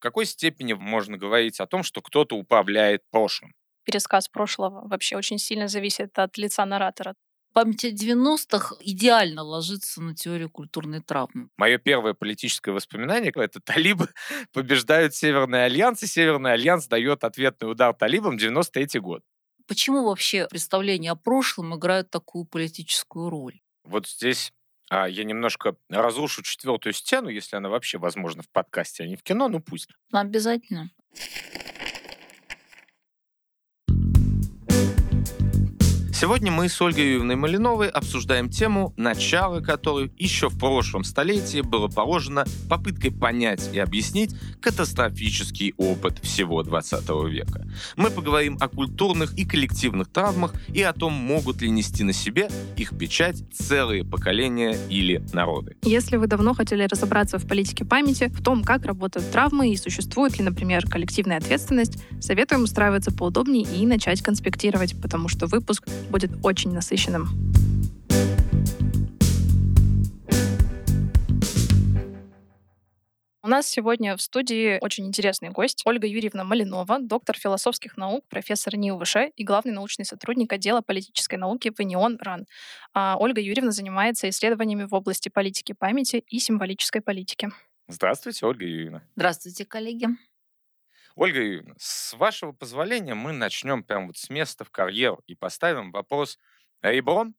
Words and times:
какой 0.00 0.26
степени 0.26 0.72
можно 0.72 1.16
говорить 1.16 1.60
о 1.60 1.66
том, 1.66 1.82
что 1.82 2.00
кто-то 2.02 2.36
управляет 2.36 3.02
прошлым? 3.10 3.54
Пересказ 3.84 4.28
прошлого 4.28 4.86
вообще 4.88 5.16
очень 5.16 5.38
сильно 5.38 5.68
зависит 5.68 6.18
от 6.18 6.36
лица 6.38 6.66
наратора. 6.66 7.14
Память 7.52 7.84
о 7.84 7.90
90-х 7.90 8.76
идеально 8.80 9.42
ложится 9.42 10.00
на 10.00 10.14
теорию 10.14 10.48
культурной 10.50 11.00
травмы. 11.00 11.48
Мое 11.56 11.78
первое 11.78 12.14
политическое 12.14 12.70
воспоминание— 12.70 13.32
это 13.34 13.60
талибы 13.60 14.08
побеждают 14.52 15.14
Северный 15.14 15.64
Альянс, 15.64 16.02
и 16.04 16.06
Северный 16.06 16.52
Альянс 16.52 16.86
дает 16.86 17.24
ответный 17.24 17.70
удар 17.70 17.92
талибам 17.92 18.38
93 18.38 19.00
год. 19.00 19.22
Почему 19.66 20.04
вообще 20.04 20.46
представления 20.48 21.10
о 21.10 21.16
прошлом 21.16 21.76
играют 21.76 22.10
такую 22.10 22.44
политическую 22.44 23.30
роль? 23.30 23.60
Вот 23.82 24.06
здесь 24.06 24.52
я 24.90 25.24
немножко 25.24 25.76
разрушу 25.88 26.42
четвертую 26.42 26.92
стену, 26.92 27.28
если 27.28 27.56
она 27.56 27.68
вообще 27.68 27.98
возможна 27.98 28.42
в 28.42 28.48
подкасте, 28.48 29.04
а 29.04 29.06
не 29.06 29.16
в 29.16 29.22
кино, 29.22 29.48
ну 29.48 29.60
пусть. 29.60 29.88
Обязательно. 30.12 30.90
Сегодня 36.20 36.52
мы 36.52 36.68
с 36.68 36.78
Ольгой 36.82 37.04
Юрьевной 37.04 37.36
Малиновой 37.36 37.88
обсуждаем 37.88 38.50
тему, 38.50 38.92
начало 38.98 39.60
которой 39.60 40.12
еще 40.18 40.50
в 40.50 40.58
прошлом 40.58 41.02
столетии 41.02 41.62
было 41.62 41.88
положено 41.88 42.44
попыткой 42.68 43.10
понять 43.10 43.70
и 43.72 43.78
объяснить 43.78 44.36
катастрофический 44.60 45.72
опыт 45.78 46.18
всего 46.18 46.62
20 46.62 47.08
века. 47.26 47.66
Мы 47.96 48.10
поговорим 48.10 48.58
о 48.60 48.68
культурных 48.68 49.32
и 49.38 49.46
коллективных 49.46 50.08
травмах 50.08 50.52
и 50.68 50.82
о 50.82 50.92
том, 50.92 51.14
могут 51.14 51.62
ли 51.62 51.70
нести 51.70 52.04
на 52.04 52.12
себе 52.12 52.50
их 52.76 52.98
печать 52.98 53.42
целые 53.50 54.04
поколения 54.04 54.76
или 54.90 55.24
народы. 55.32 55.78
Если 55.84 56.18
вы 56.18 56.26
давно 56.26 56.52
хотели 56.52 56.82
разобраться 56.82 57.38
в 57.38 57.48
политике 57.48 57.86
памяти, 57.86 58.28
в 58.28 58.42
том, 58.42 58.62
как 58.62 58.84
работают 58.84 59.30
травмы 59.30 59.72
и 59.72 59.76
существует 59.78 60.36
ли, 60.36 60.44
например, 60.44 60.84
коллективная 60.86 61.38
ответственность, 61.38 61.96
советуем 62.20 62.64
устраиваться 62.64 63.10
поудобнее 63.10 63.64
и 63.64 63.86
начать 63.86 64.20
конспектировать, 64.20 65.00
потому 65.00 65.28
что 65.28 65.46
выпуск 65.46 65.88
будет 66.10 66.32
очень 66.42 66.72
насыщенным. 66.72 67.28
У 73.42 73.48
нас 73.48 73.66
сегодня 73.66 74.16
в 74.16 74.22
студии 74.22 74.78
очень 74.82 75.06
интересный 75.06 75.48
гость 75.48 75.82
Ольга 75.86 76.06
Юрьевна 76.06 76.44
Малинова, 76.44 76.98
доктор 77.00 77.36
философских 77.36 77.96
наук, 77.96 78.24
профессор 78.28 78.76
НИУВШ 78.76 79.16
и 79.34 79.44
главный 79.44 79.72
научный 79.72 80.04
сотрудник 80.04 80.52
отдела 80.52 80.82
политической 80.82 81.36
науки 81.36 81.72
в 81.74 81.80
ИНИОН 81.80 82.18
РАН. 82.20 82.46
А 82.92 83.16
Ольга 83.18 83.40
Юрьевна 83.40 83.70
занимается 83.70 84.28
исследованиями 84.28 84.84
в 84.84 84.94
области 84.94 85.30
политики 85.30 85.72
памяти 85.72 86.22
и 86.28 86.38
символической 86.38 87.00
политики. 87.00 87.50
Здравствуйте, 87.88 88.44
Ольга 88.44 88.66
Юрьевна. 88.66 89.02
Здравствуйте, 89.16 89.64
коллеги. 89.64 90.08
Ольга 91.14 91.40
Юрьевна, 91.40 91.74
с 91.78 92.14
вашего 92.14 92.52
позволения 92.52 93.14
мы 93.14 93.32
начнем 93.32 93.82
прямо 93.82 94.06
вот 94.08 94.16
с 94.16 94.30
места 94.30 94.64
в 94.64 94.70
карьеру 94.70 95.20
и 95.26 95.34
поставим 95.34 95.90
вопрос 95.92 96.38
ребром. 96.82 97.34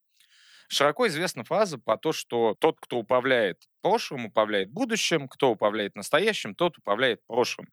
Широко 0.68 1.06
известна 1.08 1.44
фраза 1.44 1.78
про 1.78 1.96
то, 1.98 2.12
что 2.12 2.54
тот, 2.58 2.78
кто 2.80 2.98
управляет 2.98 3.68
прошлым, 3.82 4.26
управляет 4.26 4.70
будущим, 4.70 5.28
кто 5.28 5.50
управляет 5.50 5.96
настоящим, 5.96 6.54
тот 6.54 6.78
управляет 6.78 7.20
прошлым. 7.26 7.68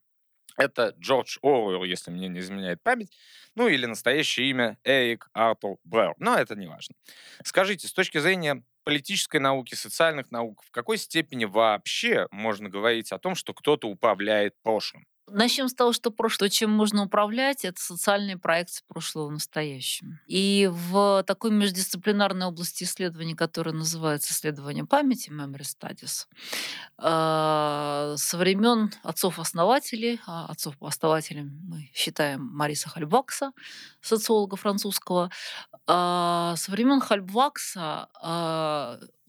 Это 0.57 0.93
Джордж 0.99 1.37
Оруэлл, 1.41 1.83
если 1.85 2.11
мне 2.11 2.27
не 2.27 2.39
изменяет 2.39 2.83
память, 2.83 3.15
ну 3.55 3.67
или 3.67 3.85
настоящее 3.85 4.49
имя 4.49 4.77
Эрик 4.83 5.29
Артур 5.33 5.77
Блэр, 5.85 6.15
но 6.19 6.35
это 6.37 6.55
не 6.55 6.67
важно. 6.67 6.95
Скажите, 7.43 7.87
с 7.87 7.93
точки 7.93 8.19
зрения 8.19 8.63
политической 8.83 9.39
науки, 9.39 9.75
социальных 9.75 10.31
наук, 10.31 10.63
в 10.65 10.71
какой 10.71 10.97
степени 10.97 11.45
вообще 11.45 12.27
можно 12.31 12.69
говорить 12.69 13.11
о 13.13 13.19
том, 13.19 13.35
что 13.35 13.53
кто-то 13.53 13.87
управляет 13.87 14.55
прошлым? 14.63 15.05
Начнем 15.31 15.67
с 15.67 15.73
того, 15.73 15.93
что 15.93 16.11
прошлое, 16.11 16.49
чем 16.49 16.71
можно 16.71 17.03
управлять, 17.03 17.65
это 17.65 17.81
социальные 17.81 18.37
проекции 18.37 18.83
прошлого 18.87 19.27
в 19.27 19.31
настоящем. 19.31 20.19
И 20.27 20.69
в 20.71 21.23
такой 21.25 21.51
междисциплинарной 21.51 22.47
области 22.47 22.83
исследований, 22.83 23.35
которая 23.35 23.73
называется 23.73 24.33
исследование 24.33 24.85
памяти, 24.85 25.29
Memory 25.29 25.61
Studies, 25.63 26.25
а, 26.97 28.15
со 28.17 28.37
времен 28.37 28.91
отцов-основателей, 29.03 30.19
а 30.25 30.45
отцов-основателем 30.45 31.59
мы 31.67 31.89
считаем 31.93 32.41
Мариса 32.41 32.89
Хальбакса, 32.89 33.51
социолога 34.01 34.55
французского, 34.55 35.31
а, 35.87 36.55
со 36.57 36.71
времен 36.71 36.99
Хальбвакса 36.99 38.09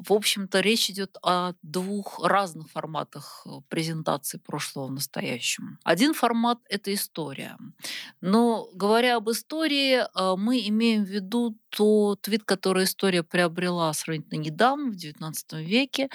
в 0.01 0.15
общем-то, 0.15 0.61
речь 0.61 0.89
идет 0.89 1.19
о 1.23 1.53
двух 1.63 2.25
разных 2.25 2.71
форматах 2.71 3.47
э, 3.47 3.61
презентации 3.69 4.39
прошлого 4.39 4.87
в 4.87 4.93
настоящем. 4.93 5.79
Один 5.91 6.15
формат— 6.15 6.59
это 6.69 6.95
история. 6.95 7.57
Но 8.21 8.69
говоря 8.75 9.17
об 9.17 9.29
истории, 9.29 9.97
э, 9.97 10.37
мы 10.37 10.61
имеем 10.69 11.05
в 11.05 11.09
виду 11.09 11.57
тот 11.69 12.29
вид, 12.29 12.45
который 12.45 12.85
история 12.85 13.25
приобрела 13.25 13.93
сравнительно 13.93 14.39
недавно, 14.39 14.93
в 14.93 14.95
XIX 14.95 15.65
веке, 15.65 16.09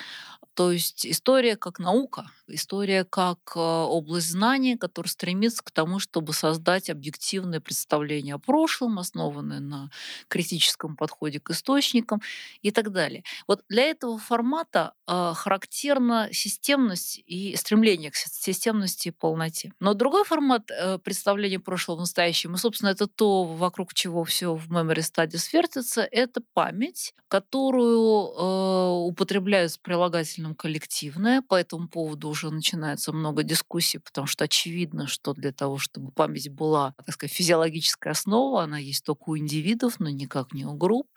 то 0.56 0.72
есть 0.72 1.06
история 1.06 1.58
как 1.58 1.80
наука, 1.80 2.32
история 2.48 3.04
как 3.04 3.40
э, 3.56 3.60
область 3.60 4.32
знания, 4.32 4.78
которая 4.78 5.10
стремится 5.10 5.62
к 5.62 5.70
тому, 5.72 6.00
чтобы 6.00 6.32
создать 6.32 6.90
объективное 6.90 7.60
представление 7.60 8.36
о 8.36 8.40
прошлом, 8.40 8.98
основанное 8.98 9.60
на 9.60 9.90
критическом 10.30 10.96
подходе 10.96 11.42
к 11.42 11.50
источникам 11.50 12.22
и 12.62 12.72
так 12.72 12.94
далее. 12.94 13.26
Вот 13.48 13.64
для 13.68 13.84
этого 13.84 14.18
формата 14.18 14.94
э, 15.08 15.34
характерна 15.36 16.30
системность 16.32 17.22
и 17.26 17.56
стремление 17.58 18.12
к 18.12 18.16
системности 18.16 19.10
и 19.10 19.12
полноте. 19.12 19.74
Но 19.82 19.94
другой 19.94 20.24
формат 20.24 20.72
э, 20.72 21.00
представления 21.00 21.60
прошлого 21.60 21.98
в 21.98 22.02
настоящем, 22.02 22.56
и, 22.56 22.58
собственно, 22.58 22.90
это 22.90 23.08
то, 23.08 23.44
вокруг 23.44 23.94
чего 23.94 24.24
все 24.24 24.56
в 24.56 24.72
Memory 24.72 25.00
Studies 25.00 25.50
вертится, 25.52 26.08
это 26.10 26.42
память, 26.54 27.14
которую 27.28 29.06
употребляют 29.06 29.74
с 29.74 29.78
прилагательным 29.78 30.45
коллективное. 30.54 31.42
По 31.42 31.56
этому 31.56 31.88
поводу 31.88 32.30
уже 32.30 32.52
начинается 32.52 33.14
много 33.14 33.44
дискуссий, 33.44 33.98
потому 33.98 34.28
что 34.28 34.44
очевидно, 34.44 35.08
что 35.08 35.34
для 35.34 35.52
того, 35.52 35.78
чтобы 35.78 36.12
память 36.12 36.50
была, 36.50 36.94
так 37.06 37.16
сказать, 37.16 37.34
физиологическая 37.34 38.12
основа, 38.12 38.64
она 38.64 38.78
есть 38.78 39.04
только 39.04 39.30
у 39.30 39.38
индивидов, 39.38 40.00
но 40.00 40.10
никак 40.10 40.54
не 40.54 40.66
у 40.66 40.74
групп. 40.74 41.08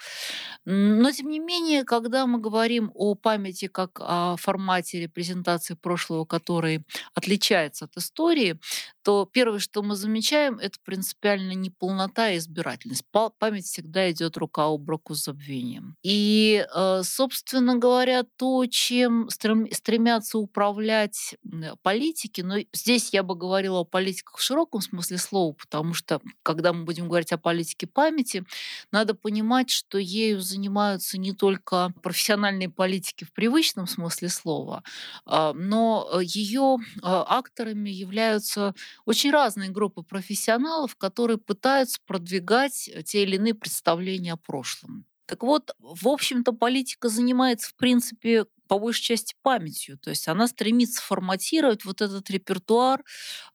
Но, 0.64 1.10
тем 1.10 1.28
не 1.28 1.40
менее, 1.40 1.84
когда 1.84 2.26
мы 2.26 2.40
говорим 2.40 2.90
о 2.94 3.14
памяти 3.14 3.66
как 3.66 3.98
о 4.00 4.36
формате 4.36 5.00
репрезентации 5.00 5.74
прошлого, 5.74 6.24
который 6.24 6.84
отличается 7.14 7.86
от 7.86 7.96
истории, 7.96 8.58
то 9.08 9.24
первое, 9.24 9.58
что 9.58 9.82
мы 9.82 9.94
замечаем, 9.94 10.58
это 10.58 10.78
принципиально 10.84 11.52
неполнота 11.52 12.30
и 12.30 12.36
избирательность. 12.36 13.04
Память 13.10 13.64
всегда 13.64 14.10
идет 14.10 14.36
рука 14.36 14.66
об 14.66 14.86
руку 14.86 15.14
с 15.14 15.24
забвением. 15.24 15.96
И, 16.02 16.66
э, 16.70 17.00
собственно 17.04 17.78
говоря, 17.78 18.24
то, 18.36 18.66
чем 18.66 19.30
стремятся 19.30 20.36
управлять 20.36 21.36
политики, 21.80 22.42
но 22.42 22.56
здесь 22.74 23.08
я 23.14 23.22
бы 23.22 23.34
говорила 23.34 23.78
о 23.78 23.84
политиках 23.84 24.36
в 24.36 24.42
широком 24.42 24.82
смысле 24.82 25.16
слова, 25.16 25.54
потому 25.54 25.94
что, 25.94 26.20
когда 26.42 26.74
мы 26.74 26.84
будем 26.84 27.08
говорить 27.08 27.32
о 27.32 27.38
политике 27.38 27.86
памяти, 27.86 28.44
надо 28.92 29.14
понимать, 29.14 29.70
что 29.70 29.96
ею 29.96 30.42
занимаются 30.42 31.16
не 31.16 31.32
только 31.32 31.94
профессиональные 32.02 32.68
политики 32.68 33.24
в 33.24 33.32
привычном 33.32 33.86
смысле 33.86 34.28
слова, 34.28 34.82
а, 35.24 35.54
но 35.54 36.10
э, 36.12 36.20
ее 36.24 36.76
акторами 37.02 37.88
являются 37.88 38.74
очень 39.04 39.30
разные 39.30 39.70
группы 39.70 40.02
профессионалов, 40.02 40.96
которые 40.96 41.38
пытаются 41.38 41.98
продвигать 42.06 42.90
те 43.04 43.22
или 43.22 43.36
иные 43.36 43.54
представления 43.54 44.32
о 44.34 44.36
прошлом. 44.36 45.04
Так 45.26 45.42
вот, 45.42 45.72
в 45.78 46.08
общем-то, 46.08 46.52
политика 46.52 47.08
занимается, 47.08 47.70
в 47.70 47.76
принципе, 47.76 48.46
по 48.68 48.78
большей 48.78 49.02
части 49.02 49.34
памятью. 49.42 49.98
То 49.98 50.10
есть 50.10 50.28
она 50.28 50.46
стремится 50.48 51.02
форматировать 51.02 51.84
вот 51.84 52.00
этот 52.02 52.30
репертуар 52.30 53.02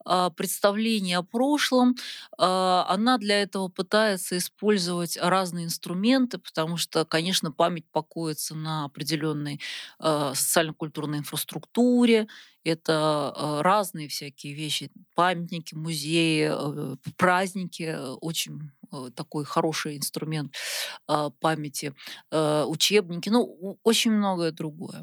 а, 0.05 0.29
представлений 0.31 1.13
о 1.13 1.23
прошлом. 1.23 1.95
А, 2.37 2.85
она 2.89 3.17
для 3.17 3.41
этого 3.41 3.67
пытается 3.69 4.37
использовать 4.37 5.17
разные 5.21 5.65
инструменты, 5.65 6.37
потому 6.37 6.77
что, 6.77 7.05
конечно, 7.05 7.51
память 7.51 7.85
покоится 7.91 8.55
на 8.55 8.85
определенной 8.85 9.59
а, 9.99 10.33
социально-культурной 10.35 11.19
инфраструктуре. 11.19 12.27
Это 12.65 13.59
разные 13.61 14.07
всякие 14.07 14.53
вещи, 14.53 14.89
памятники, 15.15 15.75
музеи, 15.75 16.49
праздники, 17.17 17.93
очень 18.21 18.71
такой 19.15 19.43
хороший 19.43 19.97
инструмент 19.97 20.53
памяти, 21.41 21.93
учебники, 22.31 23.29
ну, 23.29 23.77
очень 23.83 24.11
многое 24.11 24.51
другое. 24.51 25.02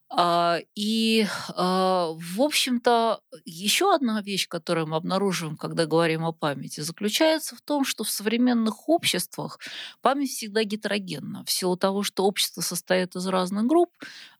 А, 0.13 0.59
и, 0.75 1.25
а, 1.55 2.09
в 2.11 2.41
общем-то, 2.41 3.21
еще 3.45 3.95
одна 3.95 4.21
вещь, 4.21 4.49
которую 4.49 4.87
мы 4.87 4.97
обнаруживаем, 4.97 5.55
когда 5.55 5.85
говорим 5.85 6.25
о 6.25 6.33
памяти, 6.33 6.81
заключается 6.81 7.55
в 7.55 7.61
том, 7.61 7.85
что 7.85 8.03
в 8.03 8.09
современных 8.09 8.89
обществах 8.89 9.57
память 10.01 10.31
всегда 10.31 10.65
гетерогенна. 10.65 11.45
В 11.45 11.51
силу 11.51 11.77
того, 11.77 12.03
что 12.03 12.25
общество 12.25 12.59
состоит 12.59 13.15
из 13.15 13.25
разных 13.25 13.65
групп, 13.67 13.91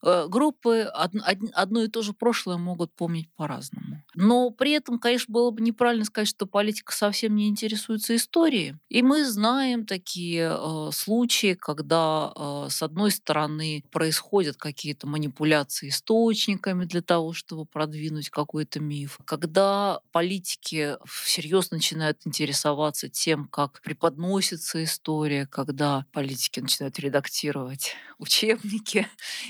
э, 0.04 0.28
группы 0.28 0.82
одно 0.82 1.84
и 1.84 1.88
то 1.88 2.02
же 2.02 2.12
прошлое 2.12 2.58
могут 2.58 2.92
помнить 2.94 3.30
по-разному. 3.38 4.04
Но 4.14 4.50
при 4.50 4.72
этом, 4.72 5.00
конечно, 5.00 5.32
было 5.32 5.52
бы 5.52 5.62
неправильно 5.62 6.04
сказать, 6.04 6.28
что 6.28 6.48
политика 6.48 6.92
совсем 6.94 7.34
не 7.34 7.48
интересуется 7.48 8.14
историей. 8.18 8.76
И 8.90 9.02
мы 9.02 9.24
знаем 9.24 9.86
такие 9.86 10.54
э, 10.54 10.90
случаи, 10.92 11.54
когда, 11.54 12.34
э, 12.36 12.68
с 12.70 12.84
одной 12.84 13.12
стороны, 13.12 13.86
происходят 13.90 14.58
какие-то 14.58 15.08
манипуляции 15.08 15.61
манипуляции 15.62 15.90
источниками 15.90 16.86
для 16.86 17.02
того, 17.02 17.34
чтобы 17.34 17.66
продвинуть 17.66 18.30
какой-то 18.30 18.80
миф. 18.80 19.20
Когда 19.26 20.00
политики 20.12 20.98
всерьез 21.06 21.72
начинают 21.72 22.20
интересоваться 22.26 23.10
тем, 23.10 23.48
как 23.48 23.82
преподносится 23.82 24.84
история, 24.84 25.46
когда 25.48 26.06
политики 26.12 26.60
начинают 26.60 27.00
редактировать 27.00 27.96
учебники 28.20 29.08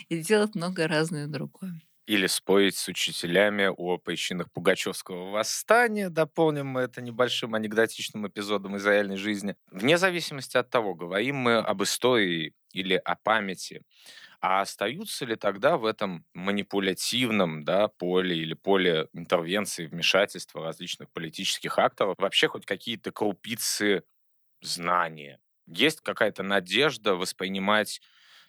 и 0.09 0.19
делать 0.19 0.55
много 0.55 0.87
разное 0.87 1.27
другое. 1.27 1.81
Или 2.11 2.27
спорить 2.27 2.75
с 2.75 2.89
учителями 2.89 3.69
о 3.73 3.97
причинах 3.97 4.51
Пугачевского 4.51 5.31
восстания. 5.31 6.09
Дополним 6.09 6.67
мы 6.67 6.81
это 6.81 7.01
небольшим 7.01 7.55
анекдотичным 7.55 8.27
эпизодом 8.27 8.75
из 8.75 8.85
реальной 8.85 9.15
жизни. 9.15 9.55
Вне 9.71 9.97
зависимости 9.97 10.57
от 10.57 10.69
того, 10.69 10.93
говорим 10.93 11.37
мы 11.37 11.59
об 11.59 11.81
истории 11.83 12.53
или 12.73 12.95
о 12.95 13.15
памяти, 13.15 13.83
а 14.41 14.61
остаются 14.61 15.25
ли 15.25 15.37
тогда 15.37 15.77
в 15.77 15.85
этом 15.85 16.25
манипулятивном 16.33 17.63
да, 17.63 17.87
поле 17.87 18.35
или 18.37 18.55
поле 18.55 19.07
интервенции, 19.13 19.87
вмешательства 19.87 20.65
различных 20.65 21.11
политических 21.11 21.79
акторов 21.79 22.15
вообще 22.17 22.49
хоть 22.49 22.65
какие-то 22.65 23.13
крупицы 23.13 24.03
знания? 24.61 25.39
Есть 25.67 26.01
какая-то 26.01 26.43
надежда 26.43 27.15
воспринимать 27.15 28.01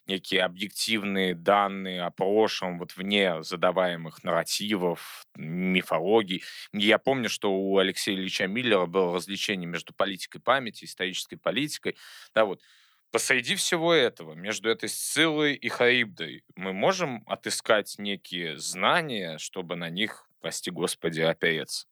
некие 0.07 0.43
объективные 0.43 1.35
данные 1.35 2.03
о 2.03 2.11
прошлом 2.11 2.79
вот 2.79 2.97
вне 2.97 3.43
задаваемых 3.43 4.25
нарративов, 4.25 5.27
мифологий. 5.37 6.43
Я 6.73 6.99
помню, 6.99 7.29
что 7.29 7.53
у 7.53 7.79
Алексея 7.79 8.17
Ильича 8.17 8.47
Миллера 8.47 8.87
было 8.87 9.15
развлечение 9.15 9.67
между 9.69 9.95
политикой 9.95 10.41
памяти, 10.41 10.85
исторической 10.85 11.37
политикой. 11.37 11.97
Да, 12.35 12.45
вот 12.45 12.61
Посреди 13.11 13.57
всего 13.57 13.93
этого, 13.93 14.33
между 14.33 14.71
этой 14.71 14.89
Сциллой 14.89 15.55
и 15.55 15.69
Харибдой, 15.69 16.45
мы 16.57 16.73
можем 16.73 17.23
отыскать 17.27 17.97
некие 17.99 18.57
знания, 18.59 19.37
чтобы 19.37 19.77
на 19.77 19.91
них, 19.91 20.27
прости 20.41 20.71
господи, 20.71 21.21
опереться? 21.21 21.87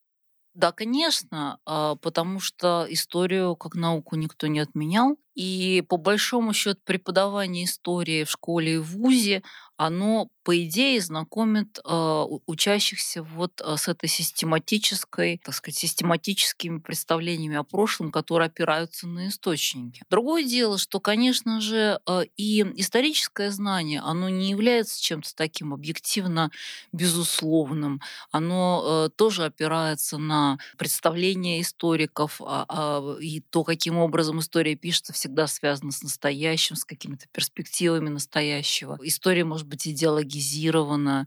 Да, 0.54 0.72
конечно, 0.72 1.58
а, 1.64 1.94
потому 1.96 2.40
что 2.40 2.84
историю 2.88 3.54
как 3.56 3.74
науку 3.76 4.16
никто 4.16 4.48
не 4.48 4.58
отменял. 4.58 5.16
И 5.40 5.82
по 5.88 5.96
большому 5.96 6.52
счету 6.52 6.80
преподавание 6.84 7.64
истории 7.64 8.24
в 8.24 8.30
школе 8.30 8.74
и 8.74 8.76
в 8.76 8.90
ВУЗе, 8.98 9.42
оно, 9.78 10.28
по 10.42 10.62
идее, 10.62 11.00
знакомит 11.00 11.78
э, 11.78 12.24
учащихся 12.44 13.22
вот 13.22 13.62
э, 13.64 13.76
с 13.78 13.88
этой 13.88 14.10
систематической, 14.10 15.40
так 15.42 15.54
сказать, 15.54 15.78
систематическими 15.78 16.80
представлениями 16.80 17.56
о 17.56 17.62
прошлом, 17.62 18.12
которые 18.12 18.48
опираются 18.48 19.06
на 19.06 19.28
источники. 19.28 20.02
Другое 20.10 20.44
дело, 20.44 20.76
что, 20.76 21.00
конечно 21.00 21.62
же, 21.62 21.98
э, 22.06 22.24
и 22.36 22.60
историческое 22.76 23.50
знание, 23.50 24.00
оно 24.00 24.28
не 24.28 24.50
является 24.50 25.02
чем-то 25.02 25.34
таким 25.34 25.72
объективно 25.72 26.50
безусловным. 26.92 28.02
Оно 28.30 29.06
э, 29.06 29.08
тоже 29.16 29.46
опирается 29.46 30.18
на 30.18 30.58
представления 30.76 31.62
историков 31.62 32.42
а, 32.44 32.66
а, 32.68 33.16
и 33.18 33.40
то, 33.40 33.64
каким 33.64 33.96
образом 33.96 34.40
история 34.40 34.74
пишется 34.74 35.14
всегда 35.14 35.29
всегда 35.30 35.46
связано 35.46 35.92
с 35.92 36.02
настоящим, 36.02 36.74
с 36.76 36.84
какими-то 36.84 37.26
перспективами 37.32 38.08
настоящего. 38.08 38.98
История 39.02 39.44
может 39.44 39.66
быть 39.66 39.86
идеологизирована. 39.86 41.26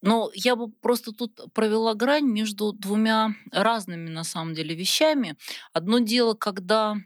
Но 0.00 0.30
я 0.34 0.54
бы 0.54 0.70
просто 0.70 1.12
тут 1.12 1.40
провела 1.52 1.94
грань 1.94 2.26
между 2.26 2.72
двумя 2.72 3.34
разными, 3.50 4.08
на 4.10 4.24
самом 4.24 4.54
деле, 4.54 4.74
вещами. 4.74 5.36
Одно 5.72 5.98
дело, 5.98 6.34
когда 6.34 6.96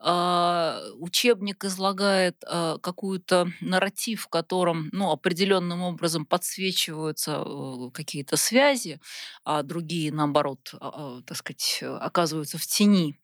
э, 0.00 0.90
учебник 0.98 1.64
излагает 1.64 2.36
э, 2.46 2.78
какую-то 2.82 3.50
нарратив, 3.60 4.22
в 4.22 4.28
котором 4.28 4.90
ну, 4.92 5.10
определенным 5.10 5.82
образом 5.82 6.26
подсвечиваются 6.26 7.42
э, 7.44 7.90
какие-то 7.94 8.36
связи, 8.36 9.00
а 9.44 9.62
другие, 9.62 10.12
наоборот, 10.12 10.74
э, 10.74 11.22
так 11.26 11.36
сказать, 11.36 11.82
оказываются 11.82 12.58
в 12.58 12.66
тени. 12.66 13.18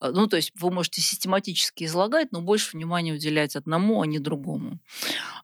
Ну, 0.00 0.26
то 0.26 0.36
есть 0.36 0.52
вы 0.54 0.70
можете 0.70 1.00
систематически 1.00 1.84
излагать, 1.84 2.32
но 2.32 2.42
больше 2.42 2.76
внимания 2.76 3.14
уделять 3.14 3.56
одному, 3.56 4.02
а 4.02 4.06
не 4.06 4.18
другому. 4.18 4.78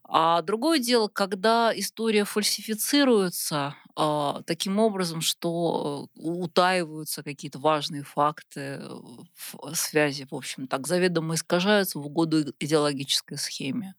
А 0.04 0.42
другое 0.42 0.81
дело, 0.81 1.08
когда 1.08 1.72
история 1.75 2.25
фальсифицирует 2.25 3.29
формируется 3.30 3.74
а, 3.96 4.42
таким 4.46 4.78
образом, 4.78 5.20
что 5.20 6.08
э, 6.16 6.20
утаиваются 6.20 7.22
какие-то 7.22 7.58
важные 7.58 8.02
факты, 8.02 8.60
э, 8.60 8.88
в 9.34 9.74
связи, 9.74 10.26
в 10.30 10.34
общем, 10.34 10.66
так 10.66 10.86
заведомо 10.86 11.34
искажаются 11.34 11.98
в 11.98 12.06
угоду 12.06 12.54
идеологической 12.58 13.38
схеме. 13.38 13.94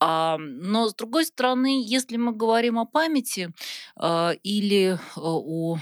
А, 0.00 0.36
но 0.38 0.88
с 0.88 0.94
другой 0.94 1.26
стороны, 1.26 1.82
если 1.84 2.16
мы 2.16 2.32
говорим 2.32 2.78
о 2.78 2.86
памяти 2.86 3.50
а, 3.96 4.32
или 4.42 4.94
э, 4.94 4.98
о 5.14 5.78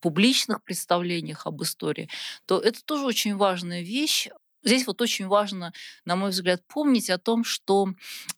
публичных 0.00 0.62
представлениях 0.62 1.46
об 1.46 1.62
истории, 1.62 2.08
то 2.46 2.58
это 2.58 2.82
тоже 2.84 3.04
очень 3.04 3.36
важная 3.36 3.82
вещь, 3.82 4.28
Здесь 4.62 4.86
вот 4.86 5.00
очень 5.00 5.26
важно, 5.26 5.72
на 6.04 6.16
мой 6.16 6.30
взгляд, 6.30 6.62
помнить 6.66 7.10
о 7.10 7.18
том, 7.18 7.44
что 7.44 7.88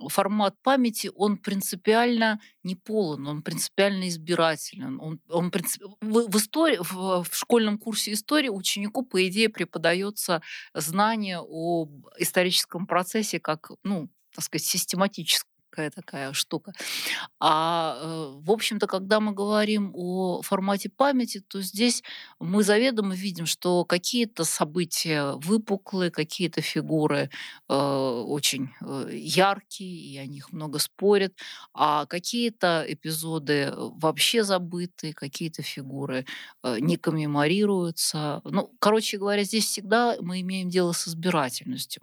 формат 0.08 0.55
памяти, 0.62 1.11
он 1.14 1.38
принципиально 1.38 2.40
не 2.62 2.76
полон, 2.76 3.26
он 3.26 3.43
принципиально 3.43 4.08
избирателен. 4.08 5.00
Он, 5.00 5.20
он 5.28 5.50
принцип... 5.50 5.82
в, 6.00 6.28
в, 6.31 6.37
истории, 6.37 6.78
в, 6.78 7.25
в 7.25 7.34
школьном 7.34 7.78
курсе 7.78 8.12
истории 8.12 8.49
ученику, 8.49 9.02
по 9.02 9.26
идее, 9.26 9.49
преподается 9.49 10.43
знание 10.75 11.38
об 11.38 12.06
историческом 12.19 12.87
процессе 12.87 13.40
как, 13.40 13.70
ну, 13.82 14.08
так 14.34 14.44
сказать, 14.44 14.67
систематическом 14.67 15.50
какая 15.70 15.90
такая 15.90 16.32
штука. 16.32 16.72
А, 17.38 17.96
э, 18.00 18.40
в 18.40 18.50
общем-то, 18.50 18.87
когда 18.87 19.20
мы 19.20 19.32
говорим 19.32 19.93
о 19.94 20.43
формате 20.43 20.90
памяти, 20.90 21.43
то 21.46 21.62
здесь 21.62 22.02
мы 22.40 22.62
заведомо 22.62 23.14
видим, 23.14 23.46
что 23.46 23.84
какие-то 23.84 24.44
события 24.44 25.32
выпуклые, 25.37 26.11
какие-то 26.11 26.61
фигуры 26.61 27.31
э, 27.69 27.75
очень 27.75 28.70
э, 28.81 29.11
яркие, 29.12 29.90
и 29.90 30.19
о 30.19 30.26
них 30.26 30.52
много 30.52 30.78
спорят, 30.78 31.34
а 31.72 32.06
какие-то 32.06 32.84
эпизоды 32.87 33.72
вообще 33.76 34.43
забыты, 34.43 35.12
какие-то 35.12 35.62
фигуры 35.62 36.27
э, 36.62 36.79
не 36.81 36.96
коммеморируются. 36.96 38.41
Ну, 38.44 38.70
короче 38.81 39.19
говоря, 39.19 39.44
здесь 39.44 39.67
всегда 39.67 40.17
мы 40.20 40.41
имеем 40.41 40.69
дело 40.69 40.93
с 40.93 41.06
избирательностью. 41.08 42.03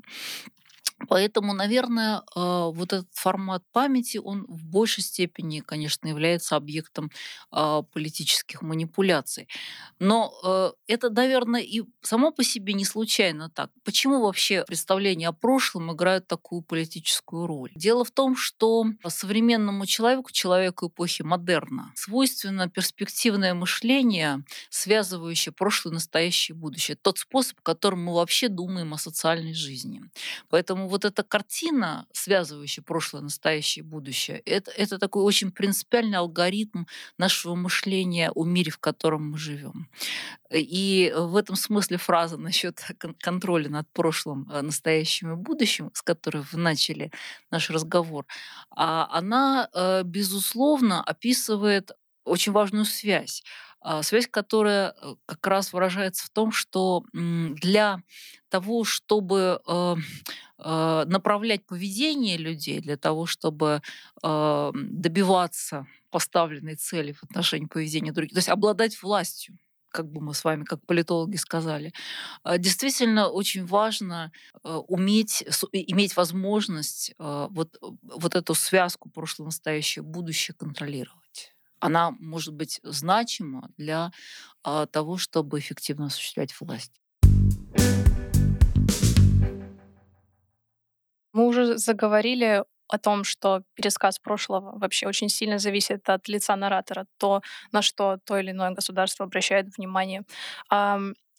Поэтому, 1.07 1.53
наверное, 1.53 2.23
а, 2.35 2.67
вот 2.69 2.93
этот 2.93 3.07
формат 3.13 3.63
памяти, 3.71 4.17
он 4.17 4.45
в 4.47 4.65
большей 4.65 5.03
степени, 5.03 5.59
конечно, 5.59 6.07
является 6.07 6.55
объектом 6.55 7.11
а, 7.51 7.83
политических 7.83 8.61
манипуляций. 8.61 9.47
Но 9.99 10.33
э, 10.43 10.71
это, 10.87 11.09
наверное, 11.09 11.61
и 11.61 11.83
само 12.01 12.31
по 12.31 12.43
себе 12.43 12.73
не 12.73 12.85
случайно 12.85 13.49
так. 13.49 13.71
Почему 13.83 14.21
вообще 14.21 14.63
представления 14.65 15.27
о 15.27 15.33
прошлом 15.33 15.91
играют 15.91 16.27
такую 16.27 16.61
политическую 16.61 17.47
роль? 17.47 17.71
Дело 17.75 18.03
в 18.03 18.11
том, 18.11 18.35
что 18.35 18.85
современному 19.07 19.85
человеку, 19.85 20.31
человеку 20.31 20.87
эпохи 20.87 21.23
модерна, 21.23 21.91
свойственно 21.95 22.69
перспективное 22.69 23.53
мышление, 23.53 24.43
связывающее 24.69 25.53
прошлое, 25.53 25.93
настоящее 25.93 26.55
и 26.55 26.59
будущее. 26.59 26.97
Тот 27.01 27.17
способ, 27.17 27.59
которым 27.61 28.03
мы 28.03 28.13
вообще 28.13 28.49
думаем 28.49 28.93
о 28.93 28.97
социальной 28.97 29.53
жизни. 29.53 30.01
Поэтому 30.49 30.86
вот 30.87 31.05
эта 31.05 31.23
картина, 31.23 32.07
связывающая 32.11 32.83
прошлое, 32.83 33.21
настоящее 33.21 33.83
и 33.83 33.87
будущее, 33.87 34.39
это, 34.39 34.71
это 34.71 34.97
такой 34.97 35.23
очень 35.23 35.51
принципиальный 35.51 36.17
алгоритм 36.17 36.85
нашего 37.17 37.55
мышления 37.55 38.31
о 38.33 38.45
мире, 38.45 38.71
в 38.71 38.79
котором 38.79 39.31
мы 39.31 39.37
живем. 39.37 39.89
И 40.51 41.13
в 41.15 41.35
этом 41.35 41.55
смысле 41.55 41.97
фраза 41.97 42.37
насчет 42.37 42.81
контроля 43.19 43.69
над 43.69 43.91
прошлым, 43.91 44.49
э, 44.51 44.61
настоящим 44.61 45.33
и 45.33 45.35
будущим, 45.35 45.91
с 45.93 46.01
которой 46.01 46.43
вы 46.51 46.57
начали 46.57 47.11
наш 47.51 47.69
разговор, 47.69 48.25
а, 48.71 49.07
она, 49.11 49.69
э, 49.73 50.03
безусловно, 50.03 51.03
описывает 51.03 51.91
очень 52.23 52.51
важную 52.51 52.85
связь 52.85 53.43
связь, 54.01 54.27
которая 54.27 54.93
э, 55.01 55.15
как 55.25 55.45
раз 55.47 55.73
выражается 55.73 56.25
в 56.25 56.29
том, 56.29 56.51
что 56.51 57.03
для 57.13 58.01
того, 58.49 58.83
чтобы 58.83 59.61
э, 59.67 59.95
э, 60.59 61.05
направлять 61.07 61.65
поведение 61.65 62.37
людей, 62.37 62.79
для 62.79 62.97
того, 62.97 63.25
чтобы 63.25 63.81
добиваться 64.21 65.85
поставленной 66.09 66.75
цели 66.75 67.11
в 67.11 67.23
отношении 67.23 67.67
поведения 67.67 68.11
других, 68.11 68.33
то 68.33 68.39
есть 68.39 68.49
обладать 68.49 69.01
властью, 69.01 69.57
как 69.89 70.11
бы 70.11 70.21
мы 70.21 70.33
с 70.33 70.43
вами, 70.43 70.63
как 70.63 70.85
политологи 70.85 71.35
сказали. 71.37 71.93
А, 72.43 72.57
действительно 72.57 73.29
очень 73.29 73.65
важно 73.65 74.31
э, 74.63 74.69
уметь, 74.87 75.43
иметь 75.71 76.15
возможность 76.15 77.13
вот, 77.17 77.77
вот 77.79 78.35
эту 78.35 78.53
связку 78.53 79.09
прошлое, 79.09 79.45
настоящее, 79.45 80.03
будущее 80.03 80.55
контролировать. 80.57 81.26
Она 81.79 82.11
может 82.19 82.53
быть 82.53 82.79
значима 82.83 83.69
для 83.77 84.11
а, 84.63 84.85
того, 84.85 85.17
чтобы 85.17 85.59
эффективно 85.59 86.07
осуществлять 86.07 86.53
власть. 86.59 86.91
Мы 91.33 91.45
уже 91.45 91.77
заговорили 91.77 92.63
о 92.87 92.97
том, 92.97 93.23
что 93.23 93.63
пересказ 93.75 94.17
прошлого 94.17 94.77
вообще 94.79 95.07
очень 95.07 95.29
сильно 95.29 95.59
зависит 95.59 96.09
от 96.09 96.27
лица 96.27 96.55
наратора, 96.55 97.05
то, 97.17 97.41
на 97.71 97.81
что 97.81 98.17
то 98.23 98.37
или 98.37 98.51
иное 98.51 98.71
государство 98.71 99.25
обращает 99.25 99.67
внимание. 99.77 100.23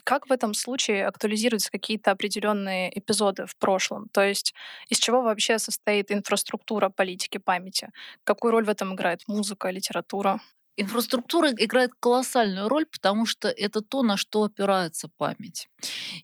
Как 0.09 0.27
в 0.29 0.33
этом 0.33 0.55
случае 0.55 1.07
актуализируются 1.07 1.71
какие-то 1.71 2.11
определенные 2.13 2.89
эпизоды 2.99 3.45
в 3.45 3.55
прошлом? 3.59 4.09
То 4.09 4.23
есть 4.25 4.55
из 4.89 4.99
чего 4.99 5.21
вообще 5.21 5.59
состоит 5.59 6.11
инфраструктура 6.11 6.89
политики 6.89 7.37
памяти? 7.37 7.91
Какую 8.25 8.53
роль 8.53 8.65
в 8.65 8.71
этом 8.71 8.95
играет 8.95 9.29
музыка, 9.29 9.69
литература? 9.71 10.41
Инфраструктура 10.81 11.51
играет 11.51 11.91
колоссальную 11.99 12.69
роль, 12.69 12.87
потому 12.87 13.27
что 13.27 13.49
это 13.49 13.81
то, 13.81 14.03
на 14.03 14.17
что 14.17 14.45
опирается 14.45 15.09
память. 15.17 15.69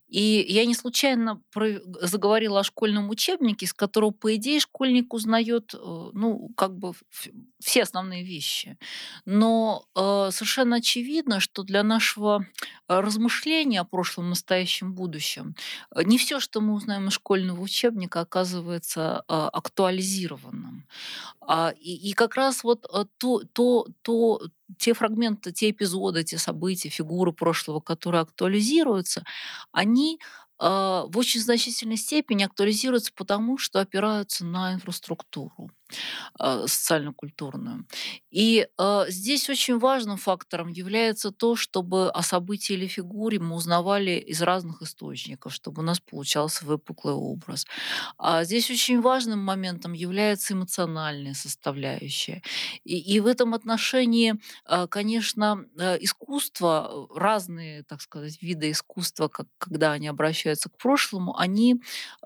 И 0.08 0.46
я 0.48 0.64
не 0.64 0.74
случайно 0.74 1.42
заговорила 2.00 2.60
о 2.60 2.64
школьном 2.64 3.10
учебнике, 3.10 3.66
из 3.66 3.74
которого, 3.74 4.12
по 4.12 4.34
идее, 4.36 4.60
школьник 4.60 5.12
узнает, 5.12 5.74
э, 5.74 5.78
ну, 6.12 6.50
как 6.56 6.76
бы 6.78 6.92
все 7.60 7.82
основные 7.82 8.22
вещи. 8.22 8.78
Но 9.24 9.86
э, 9.96 10.30
совершенно 10.30 10.76
очевидно, 10.76 11.40
что 11.40 11.64
для 11.64 11.82
нашего 11.82 12.46
размышления 12.86 13.80
о 13.80 13.84
прошлом, 13.84 14.28
настоящем, 14.28 14.94
будущем 14.94 15.56
э, 15.94 16.02
не 16.04 16.18
все, 16.18 16.38
что 16.38 16.60
мы 16.60 16.74
узнаем 16.74 17.08
из 17.08 17.14
школьного 17.14 17.60
учебника, 17.60 18.20
оказывается 18.20 19.24
э, 19.28 19.34
актуализированным. 19.34 20.86
А, 21.40 21.74
и, 21.78 22.12
как 22.12 22.36
раз 22.36 22.64
вот 22.64 22.86
э, 22.92 23.04
то, 23.18 23.42
то, 23.52 23.86
то, 24.02 24.40
те 24.78 24.94
фрагменты, 24.94 25.52
те 25.52 25.70
эпизоды, 25.70 26.24
те 26.24 26.38
события, 26.38 26.88
фигуры 26.88 27.32
прошлого, 27.32 27.80
которые 27.80 28.22
актуализируются, 28.22 29.24
они 29.72 30.20
а, 30.58 31.04
в 31.06 31.18
очень 31.18 31.40
значительной 31.40 31.96
степени 31.96 32.44
актуализируются 32.44 33.12
потому, 33.14 33.58
что 33.58 33.80
опираются 33.80 34.44
на 34.44 34.74
инфраструктуру 34.74 35.70
социально-культурную. 36.38 37.86
И 38.30 38.66
э, 38.78 39.04
здесь 39.08 39.48
очень 39.48 39.78
важным 39.78 40.16
фактором 40.16 40.68
является 40.68 41.30
то, 41.30 41.56
чтобы 41.56 42.10
о 42.10 42.22
событии 42.22 42.72
или 42.74 42.86
фигуре 42.86 43.38
мы 43.38 43.54
узнавали 43.54 44.12
из 44.12 44.42
разных 44.42 44.82
источников, 44.82 45.54
чтобы 45.54 45.82
у 45.82 45.84
нас 45.84 46.00
получался 46.00 46.64
выпуклый 46.64 47.14
образ. 47.14 47.66
А 48.18 48.44
здесь 48.44 48.70
очень 48.70 49.00
важным 49.00 49.38
моментом 49.38 49.92
является 49.92 50.54
эмоциональная 50.54 51.34
составляющая. 51.34 52.42
И, 52.84 52.98
и 52.98 53.20
в 53.20 53.26
этом 53.26 53.54
отношении, 53.54 54.34
э, 54.68 54.86
конечно, 54.88 55.64
э, 55.78 55.98
искусство, 56.00 57.08
разные, 57.14 57.84
так 57.84 58.00
сказать, 58.00 58.40
виды 58.42 58.70
искусства, 58.70 59.28
как, 59.28 59.46
когда 59.58 59.92
они 59.92 60.08
обращаются 60.08 60.68
к 60.68 60.76
прошлому, 60.76 61.36
они 61.38 61.76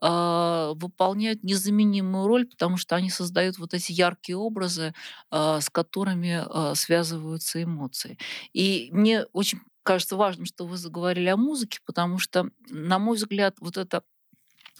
э, 0.00 0.72
выполняют 0.74 1.44
незаменимую 1.44 2.26
роль, 2.26 2.46
потому 2.46 2.76
что 2.76 2.96
они 2.96 3.10
создают 3.10 3.47
вот 3.56 3.72
эти 3.72 3.92
яркие 3.92 4.36
образы, 4.36 4.92
а, 5.30 5.62
с 5.62 5.70
которыми 5.70 6.44
а, 6.44 6.74
связываются 6.74 7.62
эмоции. 7.62 8.18
И 8.52 8.90
мне 8.92 9.24
очень 9.32 9.60
кажется 9.82 10.16
важным, 10.16 10.44
что 10.44 10.66
вы 10.66 10.76
заговорили 10.76 11.28
о 11.28 11.38
музыке, 11.38 11.78
потому 11.86 12.18
что, 12.18 12.50
на 12.68 12.98
мой 12.98 13.16
взгляд, 13.16 13.56
вот 13.60 13.78
это 13.78 14.02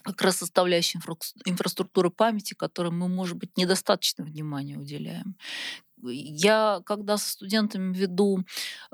как 0.03 0.21
раз 0.23 0.37
составляющая 0.37 1.01
инфраструктуры 1.45 2.11
памяти, 2.11 2.55
которой 2.55 2.93
мы, 2.93 3.09
может 3.09 3.37
быть, 3.37 3.57
недостаточно 3.57 4.25
внимания 4.25 4.77
уделяем. 4.77 5.37
Я, 6.03 6.81
когда 6.85 7.17
со 7.17 7.31
студентами 7.31 7.93
веду 7.93 8.45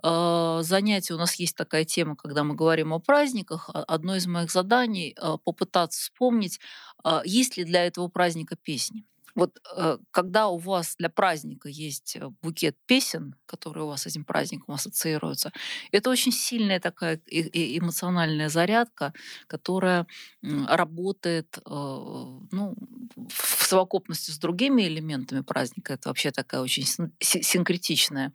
э, 0.02 0.59
занятия, 0.62 1.14
у 1.14 1.19
нас 1.19 1.35
есть 1.35 1.57
такая 1.57 1.85
тема, 1.85 2.16
когда 2.16 2.45
мы 2.45 2.54
говорим 2.54 2.93
о 2.93 2.99
праздниках, 2.99 3.69
одно 3.73 4.16
из 4.16 4.26
моих 4.26 4.50
заданий 4.50 5.14
э, 5.21 5.37
попытаться 5.45 6.00
вспомнить, 6.00 6.61
э, 7.04 7.21
есть 7.25 7.57
ли 7.57 7.64
для 7.64 7.85
этого 7.85 8.09
праздника 8.09 8.57
песни. 8.57 9.04
Вот 9.35 9.61
э, 9.76 9.99
когда 10.11 10.49
у 10.49 10.59
вас 10.59 10.95
для 10.97 11.09
праздника 11.09 11.69
есть 11.69 12.17
э, 12.17 12.31
букет 12.43 12.76
песен, 12.87 13.35
которые 13.47 13.85
у 13.85 13.88
вас 13.88 14.03
с 14.03 14.07
этим 14.07 14.25
праздником 14.25 14.75
ассоциируются, 14.75 15.53
это 15.93 16.11
очень 16.11 16.33
сильная 16.33 16.81
такая 16.81 17.21
эмоциональная 17.26 18.49
зарядка, 18.49 19.12
которая 19.47 20.07
работает 20.43 21.59
э, 21.59 21.61
ну, 21.67 22.75
в 23.29 23.64
совокупности 23.64 24.31
с 24.31 24.38
другими 24.38 24.83
элементами 24.83 25.41
праздника. 25.41 25.95
Это 25.95 26.09
вообще 26.09 26.31
такая 26.31 26.61
очень 26.61 26.85
синкретичная 27.21 28.33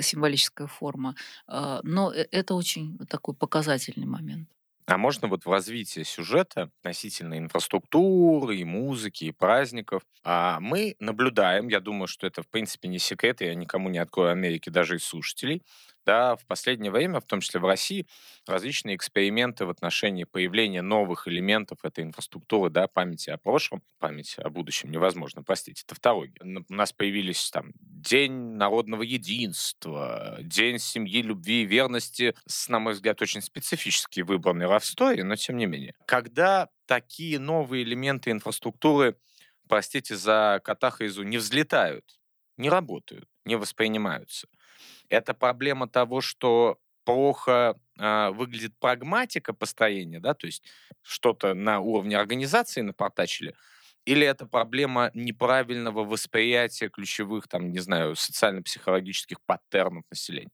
символическая 0.00 0.66
форма. 0.66 1.14
Но 1.48 2.12
это 2.12 2.54
очень 2.54 2.98
такой 3.08 3.34
показательный 3.34 4.06
момент. 4.06 4.48
А 4.88 4.98
можно 4.98 5.26
вот 5.26 5.44
в 5.46 5.50
развитии 5.50 6.04
сюжета 6.04 6.70
относительно 6.80 7.36
инфраструктуры, 7.38 8.56
и 8.58 8.64
музыки, 8.64 9.24
и 9.24 9.32
праздников 9.32 10.02
а 10.22 10.58
мы 10.60 10.94
наблюдаем, 11.00 11.68
я 11.68 11.80
думаю, 11.80 12.06
что 12.08 12.26
это 12.26 12.42
в 12.42 12.48
принципе 12.48 12.88
не 12.88 12.98
секрет, 13.00 13.40
я 13.40 13.54
никому 13.54 13.88
не 13.88 13.98
открою 13.98 14.30
Америки, 14.32 14.70
даже 14.70 14.96
из 14.96 15.04
слушателей, 15.04 15.62
да, 16.06 16.36
в 16.36 16.46
последнее 16.46 16.92
время, 16.92 17.20
в 17.20 17.26
том 17.26 17.40
числе 17.40 17.60
в 17.60 17.66
России, 17.66 18.06
различные 18.46 18.96
эксперименты 18.96 19.66
в 19.66 19.70
отношении 19.70 20.24
появления 20.24 20.80
новых 20.80 21.26
элементов 21.28 21.80
этой 21.82 22.04
инфраструктуры, 22.04 22.70
да, 22.70 22.86
памяти 22.86 23.30
о 23.30 23.38
прошлом, 23.38 23.82
памяти 23.98 24.40
о 24.40 24.48
будущем 24.48 24.90
невозможно 24.90 25.42
простить, 25.42 25.82
это 25.84 25.94
второй. 25.96 26.32
У 26.40 26.72
нас 26.72 26.92
появились 26.92 27.50
там 27.50 27.72
День 27.80 28.32
народного 28.32 29.02
единства, 29.02 30.38
День 30.40 30.78
семьи, 30.78 31.22
любви 31.22 31.62
и 31.62 31.66
верности, 31.66 32.34
с, 32.46 32.68
на 32.68 32.78
мой 32.78 32.92
взгляд, 32.92 33.20
очень 33.20 33.42
специфически 33.42 34.20
выбранный 34.20 34.68
в 34.68 34.78
истории, 34.78 35.22
но 35.22 35.34
тем 35.34 35.56
не 35.56 35.66
менее. 35.66 35.94
Когда 36.06 36.68
такие 36.86 37.40
новые 37.40 37.82
элементы 37.82 38.30
инфраструктуры, 38.30 39.16
простите 39.68 40.16
за 40.16 40.60
катахизу, 40.62 41.24
не 41.24 41.38
взлетают, 41.38 42.20
не 42.56 42.70
работают, 42.70 43.28
не 43.46 43.56
воспринимаются, 43.56 44.48
это 45.08 45.34
проблема 45.34 45.88
того, 45.88 46.20
что 46.20 46.78
плохо 47.04 47.78
э, 47.98 48.30
выглядит 48.30 48.76
прагматика 48.78 49.54
построения, 49.54 50.20
да, 50.20 50.34
то 50.34 50.46
есть 50.46 50.62
что-то 51.02 51.54
на 51.54 51.80
уровне 51.80 52.18
организации 52.18 52.80
напортачили, 52.80 53.54
или 54.04 54.26
это 54.26 54.46
проблема 54.46 55.10
неправильного 55.14 56.04
восприятия 56.04 56.88
ключевых, 56.88 57.48
там, 57.48 57.72
не 57.72 57.80
знаю, 57.80 58.14
социально-психологических 58.16 59.40
паттернов 59.42 60.04
населения? 60.10 60.50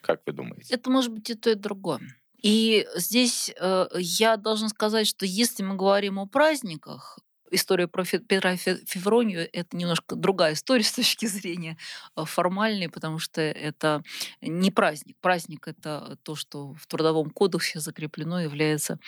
Как 0.00 0.20
вы 0.26 0.32
думаете? 0.32 0.74
Это 0.74 0.90
может 0.90 1.12
быть 1.12 1.30
и 1.30 1.34
то, 1.34 1.50
и 1.50 1.54
другое. 1.54 2.00
И 2.42 2.86
здесь 2.96 3.52
э, 3.56 3.86
я 3.94 4.36
должна 4.36 4.68
сказать, 4.68 5.06
что 5.06 5.24
если 5.24 5.62
мы 5.62 5.76
говорим 5.76 6.18
о 6.18 6.26
праздниках, 6.26 7.20
история 7.52 7.86
про 7.86 8.04
Петра 8.04 8.56
Февронию— 8.56 9.48
это 9.52 9.76
немножко 9.76 10.16
другая 10.16 10.54
история 10.54 10.84
с 10.84 10.92
точки 10.92 11.26
зрения 11.26 11.76
э, 12.16 12.24
формальной, 12.24 12.88
потому 12.88 13.18
что 13.18 13.40
это 13.40 14.02
не 14.40 14.70
праздник. 14.70 15.16
Праздник— 15.20 15.52
это 15.68 16.18
то, 16.22 16.34
что 16.34 16.74
в 16.74 16.86
Трудовом 16.86 17.30
кодексе 17.30 17.80
закреплено, 17.80 18.40
является 18.40 18.98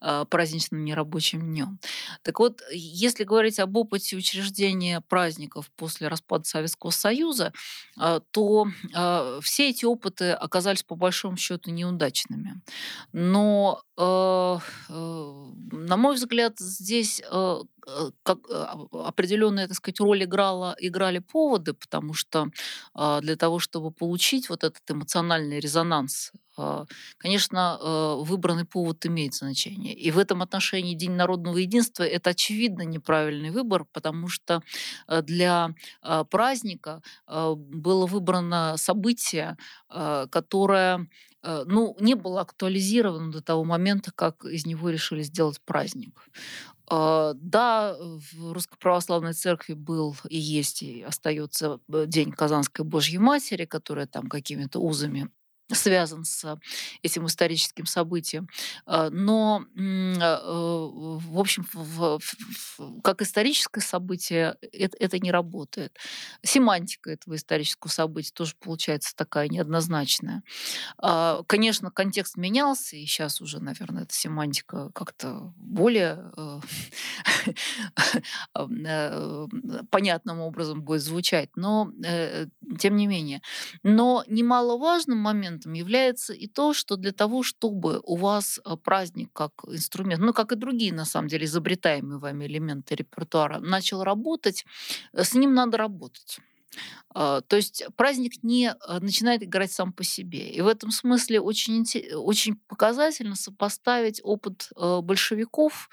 а, 0.00 0.24
праздничным 0.24 0.84
нерабочим 0.84 1.40
днем. 1.40 1.78
Так 2.22 2.38
вот, 2.38 2.62
если 2.72 3.24
говорить 3.24 3.58
об 3.58 3.76
опыте 3.76 4.16
учреждения 4.16 5.00
праздников 5.00 5.70
после 5.76 6.08
распада 6.08 6.44
Советского 6.44 6.90
Союза, 6.90 7.52
а, 7.96 8.20
то 8.30 8.66
а, 8.94 9.40
все 9.40 9.70
эти 9.70 9.84
опыты 9.84 10.32
оказались 10.32 10.82
по 10.82 10.96
большому 10.96 11.36
счету 11.36 11.70
неудачными. 11.70 12.60
Но 13.12 13.82
на 13.96 15.96
мой 15.96 16.16
взгляд, 16.16 16.58
здесь 16.58 17.22
как 18.22 18.38
э, 18.50 18.66
определенная, 18.92 19.68
так 19.68 19.76
сказать, 19.76 20.00
роль 20.00 20.24
играла, 20.24 20.76
играли 20.78 21.18
поводы, 21.18 21.74
потому 21.74 22.14
что 22.14 22.48
а, 22.94 23.20
для 23.20 23.36
того, 23.36 23.58
чтобы 23.58 23.90
получить 23.90 24.48
вот 24.48 24.64
этот 24.64 24.82
эмоциональный 24.88 25.60
резонанс 25.60 26.32
э, 26.58 26.84
конечно, 27.18 27.78
э, 27.80 28.14
выбранный 28.24 28.64
повод 28.64 29.04
имеет 29.06 29.34
значение. 29.34 29.94
И 29.94 30.10
в 30.10 30.18
этом 30.18 30.42
отношении 30.42 30.94
День 30.94 31.12
народного 31.12 31.58
единства– 31.58 32.02
это 32.04 32.30
очевидно 32.30 32.82
неправильный 32.82 33.50
выбор, 33.50 33.84
потому 33.92 34.28
что 34.28 34.62
для 35.22 35.74
праздника 36.30 37.02
было 37.26 38.06
выбрано 38.06 38.76
событие, 38.76 39.56
которое 39.88 41.08
ну, 41.42 41.96
не 42.00 42.14
было 42.14 42.40
актуализировано 42.40 43.32
до 43.32 43.42
того 43.42 43.64
момента, 43.64 44.12
как 44.14 44.44
из 44.44 44.64
него 44.66 44.90
решили 44.90 45.22
сделать 45.22 45.60
праздник. 45.60 46.28
Да, 46.88 47.96
в 47.98 48.52
Русской 48.52 48.76
Православной 48.78 49.32
Церкви 49.32 49.72
был 49.72 50.16
и 50.28 50.36
есть, 50.38 50.82
и 50.82 51.02
остается 51.02 51.80
День 51.88 52.30
Казанской 52.32 52.84
Божьей 52.84 53.18
Матери, 53.18 53.64
которая 53.64 54.06
там 54.06 54.28
какими-то 54.28 54.80
узами 54.80 55.30
связан 55.72 56.24
с 56.24 56.58
этим 57.02 57.26
историческим 57.26 57.86
событием. 57.86 58.48
А, 58.86 59.08
но, 59.10 59.64
а, 59.76 60.40
э, 60.42 61.18
в 61.26 61.38
общем, 61.38 61.66
как 63.02 63.22
историческое 63.22 63.80
событие 63.80 64.56
это, 64.72 64.96
это 65.00 65.18
не 65.18 65.30
работает. 65.30 65.96
Семантика 66.42 67.10
этого 67.10 67.36
исторического 67.36 67.90
события 67.90 68.32
тоже 68.34 68.54
получается 68.60 69.16
такая 69.16 69.48
неоднозначная. 69.48 70.42
А, 70.98 71.42
конечно, 71.46 71.90
контекст 71.90 72.36
менялся, 72.36 72.96
и 72.96 73.06
сейчас 73.06 73.40
уже, 73.40 73.60
наверное, 73.60 74.02
эта 74.02 74.14
семантика 74.14 74.90
как-то 74.94 75.54
более 75.56 76.30
э, 76.36 76.60
э, 78.54 79.46
понятным 79.90 80.40
образом 80.40 80.82
будет 80.82 81.02
звучать, 81.02 81.50
но 81.56 81.90
тем 82.78 82.96
не 82.96 83.06
менее. 83.06 83.40
Но 83.82 84.24
немаловажным 84.26 85.18
моментом 85.18 85.53
моментом 85.54 85.72
является 85.72 86.32
и 86.32 86.46
то, 86.46 86.72
что 86.72 86.96
для 86.96 87.12
того, 87.12 87.42
чтобы 87.42 88.00
у 88.04 88.16
вас 88.16 88.60
э, 88.64 88.76
праздник 88.76 89.30
как 89.32 89.52
инструмент, 89.66 90.20
ну, 90.22 90.32
как 90.32 90.52
и 90.52 90.56
другие, 90.56 90.92
на 90.92 91.04
самом 91.04 91.28
деле, 91.28 91.44
изобретаемые 91.44 92.18
вами 92.18 92.46
элементы 92.46 92.94
репертуара, 92.94 93.60
начал 93.60 94.02
работать, 94.02 94.64
э, 95.12 95.24
с 95.24 95.34
ним 95.34 95.54
надо 95.54 95.76
работать. 95.76 96.38
А, 97.14 97.40
то 97.42 97.56
есть 97.56 97.84
праздник 97.96 98.42
не 98.42 98.66
э, 98.66 98.98
начинает 99.00 99.42
играть 99.42 99.72
сам 99.72 99.92
по 99.92 100.04
себе. 100.04 100.50
И 100.50 100.60
в 100.60 100.66
этом 100.66 100.90
смысле 100.90 101.40
очень, 101.40 101.84
очень 102.14 102.56
показательно 102.68 103.36
сопоставить 103.36 104.20
опыт 104.24 104.70
большевиков 104.76 105.88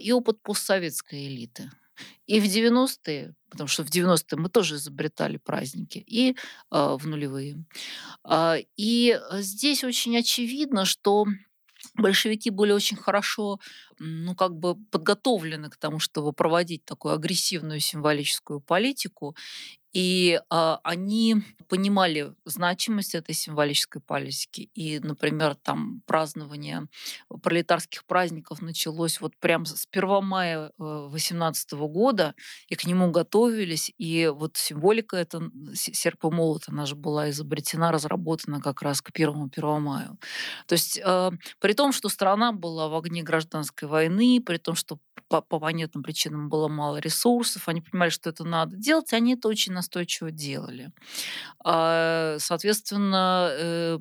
и 0.00 0.12
опыт 0.12 0.40
постсоветской 0.42 1.26
элиты. 1.26 1.70
И 2.26 2.40
в 2.40 2.44
90-е, 2.44 3.34
потому 3.48 3.68
что 3.68 3.84
в 3.84 3.88
90-е 3.88 4.38
мы 4.38 4.48
тоже 4.48 4.76
изобретали 4.76 5.38
праздники, 5.38 5.98
и 5.98 6.30
э, 6.30 6.34
в 6.70 7.06
нулевые. 7.06 7.64
Э, 8.28 8.56
и 8.76 9.18
здесь 9.32 9.84
очень 9.84 10.16
очевидно, 10.18 10.84
что 10.84 11.26
большевики 11.94 12.50
были 12.50 12.72
очень 12.72 12.96
хорошо, 12.96 13.58
ну, 13.98 14.34
как 14.34 14.54
бы 14.56 14.76
подготовлены 14.90 15.70
к 15.70 15.76
тому, 15.76 15.98
чтобы 15.98 16.32
проводить 16.32 16.84
такую 16.84 17.14
агрессивную 17.14 17.80
символическую 17.80 18.60
политику. 18.60 19.36
И 19.96 20.38
а, 20.50 20.78
они 20.82 21.36
понимали 21.68 22.34
значимость 22.44 23.14
этой 23.14 23.34
символической 23.34 24.02
политики. 24.02 24.68
И, 24.74 24.98
например, 24.98 25.54
там 25.54 26.02
празднование 26.04 26.86
пролетарских 27.42 28.04
праздников 28.04 28.60
началось 28.60 29.22
вот 29.22 29.34
прямо 29.38 29.64
с 29.64 29.88
1 29.90 30.22
мая 30.22 30.70
18 30.76 31.72
э, 31.72 31.76
года, 31.76 32.34
и 32.68 32.74
к 32.74 32.84
нему 32.84 33.10
готовились. 33.10 33.90
И 33.96 34.30
вот 34.34 34.58
символика 34.58 35.16
эта, 35.16 35.50
серп 35.72 36.26
и 36.26 36.28
молот, 36.28 36.64
она 36.66 36.84
же 36.84 36.94
была 36.94 37.30
изобретена, 37.30 37.90
разработана 37.90 38.60
как 38.60 38.82
раз 38.82 39.00
к 39.00 39.08
1-1 39.10 39.80
мая. 39.80 40.10
То 40.66 40.74
есть 40.74 41.00
э, 41.02 41.30
при 41.58 41.72
том, 41.72 41.92
что 41.92 42.10
страна 42.10 42.52
была 42.52 42.88
в 42.88 42.94
огне 42.94 43.22
гражданской 43.22 43.88
войны, 43.88 44.42
при 44.44 44.58
том, 44.58 44.74
что 44.74 44.98
по, 45.28 45.40
по 45.40 45.58
понятным 45.58 46.02
причинам 46.02 46.48
было 46.48 46.68
мало 46.68 46.98
ресурсов, 46.98 47.68
они 47.68 47.80
понимали, 47.80 48.10
что 48.10 48.30
это 48.30 48.44
надо 48.44 48.76
делать, 48.76 49.12
они 49.12 49.34
это 49.34 49.48
очень 49.48 49.72
настойчиво 49.72 50.30
делали. 50.30 50.92
А, 51.64 52.36
соответственно, 52.38 53.48
э, 53.52 53.98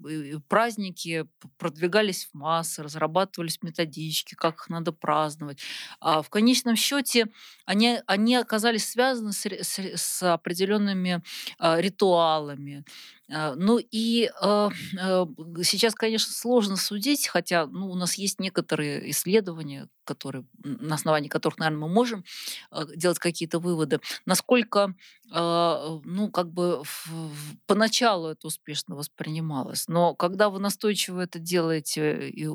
праздники 0.48 1.26
продвигались 1.58 2.26
в 2.26 2.38
массы, 2.38 2.84
разрабатывались 2.84 3.62
методички, 3.62 4.36
как 4.36 4.56
их 4.56 4.70
надо 4.70 4.92
праздновать. 4.92 5.60
А 6.00 6.22
в 6.22 6.30
конечном 6.30 6.76
счете 6.76 7.28
они, 7.66 8.00
они 8.08 8.36
оказались 8.36 8.90
связаны 8.90 9.34
с, 9.34 9.46
с, 9.46 9.80
с 9.80 10.34
определенными 10.34 11.22
а, 11.58 11.80
ритуалами, 11.80 12.86
ну 13.28 13.80
и 13.80 14.30
э, 14.42 14.70
э, 15.02 15.26
сейчас, 15.64 15.96
конечно, 15.96 16.32
сложно 16.32 16.76
судить, 16.76 17.28
хотя 17.28 17.66
ну, 17.66 17.90
у 17.90 17.96
нас 17.96 18.16
есть 18.16 18.40
некоторые 18.40 19.10
исследования, 19.10 19.88
которые, 20.04 20.46
на 20.64 20.94
основании 20.94 21.28
которых, 21.28 21.58
наверное, 21.58 21.88
мы 21.88 21.90
можем 21.90 22.24
э, 22.72 22.86
делать 22.96 23.18
какие-то 23.18 23.60
выводы, 23.60 24.00
насколько, 24.26 24.94
ну, 25.28 26.30
как 26.32 26.52
бы 26.52 26.84
в, 26.84 27.08
в, 27.08 27.58
поначалу 27.66 28.28
это 28.28 28.46
успешно 28.46 28.96
воспринималось. 28.96 29.88
Но 29.88 30.14
когда 30.14 30.52
вы 30.52 30.60
настойчиво 30.60 31.20
это 31.22 31.40
делаете 31.40 32.30
и 32.30 32.48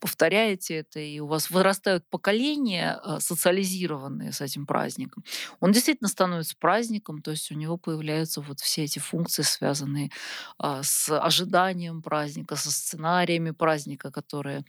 повторяете 0.00 0.76
это, 0.76 1.00
и 1.00 1.18
у 1.18 1.26
вас 1.26 1.50
вырастают 1.50 2.08
поколения, 2.08 3.00
социализированные 3.18 4.30
с 4.30 4.40
этим 4.40 4.64
праздником, 4.64 5.24
он 5.58 5.72
действительно 5.72 6.08
становится 6.08 6.54
праздником, 6.56 7.20
то 7.20 7.32
есть 7.32 7.50
у 7.50 7.56
него 7.56 7.76
появляются 7.78 8.40
вот 8.40 8.60
все 8.60 8.84
эти 8.84 9.00
функции, 9.00 9.42
связанные 9.42 10.03
связанные 10.04 10.10
а, 10.58 10.82
с 10.82 11.10
ожиданием 11.10 12.02
праздника, 12.02 12.56
со 12.56 12.70
сценариями 12.70 13.50
праздника, 13.50 14.10
которые 14.10 14.64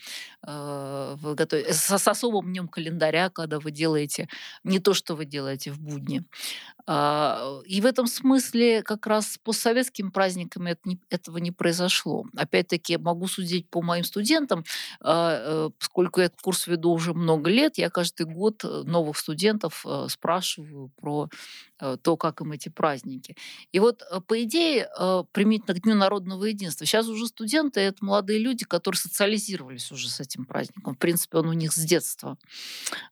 э, 0.46 1.16
вы 1.22 1.36
готовите, 1.36 1.74
с, 1.74 1.98
с 1.98 2.08
особым 2.08 2.46
днем 2.46 2.68
календаря, 2.68 3.30
когда 3.30 3.60
вы 3.60 3.72
делаете 3.72 4.28
не 4.64 4.80
то, 4.80 4.94
что 4.94 5.16
вы 5.16 5.26
делаете 5.26 5.72
в 5.72 5.80
будни. 5.80 6.24
А, 6.88 7.62
и 7.66 7.82
в 7.82 7.86
этом 7.86 8.08
смысле 8.08 8.82
как 8.84 9.08
раз 9.08 9.34
с 9.34 9.38
постсоветскими 9.38 10.10
праздниками 10.10 10.78
этого 11.10 11.38
не 11.38 11.52
произошло. 11.52 12.26
Опять-таки, 12.38 12.98
могу 12.98 13.28
судить 13.28 13.70
по 13.70 13.82
моим 13.82 14.04
студентам, 14.04 14.64
а, 15.02 15.68
э, 15.68 15.70
поскольку 15.80 16.20
я 16.20 16.28
этот 16.28 16.42
курс 16.42 16.68
веду 16.68 16.92
уже 16.92 17.14
много 17.14 17.50
лет, 17.50 17.78
я 17.78 17.90
каждый 17.90 18.26
год 18.26 18.64
э, 18.64 18.84
новых 18.86 19.18
студентов 19.18 19.86
спрашиваю 20.08 20.92
про 20.96 21.30
то, 21.78 22.18
как 22.18 22.42
им 22.42 22.52
эти 22.52 22.70
праздники. 22.70 23.36
И 23.72 23.80
вот, 23.80 24.02
по 24.28 24.44
идее, 24.44 24.90
применительно 25.32 25.76
к 25.76 25.82
Дню 25.82 25.96
народного 25.96 26.46
единства. 26.46 26.86
Сейчас 26.86 27.08
уже 27.08 27.28
студенты— 27.28 27.80
это 27.82 28.04
молодые 28.04 28.40
люди, 28.40 28.66
которые 28.66 29.00
социализировались 29.00 29.92
уже 29.92 30.10
с 30.10 30.20
этим 30.20 30.46
праздником. 30.46 30.96
В 30.96 30.98
принципе, 30.98 31.38
он 31.40 31.50
у 31.50 31.54
них 31.54 31.74
с 31.74 31.78
детства. 31.78 32.38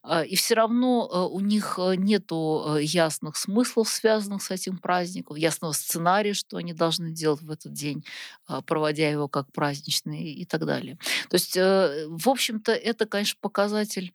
А, 0.01 0.23
и 0.23 0.35
все 0.35 0.55
равно 0.55 1.09
э, 1.11 1.19
у 1.33 1.39
них 1.39 1.77
э, 1.77 1.95
нет 1.95 2.31
э, 2.31 2.79
ясных 2.81 3.37
смыслов, 3.37 3.89
связанных 3.89 4.43
с 4.43 4.51
этим 4.51 4.77
праздником, 4.77 5.37
ясного 5.37 5.71
сценария, 5.73 6.33
что 6.33 6.57
они 6.57 6.73
должны 6.73 7.11
делать 7.11 7.41
в 7.41 7.51
этот 7.51 7.73
день, 7.73 8.03
а, 8.47 8.61
проводя 8.61 9.09
его 9.09 9.27
как 9.27 9.51
праздничный 9.51 10.33
и 10.33 10.45
так 10.45 10.65
далее. 10.65 10.97
То 11.29 11.35
есть, 11.35 11.55
в 11.55 12.29
общем-то, 12.29 12.71
это, 12.71 13.05
конечно, 13.05 13.37
показатель 13.41 14.13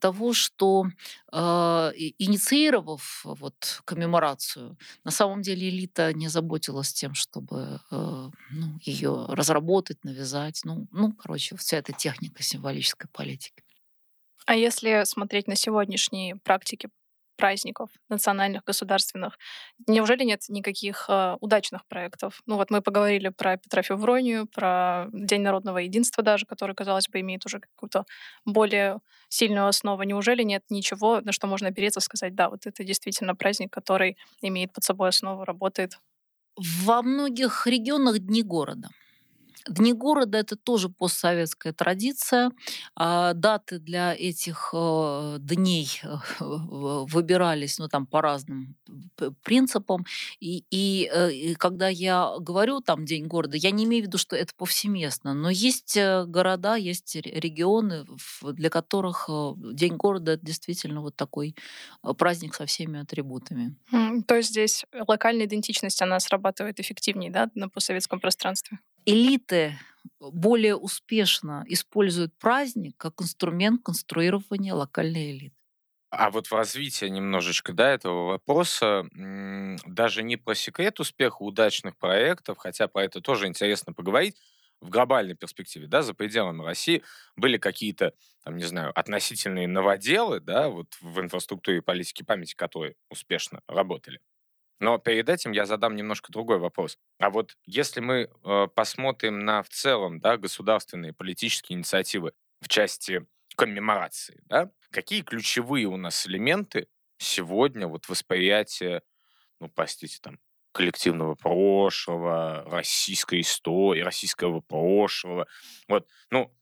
того, 0.00 0.32
что 0.32 0.86
инициировав 1.30 3.22
вот 3.24 3.77
коммеморацию, 3.84 4.76
на 5.04 5.10
самом 5.10 5.42
деле 5.42 5.68
элита 5.68 6.12
не 6.12 6.28
заботилась 6.28 6.92
тем, 6.92 7.14
что 7.14 7.38
чтобы 7.38 7.80
э, 7.90 8.30
ну, 8.50 8.78
ее 8.82 9.26
разработать, 9.28 10.04
навязать. 10.04 10.60
Ну, 10.64 10.86
ну, 10.90 11.12
короче, 11.12 11.56
вся 11.56 11.78
эта 11.78 11.92
техника 11.92 12.42
символической 12.42 13.08
политики. 13.12 13.62
А 14.46 14.54
если 14.54 15.04
смотреть 15.04 15.46
на 15.46 15.56
сегодняшние 15.56 16.36
практики 16.36 16.88
праздников 17.38 17.88
национальных, 18.10 18.64
государственных. 18.64 19.38
Неужели 19.86 20.24
нет 20.24 20.42
никаких 20.48 21.06
э, 21.08 21.36
удачных 21.40 21.86
проектов? 21.86 22.42
Ну 22.46 22.56
вот 22.56 22.70
мы 22.70 22.82
поговорили 22.82 23.28
про 23.28 23.56
Петра 23.56 23.82
Февронию, 23.82 24.46
про 24.46 25.06
День 25.12 25.42
народного 25.42 25.78
единства 25.78 26.22
даже, 26.22 26.44
который, 26.46 26.74
казалось 26.74 27.08
бы, 27.08 27.20
имеет 27.20 27.46
уже 27.46 27.60
какую-то 27.60 28.04
более 28.44 28.98
сильную 29.28 29.66
основу. 29.66 30.02
Неужели 30.02 30.42
нет 30.42 30.64
ничего, 30.68 31.20
на 31.20 31.32
что 31.32 31.46
можно 31.46 31.68
опереться, 31.68 32.00
сказать, 32.00 32.34
да, 32.34 32.50
вот 32.50 32.66
это 32.66 32.84
действительно 32.84 33.36
праздник, 33.36 33.72
который 33.72 34.16
имеет 34.42 34.72
под 34.72 34.84
собой 34.84 35.08
основу, 35.10 35.44
работает? 35.44 35.98
Во 36.56 37.02
многих 37.02 37.66
регионах 37.68 38.18
дни 38.18 38.42
города. 38.42 38.88
Дни 39.68 39.92
города 39.92 40.38
это 40.38 40.56
тоже 40.56 40.88
постсоветская 40.88 41.72
традиция. 41.72 42.50
А 42.94 43.34
даты 43.34 43.78
для 43.78 44.14
этих 44.14 44.70
э, 44.72 45.36
дней 45.40 46.00
э, 46.02 46.16
выбирались 46.40 47.78
ну, 47.78 47.88
там, 47.88 48.06
по 48.06 48.22
разным 48.22 48.76
принципам. 49.42 50.04
И, 50.40 50.64
и, 50.70 51.10
э, 51.12 51.32
и 51.32 51.54
когда 51.54 51.88
я 51.88 52.34
говорю 52.40 52.80
там 52.80 53.04
День 53.04 53.26
города, 53.26 53.56
я 53.56 53.70
не 53.70 53.84
имею 53.84 54.04
в 54.04 54.06
виду, 54.06 54.18
что 54.18 54.36
это 54.36 54.52
повсеместно, 54.56 55.34
но 55.34 55.50
есть 55.50 55.98
города, 56.26 56.76
есть 56.76 57.16
регионы, 57.16 58.06
для 58.42 58.70
которых 58.70 59.28
День 59.56 59.96
города 59.96 60.32
это 60.32 60.44
действительно 60.44 61.00
вот 61.00 61.16
такой 61.16 61.54
праздник 62.16 62.54
со 62.54 62.66
всеми 62.66 63.00
атрибутами. 63.00 63.76
То 64.26 64.36
есть 64.36 64.50
здесь 64.50 64.84
локальная 65.06 65.46
идентичность, 65.46 66.00
она 66.02 66.20
срабатывает 66.20 66.80
эффективнее 66.80 67.30
да, 67.30 67.50
на 67.54 67.68
постсоветском 67.68 68.20
пространстве? 68.20 68.78
Элиты 69.06 69.78
более 70.20 70.76
успешно 70.76 71.64
используют 71.68 72.36
праздник 72.38 72.96
как 72.96 73.20
инструмент 73.22 73.82
конструирования 73.84 74.74
локальной 74.74 75.32
элиты. 75.32 75.54
А 76.10 76.30
вот 76.30 76.46
в 76.46 76.52
развитии 76.54 77.04
немножечко, 77.04 77.74
да, 77.74 77.90
этого 77.92 78.28
вопроса, 78.28 79.04
даже 79.14 80.22
не 80.22 80.36
про 80.38 80.54
секрет 80.54 81.00
успеха 81.00 81.42
удачных 81.42 81.98
проектов, 81.98 82.56
хотя 82.58 82.88
про 82.88 83.04
это 83.04 83.20
тоже 83.20 83.46
интересно 83.46 83.92
поговорить, 83.92 84.36
в 84.80 84.90
глобальной 84.90 85.34
перспективе, 85.34 85.86
да, 85.88 86.02
за 86.02 86.14
пределами 86.14 86.62
России 86.64 87.02
были 87.36 87.58
какие-то, 87.58 88.12
там, 88.44 88.56
не 88.56 88.64
знаю, 88.64 88.92
относительные 88.98 89.66
новоделы, 89.66 90.40
да, 90.40 90.68
вот 90.68 90.96
в 91.00 91.20
инфраструктуре 91.20 91.82
политики 91.82 92.22
памяти, 92.22 92.54
которые 92.54 92.94
успешно 93.10 93.60
работали. 93.66 94.20
Но 94.80 94.98
перед 94.98 95.28
этим 95.28 95.52
я 95.52 95.66
задам 95.66 95.96
немножко 95.96 96.32
другой 96.32 96.58
вопрос. 96.58 96.98
А 97.18 97.30
вот 97.30 97.56
если 97.66 98.00
мы 98.00 98.28
э, 98.44 98.68
посмотрим 98.74 99.40
на 99.40 99.62
в 99.62 99.68
целом, 99.68 100.20
да, 100.20 100.36
государственные 100.36 101.12
политические 101.12 101.78
инициативы 101.78 102.32
в 102.60 102.68
части 102.68 103.26
коммеморации, 103.56 104.40
да, 104.46 104.70
какие 104.90 105.22
ключевые 105.22 105.86
у 105.86 105.96
нас 105.96 106.26
элементы 106.26 106.86
сегодня 107.18 107.88
вот 107.88 108.08
восприятия, 108.08 109.02
ну, 109.60 109.68
простите, 109.68 110.18
там, 110.22 110.38
коллективного 110.72 111.34
прошлого, 111.34 112.64
российской 112.70 113.40
истории, 113.40 114.00
российского 114.00 114.60
прошлого. 114.60 115.48
Вот, 115.88 116.06
ну, 116.30 116.54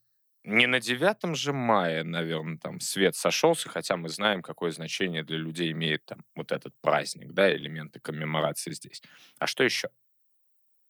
не 0.47 0.67
на 0.67 0.81
9 0.81 1.37
же 1.37 1.53
мая, 1.53 2.05
наверное, 2.05 2.57
там 2.59 2.81
свет 2.81 3.17
сошелся, 3.17 3.69
хотя 3.69 3.97
мы 3.97 4.09
знаем, 4.09 4.43
какое 4.43 4.71
значение 4.71 5.23
для 5.25 5.39
людей 5.39 5.73
имеет 5.73 6.05
там 6.05 6.25
вот 6.35 6.53
этот 6.53 6.73
праздник, 6.81 7.33
да, 7.33 7.55
элементы 7.55 8.01
коммеморации 8.01 8.73
здесь. 8.73 9.03
А 9.39 9.47
что 9.47 9.65
еще? 9.65 9.89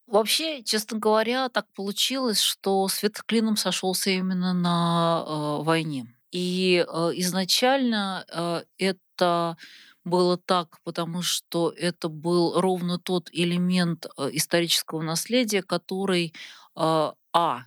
Вообще, 0.05 0.63
честно 0.63 0.99
говоря, 0.99 1.49
так 1.49 1.65
получилось, 1.73 2.39
что 2.39 2.87
свет 2.87 3.21
клином 3.25 3.57
сошелся 3.57 4.09
именно 4.11 4.53
на 4.53 5.25
э, 5.27 5.63
войне. 5.63 6.07
И 6.31 6.85
э, 6.87 7.11
изначально 7.15 8.25
э, 8.31 8.61
это 8.77 9.57
было 10.05 10.37
так, 10.37 10.79
потому 10.83 11.21
что 11.23 11.73
это 11.75 12.07
был 12.07 12.61
ровно 12.61 12.97
тот 12.99 13.29
элемент 13.33 14.05
э, 14.17 14.29
исторического 14.31 15.01
наследия, 15.01 15.61
который 15.61 16.33
э, 16.75 17.11
а 17.33 17.63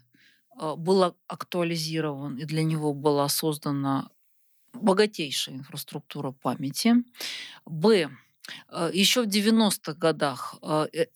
был 0.56 1.16
актуализирован, 1.26 2.36
и 2.36 2.44
для 2.44 2.62
него 2.62 2.92
была 2.94 3.28
создана 3.28 4.10
богатейшая 4.72 5.56
инфраструктура 5.56 6.32
памяти. 6.32 6.94
Б. 7.66 8.10
Еще 8.92 9.22
в 9.22 9.28
90-х 9.28 9.94
годах 9.94 10.56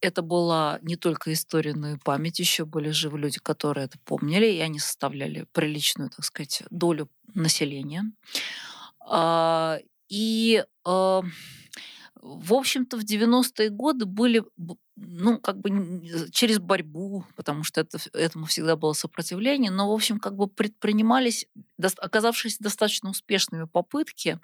это 0.01 0.23
была 0.23 0.79
не 0.83 0.97
только 0.97 1.33
история, 1.33 1.75
но 1.75 1.93
и 1.93 1.97
память. 1.97 2.39
Еще 2.39 2.65
были 2.65 2.91
живы 2.91 3.19
люди, 3.19 3.41
которые 3.41 3.87
это 3.87 3.99
помнили, 4.05 4.47
и 4.47 4.61
они 4.61 4.79
составляли 4.79 5.47
приличную, 5.53 6.11
так 6.11 6.25
сказать, 6.25 6.63
долю 6.71 7.09
населения. 7.35 8.05
А, 9.01 9.79
и, 10.09 10.65
э, 10.87 11.23
в 12.25 12.55
общем-то, 12.55 12.97
в 12.97 13.05
90-е 13.05 13.69
годы 13.69 14.07
были, 14.07 14.43
ну, 14.97 15.39
как 15.39 15.61
бы 15.61 16.31
через 16.33 16.59
борьбу, 16.59 17.27
потому 17.37 17.65
что 17.65 17.83
это, 17.83 17.99
этому 18.15 18.47
всегда 18.47 18.77
было 18.77 18.95
сопротивление, 18.95 19.71
но, 19.71 19.91
в 19.91 19.95
общем, 19.95 20.19
как 20.19 20.35
бы 20.35 20.49
предпринимались, 20.49 21.47
оказавшись 21.99 22.59
достаточно 22.59 23.11
успешными 23.11 23.65
попытки 23.65 24.41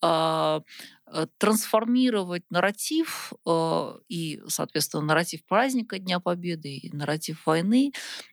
а, 0.00 0.62
э, 1.06 1.26
трансформировать 1.36 2.44
нарратив 2.50 3.34
э, 3.46 3.98
и, 4.08 4.42
соответственно, 4.48 5.04
нарратив 5.04 5.44
праздника 5.44 5.98
Дня 5.98 6.18
Победы 6.18 6.74
и 6.74 6.96
нарратив 6.96 7.46
войны 7.46 7.92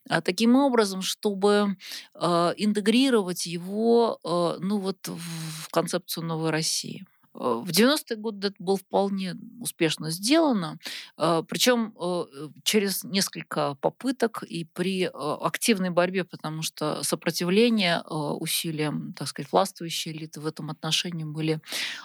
а, 0.09 0.21
таким 0.21 0.55
образом, 0.55 1.01
чтобы 1.01 1.75
э, 2.15 2.53
интегрировать 2.57 3.45
его 3.45 4.19
ну 4.61 4.79
вот, 4.79 5.07
в 5.07 5.69
концепцию 5.69 6.25
новой 6.25 6.51
России. 6.51 7.05
Э, 7.35 7.61
в 7.63 7.69
90-е 7.69 8.17
годы 8.17 8.47
это 8.47 8.55
было 8.59 8.77
вполне 8.77 9.35
успешно 9.59 10.09
сделано, 10.09 10.79
э, 11.17 11.43
причем 11.47 11.93
э, 11.99 12.25
через 12.63 13.03
несколько 13.03 13.75
попыток 13.75 14.43
и 14.43 14.65
при 14.65 15.09
активной 15.13 15.89
борьбе, 15.89 16.23
потому 16.23 16.61
что 16.61 17.03
сопротивление 17.03 18.01
усилиям, 18.01 19.13
так 19.13 19.27
сказать, 19.27 19.51
властвующей 19.51 20.11
элиты 20.11 20.39
в 20.39 20.45
этом 20.45 20.69
отношении 20.69 21.23
были 21.23 21.61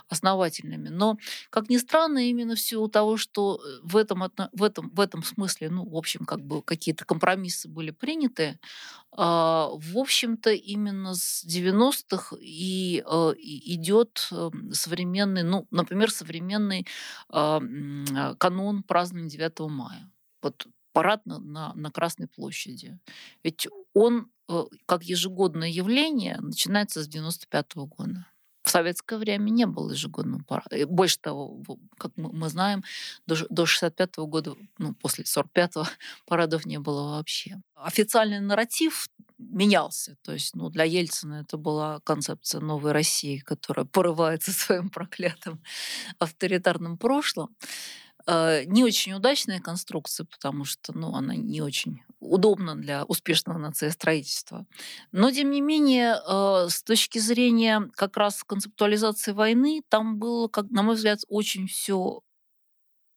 основательными. 0.08 0.88
Но, 0.88 1.16
как 1.50 1.68
ни 1.68 1.76
странно, 1.76 2.28
именно 2.28 2.54
в 2.54 2.60
силу 2.60 2.88
того, 2.88 3.16
что 3.16 3.60
в 3.82 3.96
этом, 3.96 4.24
в 4.52 4.62
этом, 4.62 4.90
в 4.90 5.00
этом 5.00 5.22
смысле, 5.22 5.70
ну, 5.70 5.88
в 5.88 5.96
общем, 5.96 6.24
как 6.24 6.40
бы 6.40 6.62
какие-то 6.62 7.04
компромиссы 7.04 7.68
были 7.68 7.90
приняты, 7.90 8.58
а, 9.16 9.70
в 9.72 9.98
общем-то, 9.98 10.50
именно 10.50 11.14
с 11.14 11.44
90-х 11.44 12.36
и 12.40 13.02
идет 13.74 14.30
современный 14.72 15.13
современный, 15.14 15.42
ну, 15.42 15.66
например, 15.70 16.10
современный 16.10 16.86
э, 17.32 18.34
канун 18.38 18.82
празднования 18.82 19.30
9 19.30 19.60
мая. 19.70 20.10
Вот 20.42 20.66
парад 20.92 21.26
на, 21.26 21.38
на, 21.38 21.72
на 21.74 21.90
Красной 21.90 22.26
площади. 22.26 22.98
Ведь 23.44 23.68
он, 23.94 24.26
э, 24.48 24.64
как 24.86 25.04
ежегодное 25.04 25.68
явление, 25.68 26.38
начинается 26.40 27.02
с 27.02 27.08
95 27.08 27.76
-го 27.76 27.86
года. 27.86 28.26
В 28.62 28.70
советское 28.70 29.18
время 29.18 29.50
не 29.50 29.66
было 29.66 29.92
ежегодного 29.92 30.42
парада. 30.42 30.86
Больше 30.86 31.18
того, 31.20 31.62
как 31.98 32.12
мы 32.16 32.48
знаем, 32.48 32.82
до, 33.26 33.36
до 33.50 33.66
65 33.66 34.18
-го 34.18 34.26
года, 34.26 34.54
ну, 34.78 34.94
после 34.94 35.24
45-го 35.24 35.84
парадов 36.26 36.66
не 36.66 36.78
было 36.78 37.16
вообще. 37.16 37.60
Официальный 37.74 38.40
нарратив 38.40 39.08
менялся. 39.50 40.16
То 40.22 40.32
есть 40.32 40.54
ну, 40.54 40.70
для 40.70 40.84
Ельцина 40.84 41.42
это 41.46 41.56
была 41.56 42.00
концепция 42.00 42.60
новой 42.60 42.92
России, 42.92 43.38
которая 43.38 43.86
порывается 43.86 44.52
своим 44.52 44.90
проклятым 44.90 45.62
авторитарным 46.18 46.98
прошлым. 46.98 47.54
Э, 48.26 48.64
не 48.64 48.84
очень 48.84 49.12
удачная 49.12 49.60
конструкция, 49.60 50.26
потому 50.26 50.64
что 50.64 50.96
ну, 50.96 51.14
она 51.14 51.36
не 51.36 51.60
очень 51.60 52.02
удобна 52.20 52.74
для 52.74 53.04
успешного 53.04 53.58
нациостроительства. 53.58 54.66
Но, 55.12 55.30
тем 55.30 55.50
не 55.50 55.60
менее, 55.60 56.16
э, 56.16 56.68
с 56.68 56.82
точки 56.82 57.18
зрения 57.18 57.88
как 57.94 58.16
раз 58.16 58.42
концептуализации 58.44 59.32
войны, 59.32 59.82
там 59.88 60.18
было, 60.18 60.48
как, 60.48 60.70
на 60.70 60.82
мой 60.82 60.94
взгляд, 60.96 61.20
очень 61.28 61.66
все 61.66 62.20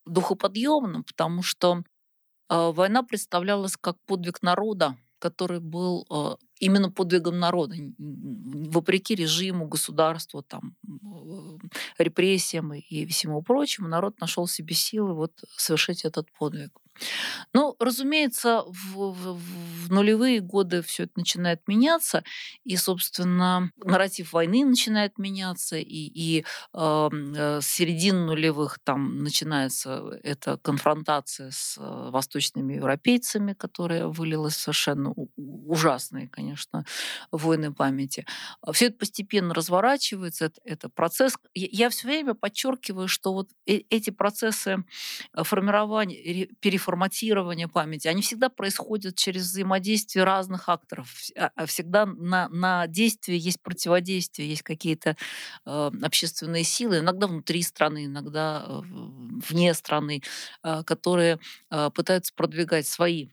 духоподъемно, 0.06 1.04
потому 1.04 1.42
что 1.42 1.84
э, 2.50 2.72
война 2.72 3.04
представлялась 3.04 3.78
как 3.78 3.98
подвиг 4.06 4.42
народа, 4.42 4.98
который 5.20 5.60
был 5.60 6.06
э, 6.10 6.36
именно 6.60 6.92
подвигом 6.92 7.40
народа, 7.40 7.76
вопреки 7.98 9.16
режиму, 9.16 9.68
государству, 9.68 10.42
там, 10.42 10.76
репрессиям 11.98 12.74
и 12.74 13.06
всему 13.06 13.42
прочему, 13.42 13.88
народ 13.88 14.20
нашел 14.20 14.48
себе 14.48 14.76
силы 14.76 15.14
вот 15.14 15.32
совершить 15.56 16.06
этот 16.06 16.32
подвиг. 16.32 16.72
Ну, 17.54 17.76
разумеется, 17.80 18.64
в, 18.68 19.12
в, 19.12 19.40
в 19.86 19.92
нулевые 19.92 20.40
годы 20.40 20.82
все 20.82 21.04
это 21.04 21.14
начинает 21.16 21.68
меняться, 21.68 22.24
и, 22.64 22.76
собственно, 22.76 23.72
нарратив 23.78 24.34
войны 24.34 24.66
начинает 24.66 25.18
меняться, 25.18 25.78
и, 25.78 25.84
и 25.86 26.46
эм, 26.74 27.34
э, 27.34 27.62
с 27.62 27.68
середины 27.68 28.26
нулевых 28.26 28.80
там 28.84 29.24
начинается 29.24 30.20
эта 30.24 30.58
конфронтация 30.58 31.52
с 31.52 31.78
э, 31.78 32.10
восточными 32.12 32.76
европейцами, 32.76 33.54
которая 33.54 34.08
вылилась 34.08 34.56
совершенно 34.56 35.14
ужасные, 35.36 36.28
конечно, 36.28 36.86
войны 37.32 37.74
памяти. 37.74 38.26
Все 38.72 38.88
это 38.88 38.98
постепенно 38.98 39.54
разворачивается, 39.54 40.46
это, 40.46 40.62
это 40.64 40.90
процесс. 40.90 41.34
Я, 41.54 41.68
я 41.72 41.90
все 41.90 42.08
время 42.08 42.34
подчеркиваю, 42.34 43.08
что 43.08 43.34
вот 43.34 43.50
э, 43.66 43.82
эти 43.90 44.10
процессы 44.10 44.84
э, 45.34 45.44
формирования, 45.44 46.48
переформирования 46.60 46.87
форматирования 46.88 47.68
памяти, 47.68 48.08
они 48.08 48.22
всегда 48.22 48.48
происходят 48.48 49.16
через 49.18 49.42
взаимодействие 49.42 50.24
разных 50.24 50.70
акторов. 50.70 51.10
А, 51.36 51.52
а 51.54 51.66
всегда 51.66 52.06
на, 52.06 52.48
на 52.48 52.88
действие 52.88 53.38
есть 53.38 53.62
противодействие, 53.62 54.48
есть 54.48 54.62
какие-то 54.62 55.18
э, 55.66 55.92
общественные 56.02 56.64
силы, 56.64 57.00
иногда 57.00 57.28
внутри 57.28 57.62
страны, 57.62 58.06
иногда 58.06 58.64
э, 58.66 58.82
вне 59.50 59.74
страны, 59.74 60.22
э, 60.64 60.84
которые 60.86 61.40
э, 61.70 61.90
пытаются 61.94 62.34
продвигать 62.34 62.88
свои 62.88 63.28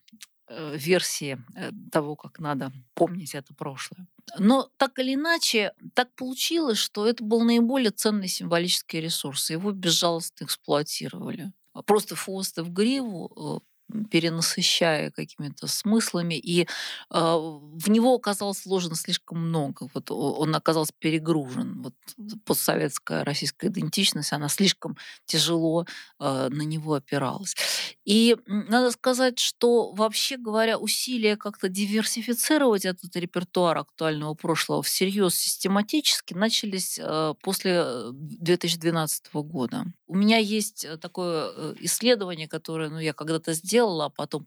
э, 0.48 0.76
версии 0.76 1.38
э, 1.54 1.70
того, 1.92 2.16
как 2.16 2.40
надо 2.40 2.72
помнить 2.94 3.36
это 3.36 3.54
прошлое. 3.54 4.08
Но 4.36 4.68
так 4.78 4.98
или 4.98 5.14
иначе, 5.14 5.74
так 5.94 6.12
получилось, 6.16 6.78
что 6.78 7.06
это 7.06 7.22
был 7.22 7.44
наиболее 7.44 7.92
ценный 7.92 8.26
символический 8.26 9.00
ресурс. 9.00 9.50
Его 9.50 9.70
безжалостно 9.70 10.44
эксплуатировали 10.44 11.52
просто 11.82 12.16
хвост 12.16 12.58
в 12.58 12.72
гриву, 12.72 13.60
э, 13.62 13.74
перенасыщая 14.10 15.10
какими-то 15.10 15.66
смыслами, 15.66 16.34
и 16.34 16.62
э, 16.62 16.66
в 17.10 17.88
него 17.90 18.14
оказалось 18.14 18.64
вложено 18.64 18.96
слишком 18.96 19.38
много. 19.38 19.88
Вот 19.94 20.10
он 20.10 20.54
оказался 20.54 20.92
перегружен. 20.98 21.82
Вот 21.82 21.94
постсоветская 22.44 23.24
российская 23.24 23.68
идентичность, 23.68 24.32
она 24.32 24.48
слишком 24.48 24.96
тяжело 25.26 25.86
э, 26.18 26.48
на 26.50 26.62
него 26.62 26.94
опиралась. 26.94 27.54
И 28.04 28.36
надо 28.46 28.90
сказать, 28.90 29.38
что 29.38 29.92
вообще 29.92 30.36
говоря, 30.38 30.78
усилия 30.78 31.36
как-то 31.36 31.68
диверсифицировать 31.68 32.84
этот 32.84 33.14
репертуар 33.16 33.78
актуального 33.78 34.34
прошлого 34.34 34.82
всерьез 34.82 35.34
систематически 35.34 36.34
начались 36.34 36.98
э, 37.00 37.34
после 37.42 37.84
2012 38.12 39.24
э, 39.32 39.38
года. 39.40 39.84
У 40.14 40.16
меня 40.16 40.38
есть 40.38 40.84
э, 40.84 40.96
такое 40.96 41.50
э, 41.56 41.74
исследование, 41.80 42.46
которое 42.46 42.88
ну, 42.88 43.00
я 43.00 43.12
когда-то 43.12 43.52
сделала, 43.52 44.04
а 44.04 44.10
потом 44.10 44.46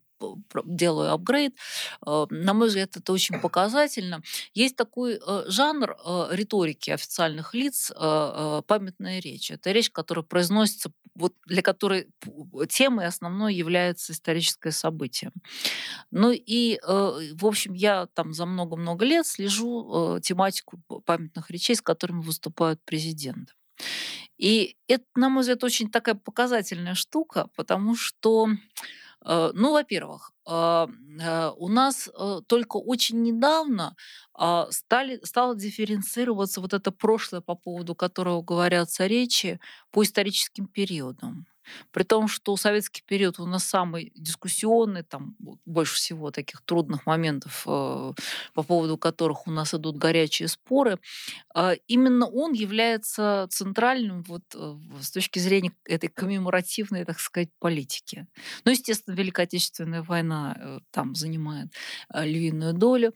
делаю 0.63 1.11
апгрейд. 1.11 1.57
Э, 2.05 2.25
на 2.29 2.53
мой 2.53 2.69
взгляд, 2.69 2.95
это 2.95 3.11
очень 3.11 3.41
показательно. 3.41 4.21
Есть 4.53 4.77
такой 4.77 5.19
жанр 5.47 5.97
риторики 6.31 6.91
официальных 6.91 7.53
лиц 7.53 7.91
памятная 7.91 9.19
речь. 9.19 9.51
Это 9.51 9.73
речь, 9.73 9.91
которая 9.91 10.23
произносится, 10.23 10.89
вот 11.15 11.33
для 11.45 11.61
которой 11.61 12.07
темой 12.69 13.05
основной 13.05 13.53
является 13.53 14.13
историческое 14.13 14.71
событие. 14.71 15.31
Ну 16.11 16.31
и, 16.31 16.79
в 16.81 17.45
общем, 17.45 17.73
я 17.73 18.07
там 18.13 18.33
за 18.33 18.45
много-много 18.45 19.03
лет 19.05 19.27
слежу 19.27 20.19
тематику 20.23 20.79
памятных 21.05 21.51
речей, 21.51 21.75
с 21.75 21.81
которыми 21.81 22.21
выступают 22.21 22.79
президенты. 22.85 23.56
И 24.37 24.77
это, 24.87 25.05
на 25.15 25.29
мой 25.29 25.41
взгляд, 25.41 25.63
очень 25.63 25.89
такая 25.89 26.15
показательная 26.15 26.95
штука, 26.95 27.49
потому 27.55 27.95
что 27.95 28.49
Э, 29.27 29.51
ну, 29.53 29.73
во-первых, 29.73 30.31
а, 30.45 30.87
э, 31.19 31.51
у 31.57 31.67
нас 31.67 32.07
э, 32.07 32.39
только 32.47 32.77
очень 32.77 33.21
недавно 33.21 33.95
стали, 34.69 35.19
стало 35.23 35.55
дифференцироваться 35.55 36.61
вот 36.61 36.73
это 36.73 36.91
прошлое, 36.91 37.41
по 37.41 37.55
поводу 37.55 37.95
которого 37.95 38.43
говорятся 38.43 39.07
речи, 39.07 39.59
по 39.89 40.03
историческим 40.03 40.67
периодам. 40.67 41.47
При 41.91 42.03
том, 42.03 42.27
что 42.27 42.55
советский 42.57 43.03
период 43.05 43.39
у 43.39 43.45
нас 43.45 43.63
самый 43.63 44.11
дискуссионный, 44.15 45.03
там 45.03 45.35
больше 45.65 45.95
всего 45.95 46.31
таких 46.31 46.61
трудных 46.61 47.05
моментов, 47.05 47.63
э, 47.67 48.13
по 48.53 48.63
поводу 48.63 48.97
которых 48.97 49.47
у 49.47 49.51
нас 49.51 49.73
идут 49.73 49.97
горячие 49.97 50.47
споры, 50.47 50.99
э, 51.55 51.75
именно 51.87 52.27
он 52.27 52.53
является 52.53 53.47
центральным 53.49 54.23
вот, 54.23 54.43
э, 54.55 54.75
с 55.01 55.11
точки 55.11 55.39
зрения 55.39 55.71
этой 55.85 56.09
коммеморативной, 56.09 57.05
так 57.05 57.19
сказать, 57.19 57.49
политики. 57.59 58.27
Ну, 58.65 58.71
естественно, 58.71 59.15
Великая 59.15 59.43
Отечественная 59.43 60.03
война 60.03 60.55
э, 60.59 60.79
там 60.91 61.15
занимает 61.15 61.67
львиную 62.13 62.73
долю. 62.73 63.13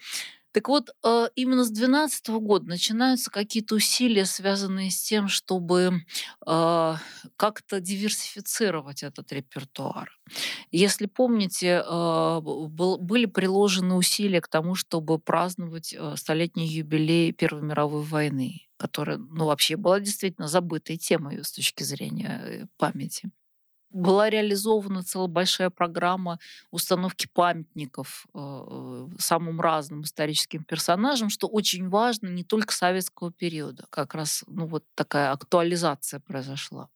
Так 0.52 0.68
вот, 0.68 0.90
э, 1.04 1.28
именно 1.36 1.64
с 1.64 1.70
2012 1.70 2.40
года 2.40 2.68
начинаются 2.68 3.32
какие-то 3.32 3.76
усилия, 3.76 4.26
связанные 4.26 4.92
с 4.92 5.02
тем, 5.02 5.28
чтобы 5.28 6.04
э, 6.46 6.96
как-то 7.38 7.80
диверсифицировать 7.80 9.04
этот 9.04 9.32
репертуар. 9.32 10.12
Если 10.72 11.06
помните, 11.06 11.84
э, 11.86 12.40
были 12.42 13.26
приложены 13.26 13.96
усилия 13.96 14.42
к 14.42 14.48
тому, 14.48 14.76
чтобы 14.76 15.20
праздновать 15.20 15.96
столетний 16.16 16.68
юбилей 16.68 17.32
Первой 17.32 17.62
мировой 17.62 18.04
войны 18.04 18.68
которая, 18.78 19.18
ну, 19.18 19.46
вообще 19.46 19.76
была 19.76 20.00
действительно 20.00 20.48
забытой 20.48 20.98
темой 20.98 21.44
с 21.44 21.52
точки 21.52 21.84
зрения 21.84 22.68
памяти 22.78 23.30
была 23.93 24.30
реализована 24.30 25.04
целая 25.04 25.27
большая 25.27 25.69
программа 25.69 26.39
установки 26.71 27.27
памятников 27.34 28.25
э, 28.34 28.39
э, 28.39 29.08
самым 29.19 29.62
разным 29.62 30.04
историческим 30.04 30.63
персонажам, 30.63 31.30
что 31.30 31.47
очень 31.47 31.89
важно 31.89 32.27
не 32.27 32.43
только 32.43 32.73
советского 32.73 33.32
периода. 33.32 33.86
Как 33.89 34.13
раз 34.13 34.43
ну, 34.47 34.65
вот 34.65 34.86
такая 34.95 35.32
актуализация 35.32 36.19
произошла. 36.19 36.89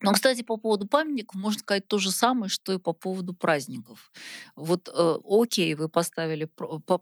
Но, 0.00 0.12
кстати, 0.12 0.42
по 0.42 0.56
поводу 0.56 0.86
памятников 0.86 1.40
можно 1.40 1.58
сказать 1.60 1.88
то 1.88 1.98
же 1.98 2.10
самое, 2.10 2.48
что 2.48 2.72
и 2.72 2.78
по 2.78 2.92
поводу 2.92 3.34
праздников. 3.34 4.12
Вот, 4.54 4.88
э, 4.92 5.18
окей, 5.24 5.74
вы 5.74 5.88
поставили 5.88 6.48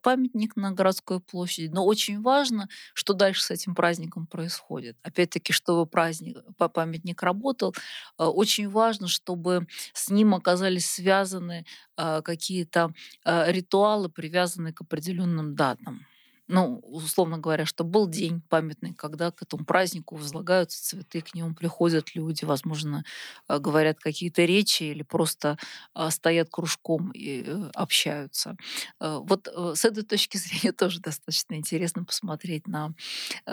памятник 0.03 0.57
на 0.57 0.73
городской 0.73 1.21
площади, 1.21 1.69
но 1.73 1.85
очень 1.85 2.21
важно, 2.23 2.69
что 2.95 3.13
дальше 3.15 3.43
с 3.43 3.51
этим 3.51 3.75
праздником 3.75 4.27
происходит. 4.27 4.97
Опять-таки, 5.03 5.53
чтобы 5.53 5.87
праздник, 5.87 6.39
памятник 6.57 7.23
работал, 7.23 7.75
э, 8.19 8.25
очень 8.25 8.69
важно, 8.69 9.09
чтобы 9.09 9.67
с 9.93 10.11
ним 10.11 10.35
оказались 10.35 10.89
связаны 10.89 11.67
э, 11.97 12.23
какие-то 12.23 12.93
э, 13.25 13.53
ритуалы, 13.53 14.09
привязанные 14.09 14.73
к 14.73 14.81
определенным 14.83 15.55
датам 15.55 16.07
ну, 16.47 16.79
условно 16.83 17.39
говоря, 17.39 17.65
что 17.67 17.85
был 17.85 18.07
день 18.09 18.43
памятный, 18.49 18.93
когда 18.93 19.31
к 19.31 19.43
этому 19.43 19.65
празднику 19.65 20.17
возлагаются 20.17 20.83
цветы, 20.83 21.23
к 21.23 21.35
нему 21.35 21.55
приходят 21.55 22.15
люди, 22.15 22.45
возможно, 22.45 23.05
э, 23.49 23.59
говорят 23.59 23.99
какие-то 23.99 24.45
речи 24.45 24.85
или 24.85 25.03
просто 25.03 25.59
а, 25.95 26.11
стоят 26.11 26.49
кружком 26.51 27.11
и 27.13 27.43
э, 27.47 27.71
общаются. 27.75 28.57
Э, 29.01 29.19
вот 29.23 29.49
с 29.49 29.85
этой 29.85 30.03
точки 30.05 30.37
зрения 30.39 30.73
тоже 30.73 31.01
достаточно 31.01 31.55
интересно 31.55 32.05
посмотреть 32.05 32.67
на 32.67 32.95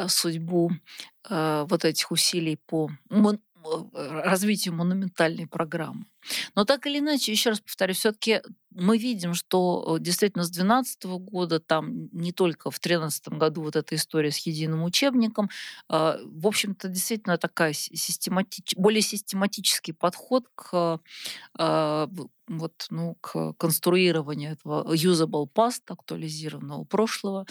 судьбу 0.08 0.72
вот 1.30 1.86
этих 1.86 2.12
усилий 2.12 2.58
по 2.66 2.90
развитию 3.94 4.74
монументальной 4.74 5.48
программы. 5.48 6.06
Но 6.56 6.66
так 6.66 6.86
или 6.86 7.00
иначе, 7.00 7.32
еще 7.32 7.50
раз 7.50 7.60
повторю, 7.60 7.94
все-таки 7.94 8.42
мы 8.70 8.98
видим, 8.98 9.34
что 9.34 9.98
э, 9.98 10.02
действительно 10.02 10.44
с 10.44 10.50
2012 10.50 11.04
года, 11.20 11.60
там 11.60 12.10
не 12.12 12.32
только 12.32 12.70
в 12.70 12.80
2013 12.80 13.30
году 13.30 13.64
вот 13.64 13.76
эта 13.76 13.96
история 13.96 14.32
с 14.32 14.38
единым 14.38 14.84
учебником, 14.84 15.50
а, 15.90 16.20
в 16.24 16.48
общем-то, 16.48 16.88
действительно 16.88 17.38
такая 17.38 17.74
систематич... 17.74 18.76
более 18.78 19.02
систематический 19.02 19.94
подход 19.94 20.46
к 20.56 21.00
а, 21.58 22.10
вот, 22.48 22.88
ну, 22.90 23.18
к 23.22 23.54
конструированию 23.54 24.52
этого 24.52 24.94
usable 24.94 25.48
past, 25.54 25.82
актуализированного 25.88 26.84
прошлого. 26.84 27.46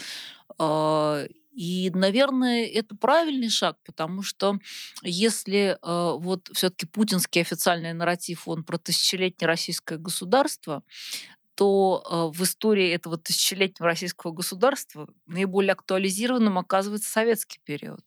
А, 1.51 1.55
и, 1.55 1.89
наверное, 1.93 2.65
это 2.65 2.95
правильный 2.95 3.49
шаг, 3.49 3.77
потому 3.85 4.23
что 4.23 4.59
если 5.03 5.77
э, 5.81 6.17
вот 6.17 6.49
все-таки 6.53 6.85
путинский 6.85 7.41
официальный 7.41 7.93
нарратив, 7.93 8.47
он 8.47 8.63
про 8.63 8.77
тысячелетнее 8.77 9.47
российское 9.47 9.97
государство, 9.97 10.83
то 11.55 12.03
э, 12.09 12.37
в 12.37 12.43
истории 12.43 12.89
этого 12.89 13.17
тысячелетнего 13.17 13.87
российского 13.87 14.31
государства 14.31 15.07
наиболее 15.27 15.73
актуализированным 15.73 16.57
оказывается 16.57 17.11
советский 17.11 17.59
период. 17.63 18.01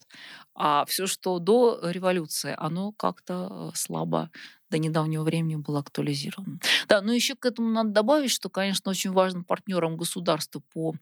А 0.54 0.84
все, 0.86 1.06
что 1.06 1.38
до 1.38 1.80
революции, 1.82 2.54
оно 2.56 2.92
как-то 2.92 3.70
э, 3.74 3.76
слабо 3.76 4.30
до 4.74 4.78
недавнего 4.78 5.22
времени 5.22 5.54
было 5.54 5.78
актуализировано. 5.78 6.58
Да, 6.88 7.00
но 7.00 7.12
еще 7.12 7.36
к 7.36 7.46
этому 7.46 7.70
надо 7.70 7.90
добавить, 7.90 8.32
что, 8.32 8.50
конечно, 8.50 8.90
очень 8.90 9.12
важным 9.12 9.44
партнером 9.44 9.96
государства 9.96 10.60
по, 10.72 10.94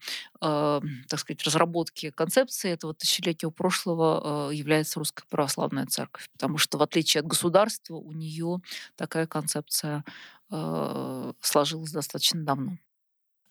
э, 0.43 0.81
так 1.09 1.19
сказать, 1.19 1.43
разработке 1.43 2.13
концепции 2.13 2.71
этого 2.71 2.93
тысячелетнего 2.93 3.51
прошлого 3.51 4.51
э, 4.51 4.55
является 4.55 4.99
Русская 4.99 5.25
Православная 5.31 5.87
Церковь, 5.87 6.29
потому 6.33 6.59
что, 6.59 6.77
в 6.77 6.83
отличие 6.83 7.23
от 7.23 7.27
государства, 7.27 7.95
у 7.95 8.13
нее 8.13 8.61
такая 8.97 9.27
концепция 9.27 10.05
э, 10.51 11.33
сложилась 11.41 11.93
достаточно 11.93 12.45
давно 12.45 12.77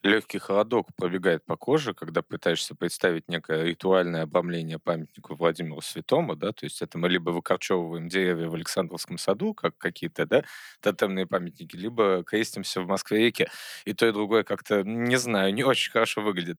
легкий 0.03 0.39
холодок 0.39 0.87
пробегает 0.95 1.45
по 1.45 1.55
коже, 1.57 1.93
когда 1.93 2.21
пытаешься 2.21 2.75
представить 2.75 3.27
некое 3.29 3.63
ритуальное 3.63 4.23
обрамление 4.23 4.79
памятнику 4.79 5.35
Владимиру 5.35 5.81
Святому, 5.81 6.35
да, 6.35 6.51
то 6.53 6.65
есть 6.65 6.81
это 6.81 6.97
мы 6.97 7.09
либо 7.09 7.29
выкорчевываем 7.31 8.07
деревья 8.09 8.47
в 8.49 8.55
Александровском 8.55 9.17
саду, 9.17 9.53
как 9.53 9.77
какие-то, 9.77 10.25
да, 10.25 10.43
тотемные 10.81 11.27
памятники, 11.27 11.75
либо 11.75 12.23
крестимся 12.25 12.81
в 12.81 12.87
Москве-реке, 12.87 13.49
и 13.85 13.93
то, 13.93 14.07
и 14.07 14.11
другое 14.11 14.43
как-то, 14.43 14.83
не 14.83 15.17
знаю, 15.17 15.53
не 15.53 15.63
очень 15.63 15.91
хорошо 15.91 16.21
выглядит. 16.21 16.57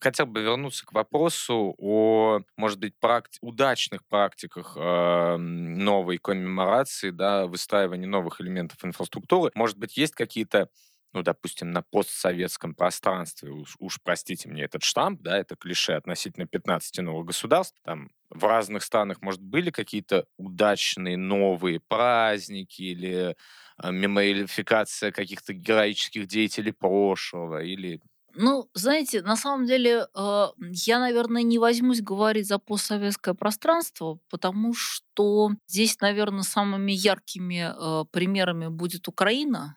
Хотел 0.00 0.26
бы 0.26 0.42
вернуться 0.42 0.84
к 0.86 0.92
вопросу 0.92 1.74
о, 1.78 2.40
может 2.56 2.78
быть, 2.78 2.94
практи- 3.02 3.38
удачных 3.40 4.04
практиках 4.06 4.76
э, 4.78 5.36
новой 5.36 6.18
коммеморации, 6.18 7.10
да, 7.10 7.46
выстраивания 7.46 8.06
новых 8.08 8.40
элементов 8.40 8.84
инфраструктуры. 8.84 9.52
Может 9.54 9.78
быть, 9.78 9.96
есть 9.96 10.14
какие-то 10.14 10.68
ну, 11.12 11.22
допустим, 11.22 11.72
на 11.72 11.82
постсоветском 11.82 12.72
пространстве, 12.74 13.50
уж, 13.50 13.74
уж 13.80 13.98
простите 14.00 14.48
мне 14.48 14.62
этот 14.62 14.84
штамп, 14.84 15.20
да, 15.22 15.38
это 15.38 15.56
клише 15.56 15.94
относительно 15.94 16.46
15 16.46 17.02
новых 17.02 17.26
государств, 17.26 17.76
там 17.84 18.10
в 18.30 18.44
разных 18.44 18.84
странах, 18.84 19.20
может, 19.20 19.40
были 19.40 19.70
какие-то 19.70 20.26
удачные 20.36 21.16
новые 21.16 21.80
праздники 21.80 22.82
или 22.82 23.34
э, 23.82 23.90
мемориалификация 23.90 25.10
каких-то 25.10 25.52
героических 25.52 26.26
деятелей 26.28 26.70
прошлого, 26.72 27.62
или 27.64 28.00
Ну, 28.34 28.68
знаете, 28.74 29.22
на 29.22 29.36
самом 29.36 29.66
деле, 29.66 30.06
э, 30.14 30.46
я, 30.60 30.98
наверное, 31.00 31.42
не 31.42 31.58
возьмусь 31.58 32.00
говорить 32.00 32.46
за 32.46 32.58
постсоветское 32.58 33.34
пространство, 33.34 34.18
потому 34.30 34.72
что 34.74 35.50
здесь, 35.66 36.00
наверное, 36.00 36.42
самыми 36.42 36.92
яркими 36.92 37.72
э, 37.76 38.04
примерами 38.12 38.68
будет 38.68 39.08
Украина. 39.08 39.76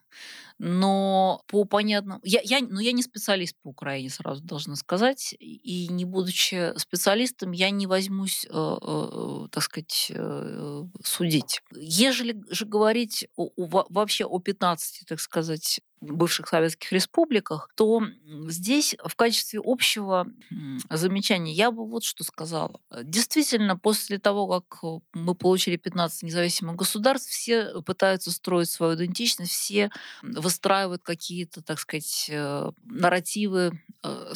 Но 0.66 1.42
по 1.48 1.66
понятным... 1.66 2.22
Я, 2.24 2.40
я, 2.42 2.62
ну, 2.62 2.80
я 2.80 2.94
не 2.94 3.04
специалист 3.04 3.54
по 3.62 3.68
Украине, 3.68 4.10
сразу 4.10 4.42
должна 4.42 4.78
сказать. 4.78 5.36
И 5.38 5.90
не 5.90 6.06
будучи 6.06 6.72
специалистом, 6.80 7.52
я 7.52 7.70
не 7.70 7.86
возьмусь, 7.86 8.46
э, 8.46 8.50
э, 8.54 9.10
э 9.12 9.48
так 9.52 9.62
сказать, 9.62 10.10
э, 10.16 10.84
судить. 11.04 11.60
Ежели 11.76 12.42
же 12.50 12.66
говорить 12.66 13.28
о, 13.36 13.50
о, 13.58 13.86
вообще 13.90 14.24
о 14.24 14.40
15, 14.40 15.04
так 15.06 15.20
сказать, 15.20 15.82
бывших 16.04 16.48
советских 16.48 16.92
республиках, 16.92 17.70
то 17.76 18.02
здесь 18.48 18.96
в 19.04 19.16
качестве 19.16 19.62
общего 19.64 20.28
замечания 20.90 21.54
я 21.54 21.72
бы 21.72 21.88
вот 21.88 22.04
что 22.04 22.24
сказала. 22.24 22.80
Действительно, 23.04 23.78
после 23.78 24.20
того, 24.20 24.62
как 24.62 24.84
мы 25.14 25.36
получили 25.36 25.78
15 25.78 26.24
независимых 26.24 26.76
государств, 26.76 27.30
все 27.30 27.82
пытаются 27.82 28.32
строить 28.32 28.70
свою 28.70 28.96
идентичность, 28.96 29.52
все 29.52 29.90
выстраивают 30.54 31.04
какие-то, 31.04 31.62
так 31.64 31.80
сказать, 31.80 32.28
э, 32.30 32.72
нарративы 32.84 33.82
э, 34.04 34.34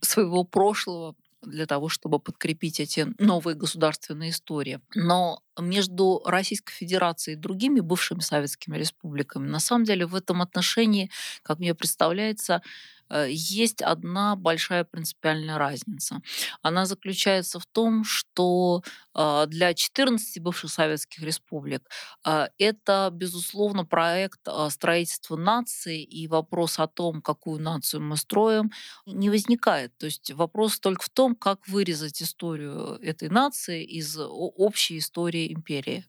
своего 0.00 0.44
прошлого, 0.44 1.16
для 1.42 1.66
того, 1.66 1.88
чтобы 1.88 2.18
подкрепить 2.18 2.80
эти 2.80 3.06
новые 3.18 3.54
государственные 3.54 4.30
истории. 4.30 4.80
Но 4.94 5.40
между 5.62 6.22
Российской 6.24 6.72
Федерацией 6.72 7.36
и 7.36 7.40
другими 7.40 7.80
бывшими 7.80 8.20
советскими 8.20 8.76
республиками, 8.76 9.48
на 9.48 9.60
самом 9.60 9.84
деле 9.84 10.06
в 10.06 10.14
этом 10.14 10.42
отношении, 10.42 11.10
как 11.42 11.58
мне 11.58 11.74
представляется, 11.74 12.62
Э, 13.10 13.26
есть 13.30 13.82
одна 13.82 14.36
большая 14.36 14.84
принципиальная 14.84 15.58
разница. 15.58 16.20
Она 16.62 16.86
заключается 16.86 17.58
в 17.58 17.66
том, 17.66 18.04
что 18.04 18.82
а, 19.14 19.46
для 19.46 19.74
14 19.74 20.40
бывших 20.42 20.70
советских 20.70 21.22
республик 21.22 21.88
а, 22.24 22.48
это, 22.58 23.10
безусловно, 23.12 23.84
проект 23.84 24.40
строительства 24.70 25.36
нации, 25.36 26.02
и 26.02 26.28
вопрос 26.28 26.78
о 26.78 26.86
том, 26.86 27.22
какую 27.22 27.60
нацию 27.60 28.02
мы 28.02 28.16
строим, 28.16 28.70
не 29.06 29.30
возникает. 29.30 29.96
То 29.98 30.06
есть 30.06 30.30
вопрос 30.32 30.78
только 30.78 31.04
в 31.04 31.08
том, 31.08 31.34
как 31.34 31.66
вырезать 31.66 32.22
историю 32.22 32.98
этой 33.02 33.28
нации 33.28 33.84
из 33.84 34.16
общей 34.18 34.98
истории 34.98 35.47
империи. 35.52 36.04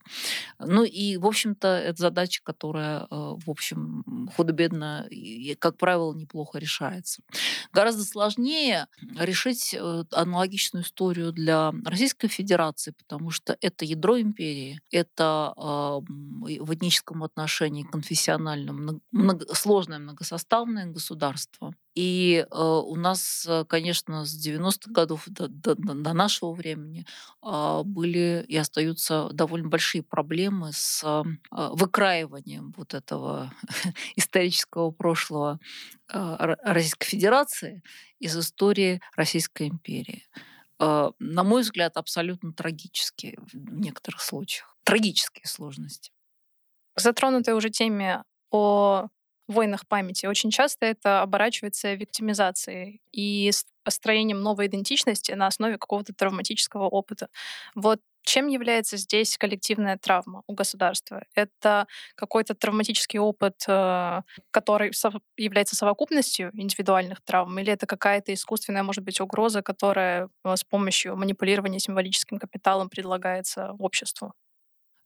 Ну 0.59 0.83
и, 0.83 1.17
в 1.17 1.25
общем-то, 1.25 1.67
это 1.67 2.01
задача, 2.01 2.41
которая, 2.43 3.07
в 3.09 3.49
общем, 3.49 4.29
худо-бедно 4.35 5.07
как 5.59 5.77
правило, 5.77 6.13
неплохо 6.13 6.57
решается. 6.57 7.21
Гораздо 7.73 8.03
сложнее 8.03 8.87
решить 9.17 9.73
э, 9.73 10.03
аналогичную 10.11 10.83
историю 10.83 11.31
для 11.31 11.71
Российской 11.85 12.27
Федерации, 12.27 12.91
потому 12.91 13.29
что 13.31 13.57
это 13.61 13.85
ядро 13.85 14.19
империи, 14.19 14.81
это 14.91 15.53
э, 15.55 15.61
в 15.61 16.73
этническом 16.73 17.23
отношении 17.23 17.83
конфессиональном 17.83 19.01
много, 19.11 19.53
сложное 19.55 19.99
многосоставное 19.99 20.85
государство. 20.85 21.73
И 21.95 22.45
э, 22.49 22.55
у 22.55 22.95
нас, 22.95 23.45
э, 23.47 23.65
конечно, 23.65 24.25
с 24.25 24.47
90-х 24.47 24.91
годов 24.91 25.23
до, 25.27 25.47
до, 25.47 25.75
до 25.75 26.13
нашего 26.13 26.53
времени 26.53 27.05
э, 27.43 27.81
были 27.83 28.45
и 28.47 28.55
остаются 28.57 29.29
довольно 29.33 29.69
большие 29.69 30.03
проблемы 30.03 30.71
с 30.71 31.03
э, 31.03 31.23
выкраиванием 31.51 32.73
вот 32.77 32.93
этого 32.93 33.51
исторического 34.15 34.91
прошлого 34.91 35.59
э, 36.13 36.55
Российской 36.63 37.07
Федерации 37.07 37.83
из 38.19 38.37
истории 38.37 39.01
Российской 39.15 39.67
империи. 39.67 40.27
Э, 40.79 41.11
на 41.19 41.43
мой 41.43 41.63
взгляд, 41.63 41.97
абсолютно 41.97 42.53
трагические 42.53 43.39
в 43.51 43.55
некоторых 43.55 44.21
случаях. 44.21 44.77
Трагические 44.83 45.47
сложности. 45.47 46.11
Затронутой 46.95 47.55
уже 47.55 47.69
теме 47.69 48.23
о 48.51 49.07
войнах 49.53 49.87
памяти. 49.87 50.25
Очень 50.25 50.51
часто 50.51 50.85
это 50.85 51.21
оборачивается 51.21 51.93
виктимизацией 51.93 53.01
и 53.11 53.51
построением 53.83 54.41
новой 54.41 54.67
идентичности 54.67 55.31
на 55.31 55.47
основе 55.47 55.77
какого-то 55.77 56.13
травматического 56.13 56.87
опыта. 56.87 57.29
Вот 57.75 57.99
чем 58.23 58.47
является 58.47 58.97
здесь 58.97 59.37
коллективная 59.37 59.97
травма 59.97 60.43
у 60.47 60.53
государства? 60.53 61.23
Это 61.33 61.87
какой-то 62.15 62.53
травматический 62.53 63.17
опыт, 63.19 63.63
э, 63.67 64.21
который 64.51 64.91
является 65.37 65.75
совокупностью 65.75 66.51
индивидуальных 66.53 67.21
травм, 67.23 67.57
или 67.59 67.73
это 67.73 67.87
какая-то 67.87 68.33
искусственная, 68.33 68.83
может 68.83 69.03
быть, 69.03 69.19
угроза, 69.21 69.61
которая 69.63 70.29
э, 70.43 70.55
с 70.55 70.63
помощью 70.63 71.15
манипулирования 71.15 71.79
символическим 71.79 72.37
капиталом 72.37 72.89
предлагается 72.89 73.71
обществу? 73.79 74.33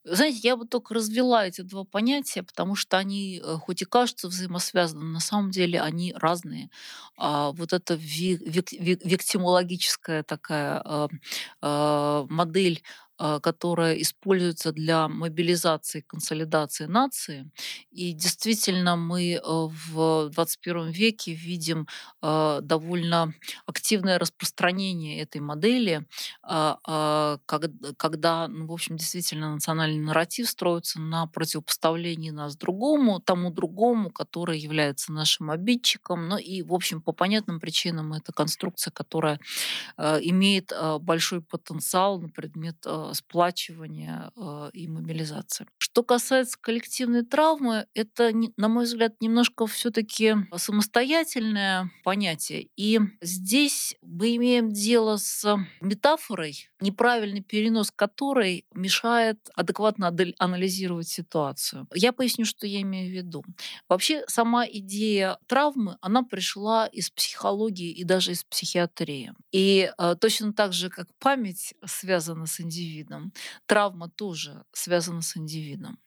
Знаете, 0.05 0.39
я 0.43 0.57
бы 0.57 0.65
только 0.65 0.93
развела 0.93 1.47
эти 1.47 1.61
два 1.61 1.85
понятия, 1.85 2.43
потому 2.43 2.75
что 2.75 2.97
они, 2.97 3.41
э, 3.43 3.55
хоть 3.55 3.81
и 3.81 3.85
кажутся 3.85 4.27
взаимосвязанными, 4.27 5.13
на 5.13 5.21
самом 5.21 5.49
деле 5.49 5.79
они 5.81 6.13
разные. 6.17 6.69
А 7.15 7.51
вот 7.53 7.71
эта 7.71 7.93
виктимологическая 7.95 10.23
такая 10.23 10.81
а, 10.83 11.07
а, 11.61 12.25
модель 12.29 12.83
которая 13.41 13.95
используется 13.95 14.71
для 14.71 15.07
мобилизации 15.07 15.99
и 15.99 16.01
консолидации 16.01 16.85
нации. 16.85 17.49
И 17.91 18.13
действительно 18.13 18.95
мы 18.95 19.33
э, 19.33 19.39
в 19.43 20.29
21 20.29 20.89
веке 20.89 21.33
видим 21.33 21.87
а, 22.21 22.61
довольно 22.61 23.33
активное 23.65 24.19
распространение 24.19 25.21
этой 25.21 25.41
модели, 25.41 26.05
а, 26.41 27.37
когда, 27.97 28.47
ну, 28.47 28.67
в 28.67 28.71
общем, 28.71 28.97
действительно 28.97 29.53
национальный 29.53 29.99
нарратив 29.99 30.49
строится 30.49 30.99
на 30.99 31.27
противопоставлении 31.27 32.31
нас 32.31 32.55
другому, 32.55 33.19
тому 33.19 33.51
другому, 33.51 34.09
который 34.09 34.59
является 34.59 35.11
нашим 35.11 35.51
обидчиком. 35.51 36.27
Ну 36.27 36.37
и, 36.37 36.61
в 36.61 36.73
общем, 36.73 37.01
по 37.01 37.11
понятным 37.11 37.59
причинам 37.59 38.13
это 38.13 38.31
конструкция, 38.31 38.91
которая 38.91 39.39
имеет 39.97 40.71
большой 41.01 41.41
потенциал 41.41 42.19
на 42.19 42.29
предмет 42.29 42.85
сплачивания 43.13 44.31
э, 44.35 44.69
и 44.73 44.87
мобилизации. 44.87 45.67
Что 45.77 46.03
касается 46.03 46.57
коллективной 46.59 47.23
травмы, 47.23 47.87
это, 47.93 48.31
на 48.57 48.67
мой 48.67 48.85
взгляд, 48.85 49.13
немножко 49.21 49.67
все-таки 49.67 50.35
самостоятельное 50.55 51.91
понятие. 52.03 52.69
И 52.75 52.99
здесь 53.21 53.95
мы 54.01 54.35
имеем 54.35 54.71
дело 54.71 55.17
с 55.17 55.57
метафорой, 55.81 56.69
неправильный 56.79 57.41
перенос 57.41 57.91
которой 57.91 58.65
мешает 58.73 59.39
адекватно 59.55 60.13
анализировать 60.37 61.07
ситуацию. 61.07 61.87
Я 61.93 62.11
поясню, 62.11 62.45
что 62.45 62.67
я 62.67 62.81
имею 62.81 63.09
в 63.09 63.15
виду. 63.15 63.43
Вообще 63.87 64.23
сама 64.27 64.65
идея 64.67 65.37
травмы, 65.47 65.97
она 66.01 66.23
пришла 66.23 66.87
из 66.87 67.09
психологии 67.09 67.91
и 67.91 68.03
даже 68.03 68.31
из 68.31 68.43
психиатрии. 68.43 69.33
И 69.51 69.91
э, 69.97 70.15
точно 70.19 70.53
так 70.53 70.73
же, 70.73 70.89
как 70.89 71.07
память 71.19 71.73
связана 71.85 72.45
с 72.47 72.59
индивидом, 72.59 72.92
травма 73.65 74.09
тоже 74.09 74.63
связана 74.71 75.21
с 75.21 75.37
индивидом. 75.37 75.99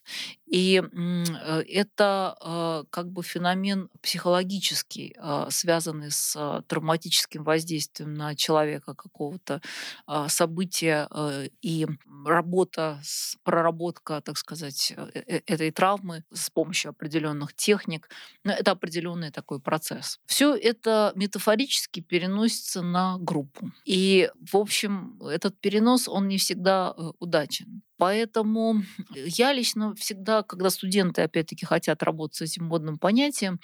И 0.47 0.81
э, 0.81 1.63
это 1.63 2.37
э, 2.41 2.85
как 2.91 3.11
бы 3.11 3.23
феномен 3.23 3.89
психологический, 4.01 5.17
э, 5.19 5.47
связанный 5.51 6.11
с 6.11 6.63
травматическим 6.69 7.43
воздействием 7.43 8.15
на 8.15 8.35
человека 8.35 8.95
какого-то 8.95 9.61
события 10.29 11.09
и 11.63 11.87
работа, 12.25 13.01
проработка, 13.43 14.21
так 14.21 14.39
сказать, 14.39 14.95
этой 15.25 15.71
травмы 15.71 16.25
с 16.33 16.51
помощью 16.51 16.91
определенных 16.91 17.55
техник. 17.55 18.09
Ну, 18.45 18.53
это 18.53 18.73
определенный 18.73 19.31
такой 19.31 19.61
процесс. 19.61 20.19
Все 20.27 20.55
это 20.55 21.13
метафорически 21.15 22.01
переносится 22.01 22.83
на 22.83 23.19
группу. 23.19 23.71
И, 23.85 24.31
в 24.51 24.57
общем, 24.57 25.21
этот 25.23 25.59
перенос, 25.59 26.09
он 26.09 26.29
не 26.29 26.39
всегда 26.39 26.76
удачен. 27.21 27.83
Поэтому 27.99 28.83
я 29.15 29.53
лично 29.53 29.95
всегда, 29.95 30.43
когда 30.43 30.71
студенты, 30.71 31.23
опять-таки, 31.23 31.65
хотят 31.65 32.03
работать 32.03 32.37
с 32.37 32.43
этим 32.43 32.67
модным 32.67 32.99
понятием, 32.99 33.61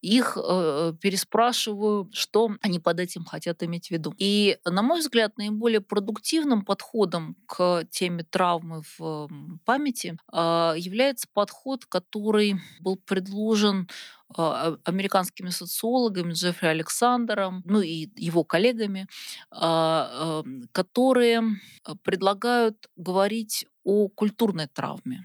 их 0.00 0.38
э, 0.42 0.94
переспрашиваю, 1.00 2.08
что 2.12 2.50
они 2.62 2.78
под 2.80 3.00
этим 3.00 3.24
хотят 3.24 3.62
иметь 3.62 3.88
в 3.88 3.90
виду. 3.90 4.14
И, 4.16 4.58
на 4.64 4.82
мой 4.82 5.00
взгляд, 5.00 5.36
наиболее 5.36 5.80
продуктивным 5.80 6.64
подходом 6.64 7.36
к 7.46 7.84
теме 7.90 8.24
травмы 8.24 8.82
в 8.98 9.28
памяти 9.64 10.16
э, 10.32 10.74
является 10.78 11.26
подход, 11.32 11.84
который 11.84 12.56
был 12.80 12.96
предложен 12.96 13.88
э, 14.36 14.76
американскими 14.84 15.50
социологами 15.50 16.32
Джеффри 16.32 16.68
Александром, 16.68 17.62
ну 17.66 17.82
и 17.82 18.08
его 18.16 18.42
коллегами, 18.42 19.06
э, 19.54 20.42
которые 20.72 21.42
предлагают 22.02 22.88
говорить 22.96 23.66
о 23.84 24.08
культурной 24.08 24.66
травме. 24.66 25.24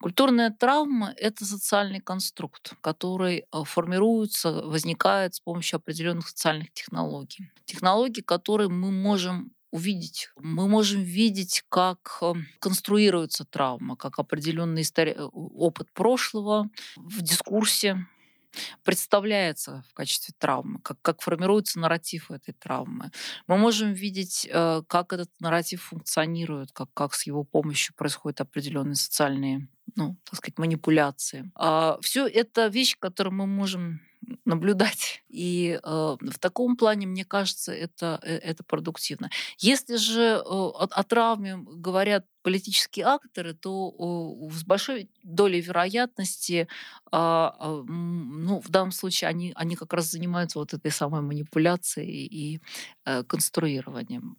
Культурная 0.00 0.50
травма– 0.50 1.12
это 1.16 1.44
социальный 1.44 2.00
конструкт, 2.00 2.72
который 2.80 3.44
э, 3.52 3.64
формируется, 3.64 4.62
возникает 4.62 5.34
с 5.34 5.40
помощью 5.40 5.76
определенных 5.76 6.28
социальных 6.28 6.72
технологий. 6.72 7.50
Технологии, 7.64 8.22
которые 8.22 8.68
мы 8.68 8.90
можем 8.90 9.52
увидеть. 9.70 10.30
Мы 10.40 10.66
можем 10.68 11.02
видеть, 11.02 11.64
как 11.68 12.18
э, 12.22 12.32
конструируется 12.60 13.44
травма, 13.44 13.96
как 13.96 14.18
определенный 14.18 14.82
истори- 14.82 15.14
э, 15.14 15.22
опыт 15.22 15.92
прошлого 15.92 16.70
в 16.96 17.20
дискурсе 17.20 18.06
представляется 18.84 19.84
в 19.90 19.94
качестве 19.94 20.34
травмы, 20.38 20.80
как, 20.80 21.00
как 21.02 21.20
формируется 21.22 21.78
нарратив 21.78 22.30
этой 22.30 22.52
травмы. 22.52 23.10
Мы 23.46 23.58
можем 23.58 23.92
видеть, 23.92 24.48
э, 24.50 24.82
как 24.86 25.12
этот 25.12 25.30
нарратив 25.40 25.82
функционирует, 25.82 26.72
как, 26.72 26.88
как 26.94 27.14
с 27.14 27.26
его 27.26 27.44
помощью 27.44 27.94
происходят 27.94 28.40
определенные 28.40 28.96
социальные 28.96 29.68
ну, 29.96 30.16
так 30.24 30.36
сказать, 30.36 30.58
манипуляции. 30.58 31.50
А 31.54 31.98
все 32.02 32.26
это 32.26 32.66
вещи, 32.66 32.96
которые 32.98 33.32
мы 33.32 33.46
можем 33.46 34.00
наблюдать. 34.44 35.22
И 35.28 35.78
э, 35.82 36.16
в 36.20 36.38
таком 36.38 36.76
плане, 36.76 37.06
мне 37.06 37.24
кажется, 37.24 37.72
это, 37.72 38.20
э, 38.22 38.36
это 38.36 38.64
продуктивно. 38.64 39.30
Если 39.58 39.96
же 39.96 40.20
э, 40.20 40.42
о, 40.44 40.88
о 40.90 41.04
травме 41.04 41.56
говорят 41.56 42.26
политические 42.48 43.04
акторы, 43.04 43.52
то 43.52 43.94
с 44.50 44.64
большой 44.64 45.10
долей 45.22 45.60
вероятности, 45.60 46.66
а, 47.12 47.54
а, 47.58 47.84
ну, 47.86 48.60
в 48.60 48.70
данном 48.70 48.92
случае 48.92 49.28
они, 49.28 49.52
они 49.54 49.76
как 49.76 49.92
раз 49.92 50.10
занимаются 50.10 50.58
вот 50.58 50.72
этой 50.72 50.90
самой 50.90 51.20
манипуляцией 51.20 52.26
и 52.26 52.60
э, 53.04 53.22
конструированием. 53.24 54.36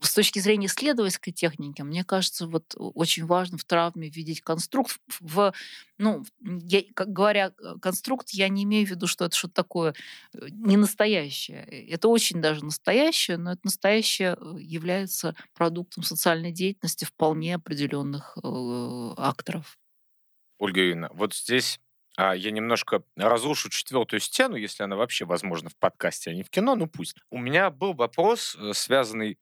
С 0.00 0.14
точки 0.14 0.38
зрения 0.38 0.66
исследовательской 0.66 1.32
техники, 1.32 1.82
мне 1.82 2.04
кажется, 2.04 2.46
вот 2.46 2.74
очень 2.76 3.26
важно 3.26 3.58
в 3.58 3.64
травме 3.64 4.08
видеть 4.08 4.40
конструкт. 4.40 4.98
В, 5.20 5.52
ну, 5.98 6.24
я, 6.40 6.82
как 6.94 7.12
говоря 7.12 7.52
э, 7.58 7.74
конструкт, 7.80 8.30
я 8.30 8.48
не 8.48 8.64
имею 8.64 8.86
в 8.86 8.90
виду, 8.90 9.06
что 9.06 9.26
это 9.26 9.36
что-то 9.36 9.54
такое 9.54 9.94
э, 10.34 10.46
не 10.50 10.78
настоящее. 10.78 11.64
Это 11.90 12.08
очень 12.08 12.40
даже 12.40 12.64
настоящее, 12.64 13.36
но 13.36 13.52
это 13.52 13.60
настоящее 13.64 14.38
является 14.58 15.34
продуктом 15.54 16.02
социальной 16.02 16.52
деятельности 16.52 17.04
вполне 17.04 17.41
вполне 17.42 17.54
определенных 17.56 18.38
э, 18.42 19.14
акторов. 19.16 19.78
Ольга 20.58 20.80
Юрьевна, 20.80 21.08
вот 21.12 21.34
здесь 21.34 21.80
а, 22.16 22.36
я 22.36 22.50
немножко 22.52 23.02
разрушу 23.16 23.68
четвертую 23.68 24.20
стену, 24.20 24.54
если 24.54 24.84
она 24.84 24.96
вообще 24.96 25.24
возможна 25.24 25.70
в 25.70 25.76
подкасте, 25.76 26.30
а 26.30 26.34
не 26.34 26.44
в 26.44 26.50
кино, 26.50 26.76
ну 26.76 26.86
пусть. 26.86 27.16
У 27.30 27.38
меня 27.38 27.70
был 27.70 27.94
вопрос, 27.94 28.56
э, 28.56 28.72
связанный 28.74 29.38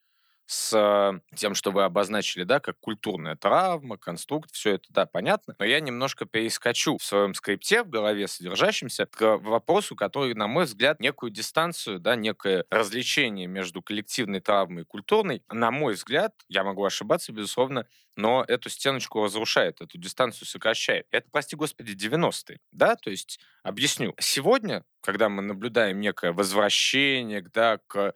с 0.50 0.72
э, 0.74 1.36
тем, 1.36 1.54
что 1.54 1.70
вы 1.70 1.84
обозначили, 1.84 2.42
да, 2.42 2.58
как 2.58 2.76
культурная 2.80 3.36
травма, 3.36 3.96
конструкт, 3.96 4.50
все 4.52 4.74
это, 4.74 4.86
да, 4.90 5.06
понятно. 5.06 5.54
Но 5.60 5.64
я 5.64 5.78
немножко 5.78 6.26
перескочу 6.26 6.98
в 6.98 7.04
своем 7.04 7.34
скрипте, 7.34 7.84
в 7.84 7.88
голове 7.88 8.26
содержащемся, 8.26 9.06
к 9.06 9.36
вопросу, 9.36 9.94
который, 9.94 10.34
на 10.34 10.48
мой 10.48 10.64
взгляд, 10.64 10.98
некую 10.98 11.30
дистанцию, 11.30 12.00
да, 12.00 12.16
некое 12.16 12.64
развлечение 12.68 13.46
между 13.46 13.80
коллективной 13.80 14.40
травмой 14.40 14.82
и 14.82 14.86
культурной, 14.86 15.44
на 15.52 15.70
мой 15.70 15.94
взгляд, 15.94 16.34
я 16.48 16.64
могу 16.64 16.84
ошибаться, 16.84 17.32
безусловно, 17.32 17.86
но 18.16 18.44
эту 18.48 18.70
стеночку 18.70 19.22
разрушает, 19.22 19.80
эту 19.80 19.98
дистанцию 19.98 20.48
сокращает. 20.48 21.06
Это, 21.12 21.28
прости 21.30 21.54
господи, 21.54 21.92
90-е, 21.92 22.58
да, 22.72 22.96
то 22.96 23.10
есть, 23.10 23.38
объясню. 23.62 24.14
Сегодня, 24.18 24.84
когда 25.00 25.28
мы 25.28 25.42
наблюдаем 25.42 26.00
некое 26.00 26.32
возвращение, 26.32 27.40
да, 27.54 27.78
к 27.86 28.14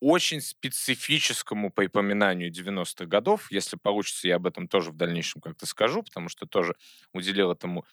очень 0.00 0.40
специфическому 0.40 1.70
припоминанию 1.70 2.50
90-х 2.50 3.06
годов. 3.06 3.50
Если 3.50 3.76
получится, 3.76 4.28
я 4.28 4.36
об 4.36 4.46
этом 4.46 4.68
тоже 4.68 4.90
в 4.90 4.96
дальнейшем 4.96 5.40
как-то 5.40 5.66
скажу, 5.66 6.02
потому 6.02 6.28
что 6.28 6.46
тоже 6.46 6.74
уделил 7.12 7.52
этому 7.52 7.84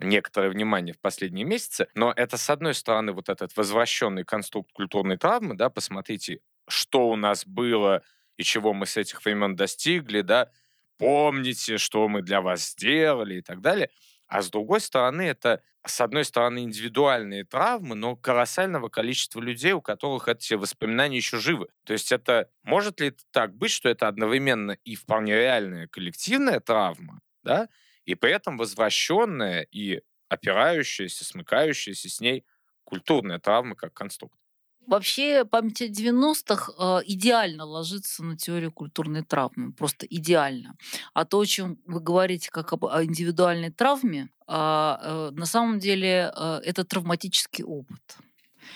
некоторое 0.00 0.50
внимание 0.50 0.94
в 0.94 1.00
последние 1.00 1.44
месяцы. 1.44 1.88
Но 1.94 2.12
это, 2.14 2.36
с 2.36 2.50
одной 2.50 2.74
стороны, 2.74 3.12
вот 3.12 3.28
этот 3.28 3.56
возвращенный 3.56 4.24
конструкт 4.24 4.72
культурной 4.72 5.16
травмы, 5.16 5.54
да, 5.54 5.70
посмотрите, 5.70 6.40
что 6.68 7.08
у 7.08 7.16
нас 7.16 7.46
было 7.46 8.02
и 8.36 8.42
чего 8.42 8.72
мы 8.74 8.86
с 8.86 8.96
этих 8.96 9.24
времен 9.24 9.54
достигли, 9.54 10.20
да, 10.22 10.50
помните, 10.98 11.78
что 11.78 12.08
мы 12.08 12.22
для 12.22 12.40
вас 12.40 12.70
сделали 12.72 13.36
и 13.36 13.42
так 13.42 13.60
далее. 13.60 13.90
А 14.26 14.42
с 14.42 14.50
другой 14.50 14.80
стороны, 14.80 15.22
это, 15.22 15.62
с 15.86 16.00
одной 16.00 16.24
стороны, 16.24 16.60
индивидуальные 16.64 17.44
травмы, 17.44 17.94
но 17.94 18.16
колоссального 18.16 18.88
количества 18.88 19.40
людей, 19.40 19.72
у 19.72 19.82
которых 19.82 20.28
эти 20.28 20.54
воспоминания 20.54 21.16
еще 21.18 21.38
живы. 21.38 21.68
То 21.84 21.92
есть 21.92 22.12
это 22.12 22.50
может 22.62 23.00
ли 23.00 23.08
это 23.08 23.22
так 23.32 23.54
быть, 23.54 23.70
что 23.70 23.88
это 23.88 24.08
одновременно 24.08 24.72
и 24.84 24.94
вполне 24.96 25.34
реальная 25.36 25.86
коллективная 25.88 26.60
травма, 26.60 27.20
да, 27.42 27.68
и 28.06 28.14
при 28.14 28.32
этом 28.32 28.56
возвращенная 28.58 29.62
и 29.70 30.00
опирающаяся, 30.28 31.24
смыкающаяся 31.24 32.08
с 32.08 32.20
ней 32.20 32.44
культурная 32.84 33.38
травма 33.38 33.74
как 33.76 33.92
конструкт? 33.94 34.38
Вообще 34.86 35.44
память 35.44 35.80
о 35.82 35.86
90-х 35.86 36.72
э, 36.78 37.02
идеально 37.06 37.64
ложится 37.64 38.22
на 38.22 38.36
теорию 38.36 38.72
культурной 38.72 39.22
травмы, 39.22 39.72
просто 39.72 40.06
идеально. 40.06 40.76
А 41.14 41.24
то, 41.24 41.40
о 41.40 41.46
чем 41.46 41.78
вы 41.86 42.00
говорите 42.00 42.50
как 42.50 42.72
об 42.72 42.84
индивидуальной 42.84 43.70
травме, 43.70 44.28
а, 44.46 45.00
э, 45.02 45.30
на 45.32 45.46
самом 45.46 45.78
деле 45.78 46.32
э, 46.34 46.60
это 46.64 46.84
травматический 46.84 47.64
опыт. 47.64 48.00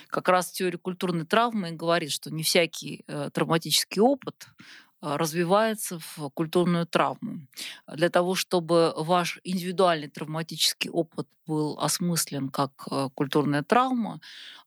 Как 0.08 0.28
раз 0.28 0.50
теория 0.50 0.78
культурной 0.78 1.26
травмы 1.26 1.72
говорит, 1.72 2.10
что 2.10 2.30
не 2.30 2.42
всякий 2.42 3.04
травматический 3.32 4.00
опыт 4.00 4.46
а, 4.46 4.62
развивается 5.00 5.98
в 5.98 6.30
культурную 6.30 6.86
травму. 6.86 7.46
Для 7.86 8.08
того, 8.10 8.34
чтобы 8.34 8.92
ваш 8.96 9.40
индивидуальный 9.44 10.08
травматический 10.08 10.90
опыт 10.90 11.28
был 11.46 11.78
осмыслен 11.78 12.48
как 12.50 12.72
а, 12.90 13.08
культурная 13.10 13.62
травма, 13.62 14.20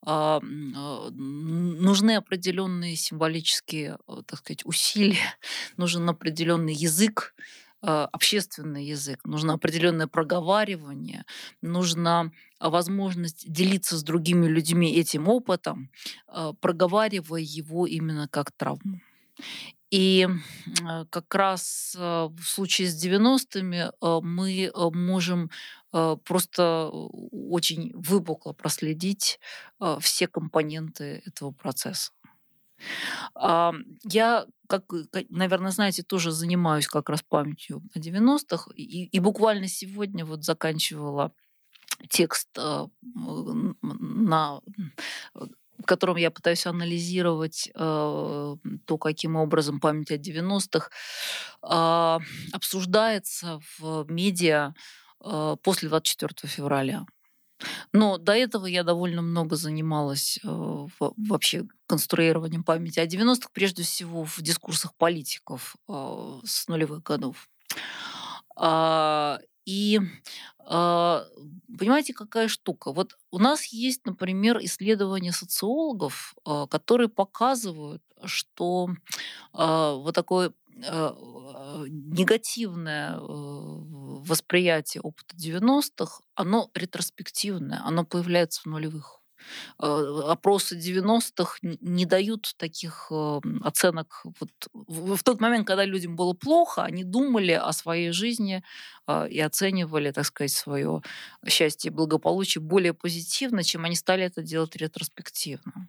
а, 0.04 0.40
нужны 0.40 2.16
определенные 2.16 2.96
символические, 2.96 3.98
так 4.26 4.38
сказать, 4.38 4.64
усилия, 4.64 5.36
нужен 5.76 6.08
определенный 6.08 6.74
язык, 6.74 7.34
общественный 7.80 8.84
язык, 8.84 9.24
нужно 9.24 9.54
определенное 9.54 10.06
проговаривание, 10.06 11.24
нужна 11.62 12.30
возможность 12.60 13.50
делиться 13.50 13.96
с 13.96 14.04
другими 14.04 14.46
людьми 14.46 14.94
этим 14.94 15.26
опытом, 15.26 15.90
проговаривая 16.60 17.40
его 17.40 17.88
именно 17.88 18.28
как 18.28 18.52
травму. 18.52 19.00
И 19.92 20.26
э, 20.26 21.04
как 21.10 21.34
раз 21.34 21.94
э, 21.98 22.00
в 22.00 22.42
случае 22.44 22.88
с 22.88 23.04
90-ми 23.04 23.76
э, 23.76 23.90
мы 24.22 24.72
можем 24.74 25.50
просто 26.24 26.88
очень 26.88 27.92
выпукло 27.94 28.54
проследить 28.54 29.38
все 30.00 30.26
компоненты 30.26 31.22
этого 31.26 31.50
процесса. 31.50 32.12
Я, 33.38 34.46
как, 34.68 34.84
наверное, 35.28 35.70
знаете, 35.70 36.02
тоже 36.02 36.30
занимаюсь 36.30 36.86
как 36.86 37.10
раз 37.10 37.22
памятью 37.22 37.82
о 37.94 37.98
90-х, 37.98 38.70
и, 38.74 39.04
и 39.04 39.20
буквально 39.20 39.68
сегодня 39.68 40.24
вот 40.24 40.44
заканчивала 40.44 41.34
текст 42.08 42.48
на 43.82 44.62
в 45.78 45.84
котором 45.84 46.16
я 46.16 46.30
пытаюсь 46.30 46.66
анализировать 46.66 47.70
э, 47.74 48.56
то, 48.84 48.98
каким 48.98 49.36
образом 49.36 49.80
память 49.80 50.10
о 50.10 50.16
90-х 50.16 50.90
э, 51.62 52.18
обсуждается 52.52 53.60
в 53.78 54.04
медиа 54.08 54.74
э, 55.24 55.56
после 55.62 55.88
24 55.88 56.50
февраля. 56.50 57.04
Но 57.92 58.18
до 58.18 58.32
этого 58.32 58.66
я 58.66 58.82
довольно 58.82 59.22
много 59.22 59.56
занималась 59.56 60.38
э, 60.42 60.86
вообще 60.98 61.64
конструированием 61.86 62.64
памяти 62.64 63.00
о 63.00 63.06
90-х, 63.06 63.48
прежде 63.52 63.82
всего 63.82 64.24
в 64.24 64.40
дискурсах 64.40 64.94
политиков 64.96 65.76
э, 65.88 66.40
с 66.44 66.68
нулевых 66.68 67.02
годов. 67.02 67.48
А, 68.56 69.38
и 69.64 70.00
а, 70.58 71.24
понимаете, 71.78 72.14
какая 72.14 72.48
штука? 72.48 72.92
Вот 72.92 73.16
у 73.30 73.38
нас 73.38 73.64
есть, 73.66 74.06
например, 74.06 74.58
исследования 74.62 75.32
социологов, 75.32 76.34
а, 76.44 76.66
которые 76.66 77.08
показывают, 77.08 78.02
что 78.24 78.88
а, 79.52 79.94
вот 79.94 80.14
такое 80.14 80.52
негативное 81.88 83.16
э, 83.16 83.20
восприятие 83.20 85.02
опыта 85.02 85.36
90-х, 85.36 86.22
оно 86.34 86.70
ретроспективное, 86.74 87.80
оно 87.84 88.04
появляется 88.04 88.62
в 88.62 88.66
нулевых. 88.66 89.21
Э, 89.80 90.20
опросы 90.28 90.76
90-х 90.76 91.58
не 91.62 92.06
дают 92.06 92.54
таких 92.56 93.08
э, 93.10 93.40
оценок. 93.62 94.22
Вот 94.24 94.50
в 94.72 95.22
тот 95.22 95.40
момент, 95.40 95.66
когда 95.66 95.84
людям 95.84 96.16
было 96.16 96.32
плохо, 96.32 96.84
они 96.84 97.04
думали 97.04 97.52
о 97.52 97.72
своей 97.72 98.10
жизни 98.12 98.62
а, 99.06 99.26
и 99.26 99.40
оценивали, 99.40 100.12
так 100.12 100.24
сказать, 100.26 100.52
свое 100.52 101.02
счастье 101.48 101.90
и 101.90 101.94
благополучие 101.94 102.62
более 102.62 102.94
позитивно, 102.94 103.64
чем 103.64 103.84
они 103.84 103.96
стали 103.96 104.24
это 104.24 104.42
делать 104.42 104.76
ретроспективно. 104.76 105.88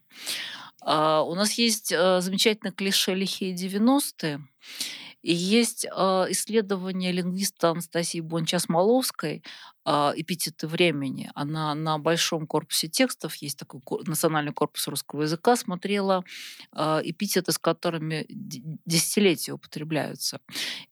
А, 0.82 1.22
у 1.22 1.36
нас 1.36 1.54
есть 1.54 1.91
э, 1.91 2.22
замечательное 2.22 2.72
клише 2.72 3.14
«лихие 3.14 3.56
90-е», 3.56 4.41
И 5.24 5.34
есть 5.34 5.86
э, 5.86 5.89
исследование 6.30 7.13
лингвиста 7.13 7.69
Анастасии 7.69 8.19
Бончас-Маловской 8.19 9.41
э, 9.86 9.89
«Эпитеты 10.17 10.67
времени». 10.67 11.32
Она 11.34 11.74
на 11.76 11.97
большом 11.97 12.45
корпусе 12.45 12.89
текстов, 12.89 13.36
есть 13.36 13.57
такой 13.57 13.82
национальный 14.05 14.51
корпус 14.51 14.86
русского 14.89 15.21
языка, 15.21 15.55
смотрела 15.55 16.26
э, 16.76 17.01
эпитеты, 17.05 17.53
с 17.53 17.57
которыми 17.57 18.26
десятилетия 18.28 19.53
употребляются. 19.53 20.41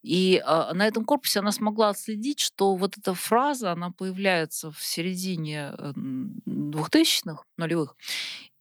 И 0.02 0.42
э, 0.44 0.74
на 0.74 0.88
этом 0.88 1.04
корпусе 1.04 1.42
она 1.42 1.52
смогла 1.52 1.90
отследить, 1.90 2.40
что 2.40 2.76
вот 2.76 2.98
эта 2.98 3.14
фраза, 3.14 3.74
она 3.74 3.92
появляется 3.92 4.72
в 4.72 4.82
середине 4.82 5.74
2000-х, 6.48 7.44
нулевых, 7.58 7.98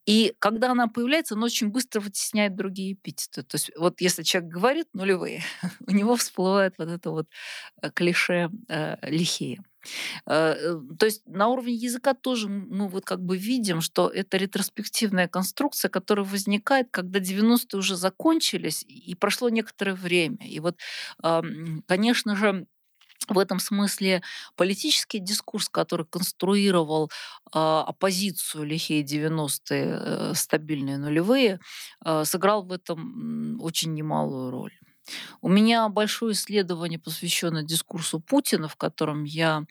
и 0.07 0.35
когда 0.39 0.71
она 0.73 0.89
появляется, 0.89 1.35
она 1.35 1.47
очень 1.47 1.69
быстро 1.69 2.01
вытесняет 2.01 2.57
другие 2.57 2.95
эпитеты. 2.95 3.43
То 3.43 3.57
есть 3.57 3.71
вот 3.77 4.01
если 4.01 4.23
человек 4.23 4.51
говорит 4.51 4.87
нулевые, 4.95 5.43
у 5.87 5.93
него 5.93 6.17
всплывает 6.17 6.75
вот 6.79 6.89
это 6.89 7.11
вот 7.11 7.27
э, 7.83 7.91
клише 7.91 8.51
э, 8.69 8.97
лихие. 9.09 9.63
Э, 10.27 10.55
э, 10.59 10.81
то 10.99 11.07
есть 11.07 11.23
на 11.27 11.49
уровне 11.49 11.75
языка 11.75 12.15
тоже 12.15 12.49
мы 12.49 12.89
вот 12.89 13.05
как 13.05 13.21
бы 13.23 13.37
видим, 13.37 13.81
что 13.81 14.09
это 14.09 14.37
ретроспективная 14.37 15.29
конструкция, 15.29 15.89
которая 15.89 16.27
возникает, 16.27 16.89
когда 16.91 17.21
90-е 17.21 17.79
уже 17.79 17.97
закончились 17.97 18.85
и 18.89 19.15
прошло 19.15 19.49
некоторое 19.49 19.95
время. 19.95 20.39
И 20.47 20.61
вот, 20.61 20.77
конечно 21.87 22.37
же, 22.37 22.67
в 23.29 23.39
этом 23.39 23.61
смысле 23.61 24.23
политический 24.57 25.19
дискурс, 25.19 25.69
который 25.69 26.07
конструировал 26.07 27.11
э, 27.55 27.59
оппозицию 27.59 28.65
лихие 28.65 29.03
90-е, 29.03 29.99
э, 30.01 30.35
стабильные 30.35 30.99
нулевые, 30.99 31.61
э, 32.05 32.25
сыграл 32.25 32.63
в 32.63 32.73
этом 32.73 33.61
очень 33.61 33.95
немалую 33.95 34.51
роль. 34.51 34.73
У 35.41 35.49
меня 35.49 35.89
большое 35.89 36.33
исследование 36.33 36.99
посвящено 36.99 37.63
дискурсу 37.63 38.21
Путина, 38.21 38.69
в 38.69 38.77
котором 38.77 39.25
я 39.25 39.65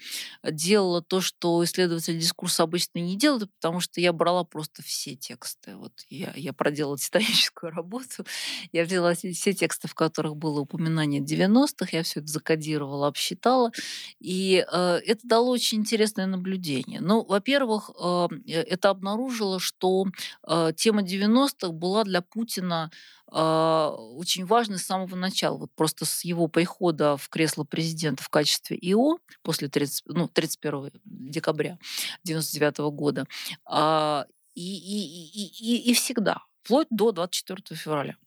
делала 0.43 1.01
то, 1.01 1.21
что 1.21 1.63
исследователи 1.63 2.19
дискурса 2.19 2.63
обычно 2.63 2.99
не 2.99 3.17
делают, 3.17 3.51
потому 3.59 3.79
что 3.79 4.01
я 4.01 4.13
брала 4.13 4.43
просто 4.43 4.83
все 4.83 5.15
тексты. 5.15 5.75
Вот 5.75 5.93
я, 6.09 6.33
я 6.35 6.53
проделала 6.53 6.97
титаническую 6.99 7.71
работу. 7.71 8.25
Я 8.71 8.83
взяла 8.83 9.13
все 9.13 9.53
тексты, 9.53 9.87
в 9.87 9.95
которых 9.95 10.35
было 10.35 10.61
упоминание 10.61 11.21
90-х, 11.21 11.89
я 11.91 12.03
все 12.03 12.19
это 12.19 12.27
закодировала, 12.27 13.07
обсчитала. 13.07 13.71
И 14.19 14.65
э, 14.71 14.99
это 15.05 15.27
дало 15.27 15.51
очень 15.51 15.79
интересное 15.79 16.25
наблюдение. 16.25 16.99
Ну, 17.01 17.23
во-первых, 17.23 17.91
э, 17.99 18.27
это 18.47 18.89
обнаружило, 18.89 19.59
что 19.59 20.05
э, 20.47 20.71
тема 20.75 21.01
90-х 21.01 21.71
была 21.71 22.03
для 22.03 22.21
Путина 22.21 22.91
очень 23.31 24.45
важный 24.45 24.77
с 24.77 24.85
самого 24.85 25.15
начала. 25.15 25.57
Вот 25.57 25.71
просто 25.75 26.05
с 26.05 26.23
его 26.23 26.47
прихода 26.47 27.17
в 27.17 27.29
кресло 27.29 27.63
президента 27.63 28.23
в 28.23 28.29
качестве 28.29 28.77
ИО 28.81 29.19
после 29.43 29.67
30, 29.67 30.03
ну, 30.07 30.27
31 30.27 30.91
декабря 31.05 31.77
1999 32.23 32.77
года 32.95 33.25
а, 33.65 34.25
и, 34.55 34.77
и, 34.77 35.43
и, 35.43 35.75
и, 35.75 35.91
и 35.91 35.93
всегда, 35.93 36.43
вплоть 36.63 36.87
до 36.89 37.11
24 37.11 37.79
февраля 37.79 38.17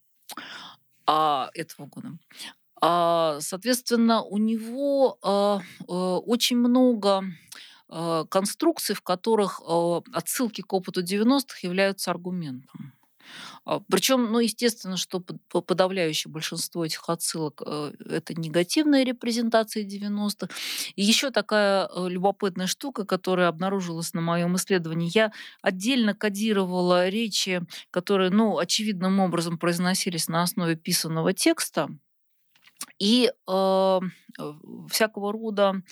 а, 1.06 1.50
этого 1.54 1.86
года. 1.86 2.18
А, 2.80 3.38
соответственно, 3.40 4.22
у 4.22 4.38
него 4.38 5.18
а, 5.22 5.60
а, 5.88 6.18
очень 6.18 6.56
много 6.56 7.24
а, 7.88 8.24
конструкций, 8.24 8.96
в 8.96 9.02
которых 9.02 9.60
отсылки 10.12 10.62
к 10.62 10.72
опыту 10.72 11.02
90-х 11.02 11.58
являются 11.62 12.10
аргументом. 12.10 12.92
А, 13.64 13.80
Причем, 13.80 14.30
ну, 14.32 14.38
естественно, 14.38 14.96
что 14.96 15.20
подавляющее 15.20 16.30
большинство 16.30 16.84
этих 16.84 17.08
отсылок 17.08 17.62
э, 17.64 17.92
это 18.10 18.34
негативные 18.34 19.04
репрезентации 19.04 19.86
90-х. 19.86 20.48
И 20.96 21.02
еще 21.02 21.30
такая 21.30 21.88
э, 21.88 22.08
любопытная 22.08 22.66
штука, 22.66 23.04
которая 23.04 23.48
обнаружилась 23.48 24.14
на 24.14 24.20
моем 24.20 24.56
исследовании. 24.56 25.10
Я 25.12 25.32
отдельно 25.62 26.14
кодировала 26.14 27.08
речи, 27.08 27.62
которые, 27.90 28.30
ну, 28.30 28.58
очевидным 28.58 29.20
образом 29.20 29.58
произносились 29.58 30.28
на 30.28 30.42
основе 30.42 30.76
писанного 30.76 31.32
текста, 31.32 31.88
и 32.98 33.30
э, 33.48 34.00
всякого 34.88 35.32
рода 35.32 35.82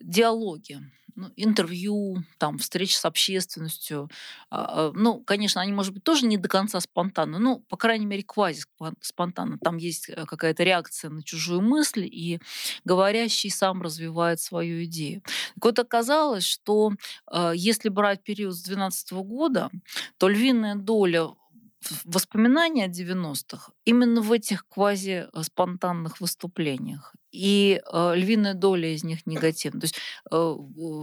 диалоги 0.00 0.80
ну, 1.18 1.32
интервью, 1.34 2.22
там, 2.38 2.58
встреч 2.58 2.96
с 2.96 3.04
общественностью. 3.04 4.08
А, 4.50 4.88
а, 4.88 4.92
ну, 4.94 5.18
конечно, 5.18 5.60
они, 5.60 5.72
может 5.72 5.92
быть, 5.92 6.04
тоже 6.04 6.26
не 6.26 6.36
до 6.36 6.48
конца 6.48 6.78
спонтанны, 6.78 7.40
но, 7.40 7.58
по 7.58 7.76
крайней 7.76 8.06
мере, 8.06 8.22
квази 8.22 8.62
спонтанно. 9.00 9.58
Там 9.58 9.78
есть 9.78 10.08
э, 10.08 10.26
какая-то 10.26 10.62
реакция 10.62 11.10
на 11.10 11.24
чужую 11.24 11.60
мысль, 11.60 12.08
и 12.08 12.38
говорящий 12.84 13.50
сам 13.50 13.82
развивает 13.82 14.40
свою 14.40 14.84
идею. 14.84 15.22
Так 15.56 15.64
вот, 15.64 15.78
оказалось, 15.80 16.44
что 16.44 16.92
э, 17.32 17.52
если 17.56 17.88
брать 17.88 18.22
период 18.22 18.54
с 18.54 18.62
2012 18.62 19.12
года, 19.14 19.70
то 20.18 20.28
львиная 20.28 20.76
доля 20.76 21.30
воспоминания 22.04 22.84
о 22.84 22.88
90-х 22.88 23.72
именно 23.84 24.20
в 24.20 24.32
этих 24.32 24.66
квази-спонтанных 24.68 26.20
выступлениях. 26.20 27.14
И 27.30 27.80
э, 27.80 28.12
львиная 28.16 28.54
доля 28.54 28.94
из 28.94 29.04
них 29.04 29.26
негативна. 29.26 29.80
То 29.80 29.84
есть 29.84 29.98
э, 30.30 30.54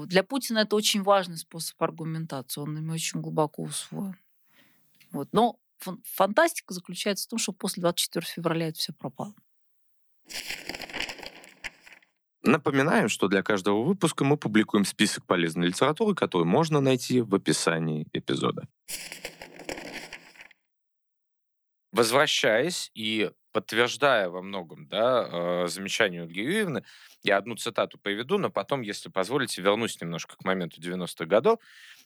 для 0.07 0.23
Путина 0.23 0.59
это 0.59 0.75
очень 0.75 1.03
важный 1.03 1.37
способ 1.37 1.81
аргументации, 1.81 2.61
он 2.61 2.77
ими 2.77 2.91
очень 2.91 3.21
глубоко 3.21 3.63
усвоен. 3.63 4.17
Вот. 5.11 5.29
Но 5.31 5.59
фантастика 6.03 6.73
заключается 6.73 7.25
в 7.25 7.29
том, 7.29 7.39
что 7.39 7.53
после 7.53 7.81
24 7.81 8.25
февраля 8.25 8.67
это 8.67 8.79
все 8.79 8.93
пропало. 8.93 9.33
Напоминаем, 12.43 13.09
что 13.09 13.27
для 13.27 13.41
каждого 13.41 13.83
выпуска 13.83 14.23
мы 14.23 14.37
публикуем 14.37 14.85
список 14.85 15.25
полезной 15.25 15.67
литературы, 15.67 16.13
которую 16.13 16.47
можно 16.47 16.79
найти 16.79 17.21
в 17.21 17.33
описании 17.33 18.07
эпизода. 18.13 18.67
Возвращаясь 21.95 22.91
и 22.93 23.31
подтверждая 23.53 24.27
во 24.29 24.41
многом 24.41 24.85
да, 24.89 25.63
э, 25.63 25.67
замечание 25.69 26.23
Ольги 26.23 26.41
Юрьевны, 26.41 26.83
я 27.23 27.37
одну 27.37 27.55
цитату 27.55 27.97
приведу, 27.97 28.37
но 28.37 28.49
потом, 28.49 28.81
если 28.81 29.07
позволите, 29.07 29.61
вернусь 29.61 30.01
немножко 30.01 30.35
к 30.35 30.43
моменту 30.43 30.81
90-х 30.81 31.25
годов. 31.25 31.59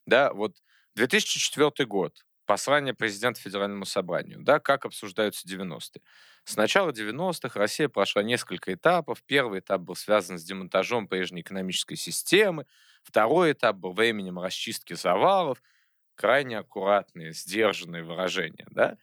Да, 0.06 0.32
вот 0.32 0.58
2004 0.94 1.88
год, 1.88 2.24
послание 2.46 2.94
президента 2.94 3.42
Федеральному 3.42 3.86
собранию, 3.86 4.38
да, 4.42 4.60
как 4.60 4.86
обсуждаются 4.86 5.48
90-е. 5.48 6.04
С 6.44 6.56
начала 6.56 6.92
90-х 6.92 7.60
Россия 7.60 7.90
прошла 7.90 8.22
несколько 8.22 8.72
этапов. 8.76 9.24
Первый 9.26 9.62
этап 9.62 9.82
был 9.82 9.96
связан 9.96 10.38
с 10.38 10.44
демонтажом 10.44 11.08
прежней 11.08 11.42
экономической 11.42 11.96
системы. 11.96 12.68
Второй 13.02 13.54
этап 13.54 13.78
был 13.78 13.94
временем 13.94 14.38
расчистки 14.40 14.94
завалов. 14.94 15.64
Крайне 16.14 16.60
аккуратные, 16.60 17.34
сдержанные 17.34 18.04
выражения. 18.04 18.68
Да? 18.70 18.98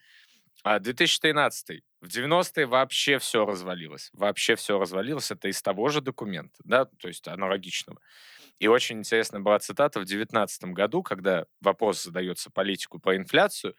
А 0.67 0.81
2013 0.81 1.81
в 2.01 2.09
90-е 2.09 2.67
вообще 2.67 3.21
все 3.21 3.47
развалилось. 3.47 4.11
Вообще 4.13 4.57
все 4.57 4.81
развалилось. 4.81 5.31
Это 5.31 5.47
из 5.47 5.63
того 5.63 5.91
же 5.91 6.01
документа, 6.01 6.57
да, 6.65 6.87
то 6.87 7.07
есть 7.07 7.29
аналогичного. 7.29 8.01
И 8.59 8.67
очень 8.67 8.99
интересная 8.99 9.41
была 9.41 9.61
цитата 9.61 10.01
в 10.01 10.05
2019 10.07 10.65
году, 10.75 11.05
когда 11.05 11.47
вопрос 11.61 12.03
задается 12.03 12.51
политику 12.51 12.99
по 12.99 13.17
инфляцию, 13.17 13.77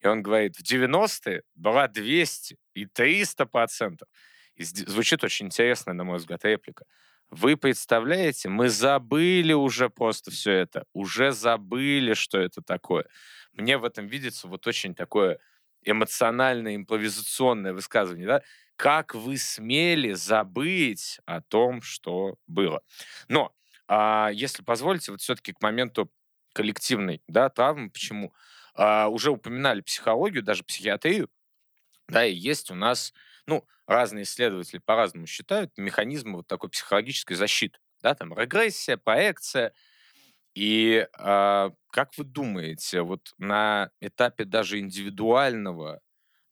и 0.00 0.06
он 0.06 0.22
говорит, 0.22 0.56
в 0.56 0.62
90-е 0.62 1.42
была 1.54 1.86
200 1.86 2.56
и 2.72 2.86
300 2.86 3.44
процентов. 3.44 4.08
И 4.54 4.64
звучит 4.64 5.22
очень 5.24 5.46
интересно, 5.48 5.92
на 5.92 6.04
мой 6.04 6.16
взгляд, 6.16 6.46
реплика. 6.46 6.86
Вы 7.28 7.58
представляете, 7.58 8.48
мы 8.48 8.70
забыли 8.70 9.52
уже 9.52 9.90
просто 9.90 10.30
все 10.30 10.52
это, 10.52 10.86
уже 10.94 11.32
забыли, 11.32 12.14
что 12.14 12.38
это 12.38 12.62
такое. 12.62 13.04
Мне 13.52 13.76
в 13.76 13.84
этом 13.84 14.06
видится 14.06 14.48
вот 14.48 14.66
очень 14.66 14.94
такое 14.94 15.38
эмоциональное, 15.84 16.76
импровизационное 16.76 17.72
высказывание, 17.72 18.26
да, 18.26 18.42
как 18.76 19.14
вы 19.14 19.36
смели 19.38 20.12
забыть 20.12 21.20
о 21.26 21.40
том, 21.40 21.82
что 21.82 22.36
было. 22.46 22.82
Но, 23.28 23.54
а, 23.88 24.30
если 24.32 24.62
позволите, 24.62 25.12
вот 25.12 25.20
все-таки 25.20 25.52
к 25.52 25.62
моменту 25.62 26.10
коллективной 26.54 27.22
да, 27.28 27.48
травмы, 27.48 27.90
почему? 27.90 28.32
А, 28.74 29.08
уже 29.08 29.30
упоминали 29.30 29.80
психологию, 29.80 30.42
даже 30.42 30.64
психиатрию, 30.64 31.28
да, 32.08 32.24
и 32.26 32.34
есть 32.34 32.70
у 32.70 32.74
нас, 32.74 33.12
ну, 33.46 33.66
разные 33.86 34.24
исследователи 34.24 34.78
по-разному 34.78 35.26
считают 35.26 35.72
механизмы 35.76 36.36
вот 36.38 36.46
такой 36.46 36.70
психологической 36.70 37.36
защиты, 37.36 37.78
да, 38.02 38.14
там 38.14 38.36
регрессия, 38.38 38.96
проекция, 38.96 39.72
и 40.54 41.06
э, 41.18 41.70
как 41.90 42.18
вы 42.18 42.24
думаете, 42.24 43.02
вот 43.02 43.32
на 43.38 43.90
этапе 44.00 44.44
даже 44.44 44.78
индивидуального 44.80 46.00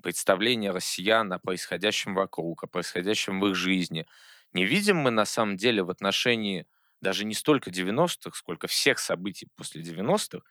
представления 0.03 0.71
россиян 0.73 1.33
о 1.33 1.39
происходящем 1.39 2.15
вокруг, 2.15 2.65
о 2.65 2.67
происходящем 2.67 3.41
в 3.41 3.47
их 3.49 3.55
жизни, 3.55 4.07
не 4.53 4.65
видим 4.65 4.97
мы 4.99 5.11
на 5.11 5.25
самом 5.27 5.57
деле 5.57 5.83
в 5.83 5.91
отношении 5.91 6.67
даже 7.01 7.25
не 7.25 7.35
столько 7.35 7.71
90-х, 7.71 8.37
сколько 8.39 8.67
всех 8.67 8.99
событий 8.99 9.49
после 9.57 9.83
90-х, 9.83 10.45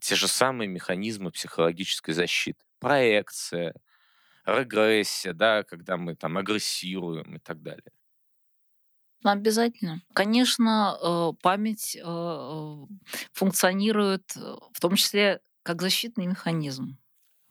те 0.00 0.14
же 0.16 0.28
самые 0.28 0.68
механизмы 0.68 1.30
психологической 1.30 2.14
защиты. 2.14 2.64
Проекция, 2.80 3.74
регрессия, 4.46 5.32
да, 5.34 5.64
когда 5.64 5.96
мы 5.96 6.16
там 6.16 6.38
агрессируем 6.38 7.36
и 7.36 7.38
так 7.38 7.62
далее. 7.62 7.92
Обязательно. 9.22 10.00
Конечно, 10.14 10.96
э, 11.02 11.32
память 11.42 11.96
э, 11.96 12.00
э, 12.02 12.86
функционирует 13.32 14.34
в 14.34 14.80
том 14.80 14.94
числе 14.96 15.40
как 15.62 15.82
защитный 15.82 16.26
механизм 16.26 16.96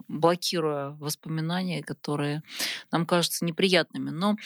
блокируя 0.08 0.98
воспоминания, 1.00 1.84
которые 1.84 2.42
нам 2.92 3.06
кажутся 3.06 3.46
неприятными. 3.46 4.10
Но 4.10 4.38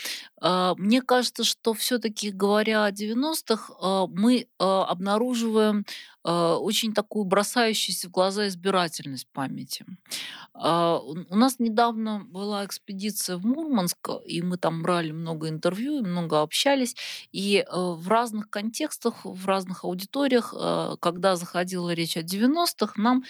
мне 0.78 1.02
кажется, 1.02 1.46
что 1.46 1.74
все-таки 1.74 2.32
говоря 2.32 2.84
о 2.84 2.92
90-х, 2.92 3.74
э, 3.82 4.08
мы 4.12 4.48
обнаруживаем 4.60 5.86
очень 6.30 6.94
такую 6.94 7.26
бросающуюся 7.26 8.08
в 8.08 8.12
глаза 8.12 8.48
избирательность 8.48 9.28
памяти. 9.28 9.86
Э, 10.56 11.00
у 11.04 11.36
нас 11.36 11.60
недавно 11.60 12.24
была 12.26 12.66
экспедиция 12.66 13.38
в 13.38 13.46
Мурманск, 13.46 14.10
и 14.26 14.42
мы 14.42 14.58
там 14.58 14.84
брали 14.84 15.12
много 15.12 15.50
интервью, 15.50 16.06
много 16.06 16.42
общались. 16.42 16.96
И 17.32 17.58
э, 17.58 17.66
в 17.72 18.08
разных 18.08 18.50
контекстах, 18.50 19.26
в 19.26 19.46
разных 19.46 19.84
аудиториях, 19.84 20.54
когда 21.00 21.36
заходила 21.36 21.92
речь 21.92 22.18
о 22.18 22.22
90-х, 22.22 22.94
нам 23.02 23.24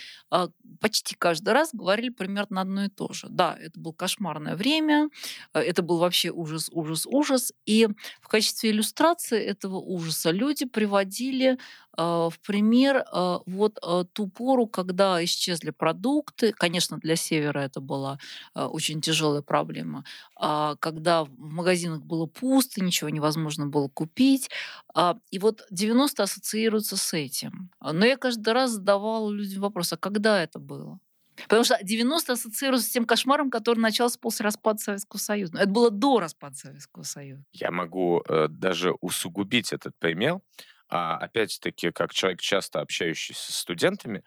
почти 0.80 1.16
каждый 1.16 1.54
раз 1.54 1.70
говорили 1.74 2.10
примерно 2.10 2.62
одно 2.62 2.86
и 2.86 2.90
то 2.90 3.12
же. 3.14 3.28
Да, 3.30 3.58
это 3.60 3.80
было 3.80 3.94
кошмарное 3.94 4.56
время, 4.56 5.10
это 5.54 5.82
был 5.82 5.98
вообще 5.98 6.30
ужас, 6.30 6.70
ужас, 6.72 7.06
ужас. 7.06 7.54
И 7.66 7.88
в 8.22 8.28
качестве 8.28 8.72
иллюстрации 8.72 9.40
этого 9.40 9.78
ужаса 9.78 10.32
люди 10.32 10.66
приводили 10.66 11.54
а, 11.54 11.58
в 11.96 12.34
пример 12.46 13.04
а, 13.12 13.40
вот 13.46 13.78
а, 13.82 14.04
ту 14.04 14.28
пору, 14.28 14.68
когда 14.68 15.24
исчезли 15.24 15.70
продукты. 15.70 16.52
Конечно, 16.54 16.98
для 16.98 17.16
Севера 17.16 17.60
это 17.60 17.82
была 17.82 18.18
очень 18.56 19.02
тяжелая 19.02 19.42
проблема. 19.42 20.04
Когда 20.36 21.24
в 21.24 21.32
магазинах 21.38 22.04
было 22.04 22.26
пусто, 22.26 22.84
ничего 22.84 23.10
невозможно 23.10 23.68
было 23.68 23.88
купить. 23.88 24.50
И 25.32 25.40
вот 25.40 25.66
90 25.70 26.24
ассоциируются 26.24 26.98
с 26.98 27.14
этим. 27.14 27.70
Но 27.82 28.06
я 28.06 28.18
каждый 28.18 28.54
раз 28.54 28.72
задавала 28.72 29.30
людям 29.30 29.62
вопрос, 29.62 29.94
а 29.94 29.98
когда 29.98 30.42
это 30.42 30.60
было? 30.60 31.00
Потому 31.44 31.64
что 31.64 31.78
90 31.82 32.34
ассоциируется 32.34 32.88
с 32.88 32.92
тем 32.92 33.06
кошмаром, 33.06 33.50
который 33.50 33.80
начался 33.80 34.20
после 34.20 34.44
распада 34.44 34.80
Советского 34.80 35.20
Союза. 35.20 35.58
Это 35.58 35.70
было 35.70 35.90
до 35.90 36.20
распада 36.20 36.56
Советского 36.56 37.04
Союза. 37.04 37.44
Я 37.52 37.72
могу 37.72 38.24
э, 38.28 38.48
даже 38.50 38.94
усугубить 39.02 39.74
этот 39.74 39.94
пример. 39.98 40.40
А 40.96 41.18
опять-таки, 41.18 41.90
как 41.90 42.14
человек, 42.14 42.40
часто 42.40 42.80
общающийся 42.80 43.52
с 43.52 43.56
студентами, 43.56 44.24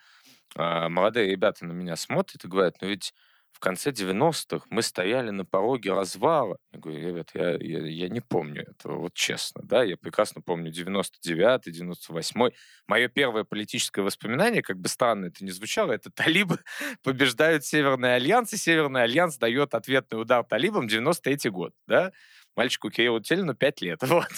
а, 0.57 0.89
молодые 0.89 1.31
ребята 1.31 1.64
на 1.64 1.71
меня 1.71 1.95
смотрят 1.95 2.45
и 2.45 2.49
говорят, 2.49 2.75
ну 2.81 2.89
ведь 2.89 3.14
в 3.53 3.61
конце 3.61 3.93
90-х 3.93 4.67
мы 4.69 4.83
стояли 4.83 5.31
на 5.31 5.45
пороге 5.45 5.93
развала. 5.93 6.59
Я 6.73 6.81
говорю, 6.81 7.07
ребят, 7.07 7.31
я, 7.35 7.51
я, 7.53 7.87
я 7.87 8.09
не 8.09 8.21
помню 8.21 8.62
этого, 8.62 8.99
вот 8.99 9.14
честно, 9.14 9.62
да, 9.64 9.85
я 9.85 9.97
прекрасно 9.97 10.43
помню 10.43 10.73
99-й, 10.73 11.71
98-й. 11.71 12.55
Мое 12.89 13.09
первое 13.09 13.45
политическое 13.45 14.03
воспоминание, 14.03 14.61
как 14.61 14.81
бы 14.81 14.89
странно 14.89 15.27
это 15.27 15.45
ни 15.45 15.51
звучало, 15.51 15.93
это 15.93 16.11
талибы 16.11 16.59
побеждают 17.05 17.64
Северный 17.64 18.17
Альянс, 18.17 18.53
и 18.53 18.57
Северный 18.57 19.05
Альянс 19.05 19.39
дает 19.39 19.73
ответный 19.73 20.21
удар 20.21 20.43
талибам 20.43 20.89
93-й 20.89 21.51
год, 21.51 21.75
да 21.87 22.11
мальчику 22.57 22.90
Кириллу 22.90 23.20
Телину 23.20 23.54
5 23.54 23.80
лет. 23.82 24.00
Вот. 24.16 24.28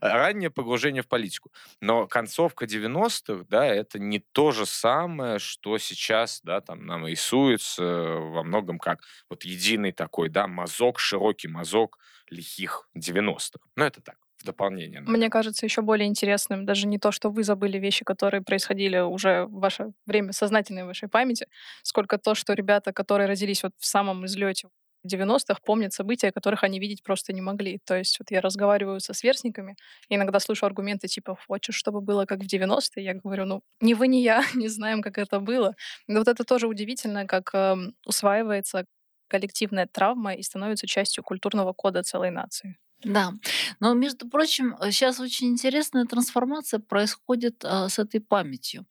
Раннее 0.00 0.50
погружение 0.50 1.02
в 1.02 1.08
политику. 1.08 1.52
Но 1.80 2.06
концовка 2.08 2.64
90-х, 2.64 3.44
да, 3.48 3.66
это 3.66 3.98
не 3.98 4.18
то 4.18 4.50
же 4.50 4.66
самое, 4.66 5.38
что 5.38 5.78
сейчас, 5.78 6.40
да, 6.42 6.60
там 6.60 6.84
нам 6.86 7.06
рисуется 7.06 7.84
во 7.84 8.42
многом 8.42 8.78
как 8.78 9.02
вот 9.30 9.44
единый 9.44 9.92
такой, 9.92 10.30
да, 10.30 10.48
мазок, 10.48 10.98
широкий 10.98 11.48
мазок 11.48 11.98
лихих 12.28 12.88
90-х. 12.96 13.60
Ну, 13.76 13.84
это 13.84 14.00
так 14.00 14.16
в 14.38 14.44
дополнение. 14.44 15.00
Наверное. 15.00 15.16
Мне 15.16 15.30
кажется, 15.30 15.66
еще 15.66 15.82
более 15.82 16.08
интересным 16.08 16.66
даже 16.66 16.86
не 16.86 16.98
то, 16.98 17.12
что 17.12 17.30
вы 17.30 17.44
забыли 17.44 17.78
вещи, 17.78 18.04
которые 18.04 18.42
происходили 18.42 18.98
уже 18.98 19.44
в 19.46 19.60
ваше 19.60 19.92
время 20.06 20.32
сознательной 20.32 20.84
вашей 20.84 21.08
памяти, 21.08 21.46
сколько 21.82 22.18
то, 22.18 22.34
что 22.34 22.52
ребята, 22.54 22.92
которые 22.92 23.28
родились 23.28 23.62
вот 23.62 23.72
в 23.78 23.86
самом 23.86 24.26
излете 24.26 24.68
90-х 25.06 25.60
помнят 25.64 25.92
события, 25.92 26.32
которых 26.32 26.64
они 26.64 26.78
видеть 26.80 27.02
просто 27.02 27.32
не 27.32 27.40
могли. 27.40 27.78
То 27.84 27.96
есть 27.96 28.18
вот 28.18 28.30
я 28.30 28.40
разговариваю 28.40 29.00
со 29.00 29.14
сверстниками, 29.14 29.76
иногда 30.08 30.40
слышу 30.40 30.66
аргументы 30.66 31.08
типа 31.08 31.36
«хочешь, 31.46 31.76
чтобы 31.76 32.00
было 32.00 32.24
как 32.26 32.40
в 32.40 32.46
90-е?» 32.46 33.04
Я 33.04 33.14
говорю, 33.14 33.44
ну, 33.46 33.62
ни 33.80 33.94
вы, 33.94 34.08
ни 34.08 34.18
я 34.18 34.42
не 34.54 34.68
знаем, 34.68 35.02
как 35.02 35.18
это 35.18 35.40
было. 35.40 35.74
Но 36.08 36.20
вот 36.20 36.28
это 36.28 36.44
тоже 36.44 36.66
удивительно, 36.68 37.26
как 37.26 37.54
э, 37.54 37.76
усваивается 38.06 38.86
коллективная 39.28 39.86
травма 39.86 40.34
и 40.34 40.42
становится 40.42 40.86
частью 40.86 41.24
культурного 41.24 41.72
кода 41.72 42.02
целой 42.02 42.30
нации. 42.30 42.76
Да, 43.04 43.34
но, 43.80 43.92
между 43.94 44.28
прочим, 44.28 44.76
сейчас 44.90 45.20
э, 45.20 45.24
очень 45.24 45.48
интересная 45.48 46.06
трансформация 46.06 46.80
происходит 46.80 47.62
а, 47.64 47.88
с 47.88 47.98
этой 47.98 48.20
памятью. 48.20 48.86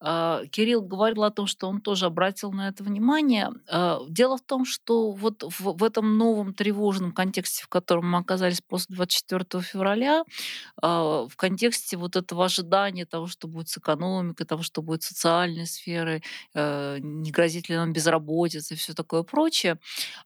А, 0.00 0.44
Кирилл 0.46 0.82
говорил 0.82 1.24
о 1.24 1.30
том, 1.30 1.46
что 1.46 1.68
он 1.68 1.80
тоже 1.80 2.06
обратил 2.06 2.52
на 2.52 2.68
это 2.68 2.84
внимание. 2.84 3.50
А, 3.68 4.00
дело 4.08 4.36
в 4.36 4.42
том, 4.42 4.64
что 4.64 5.10
вот 5.10 5.42
в, 5.42 5.76
в 5.76 5.82
этом 5.82 6.16
новом 6.16 6.54
тревожном 6.54 7.12
контексте, 7.12 7.64
в 7.64 7.68
котором 7.68 8.10
мы 8.10 8.18
оказались 8.18 8.60
после 8.60 8.94
24 8.94 9.62
февраля, 9.62 10.24
а, 10.80 11.26
в 11.26 11.36
контексте 11.36 11.96
вот 11.96 12.14
этого 12.16 12.44
ожидания 12.44 13.04
того, 13.04 13.26
что 13.26 13.48
будет 13.48 13.68
с 13.68 13.78
экономикой, 13.78 14.44
того, 14.44 14.62
что 14.62 14.80
будет 14.82 15.02
с 15.02 15.08
социальной 15.08 15.66
сферой, 15.66 16.22
а, 16.54 16.98
не 16.98 17.32
грозит 17.32 17.68
ли 17.68 17.76
нам 17.76 17.92
безработица 17.92 18.74
и 18.74 18.76
все 18.76 18.94
такое 18.94 19.22
прочее, 19.24 19.78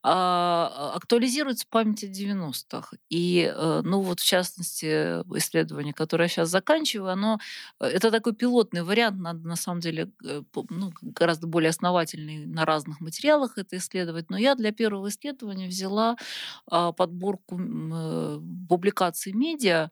а, 0.02 0.92
актуализируется 0.94 1.66
память 1.70 2.04
о 2.04 2.08
90-х. 2.08 2.96
И 3.08 3.29
э, 3.38 3.80
ну 3.84 4.00
вот 4.00 4.20
в 4.20 4.24
частности, 4.24 5.20
исследование, 5.36 5.92
которое 5.92 6.24
я 6.24 6.28
сейчас 6.28 6.48
заканчиваю, 6.48 7.12
оно, 7.12 7.38
э, 7.80 7.86
это 7.86 8.10
такой 8.10 8.34
пилотный 8.34 8.82
вариант, 8.82 9.20
надо 9.20 9.46
на 9.46 9.56
самом 9.56 9.80
деле 9.80 10.10
э, 10.24 10.42
ну, 10.70 10.92
гораздо 11.02 11.46
более 11.46 11.70
основательный 11.70 12.46
на 12.46 12.64
разных 12.64 13.00
материалах 13.00 13.58
это 13.58 13.76
исследовать. 13.76 14.30
Но 14.30 14.38
я 14.38 14.54
для 14.54 14.72
первого 14.72 15.08
исследования 15.08 15.68
взяла 15.68 16.16
а, 16.66 16.92
подборку 16.92 17.56
публикаций 18.68 19.32
медиа, 19.32 19.88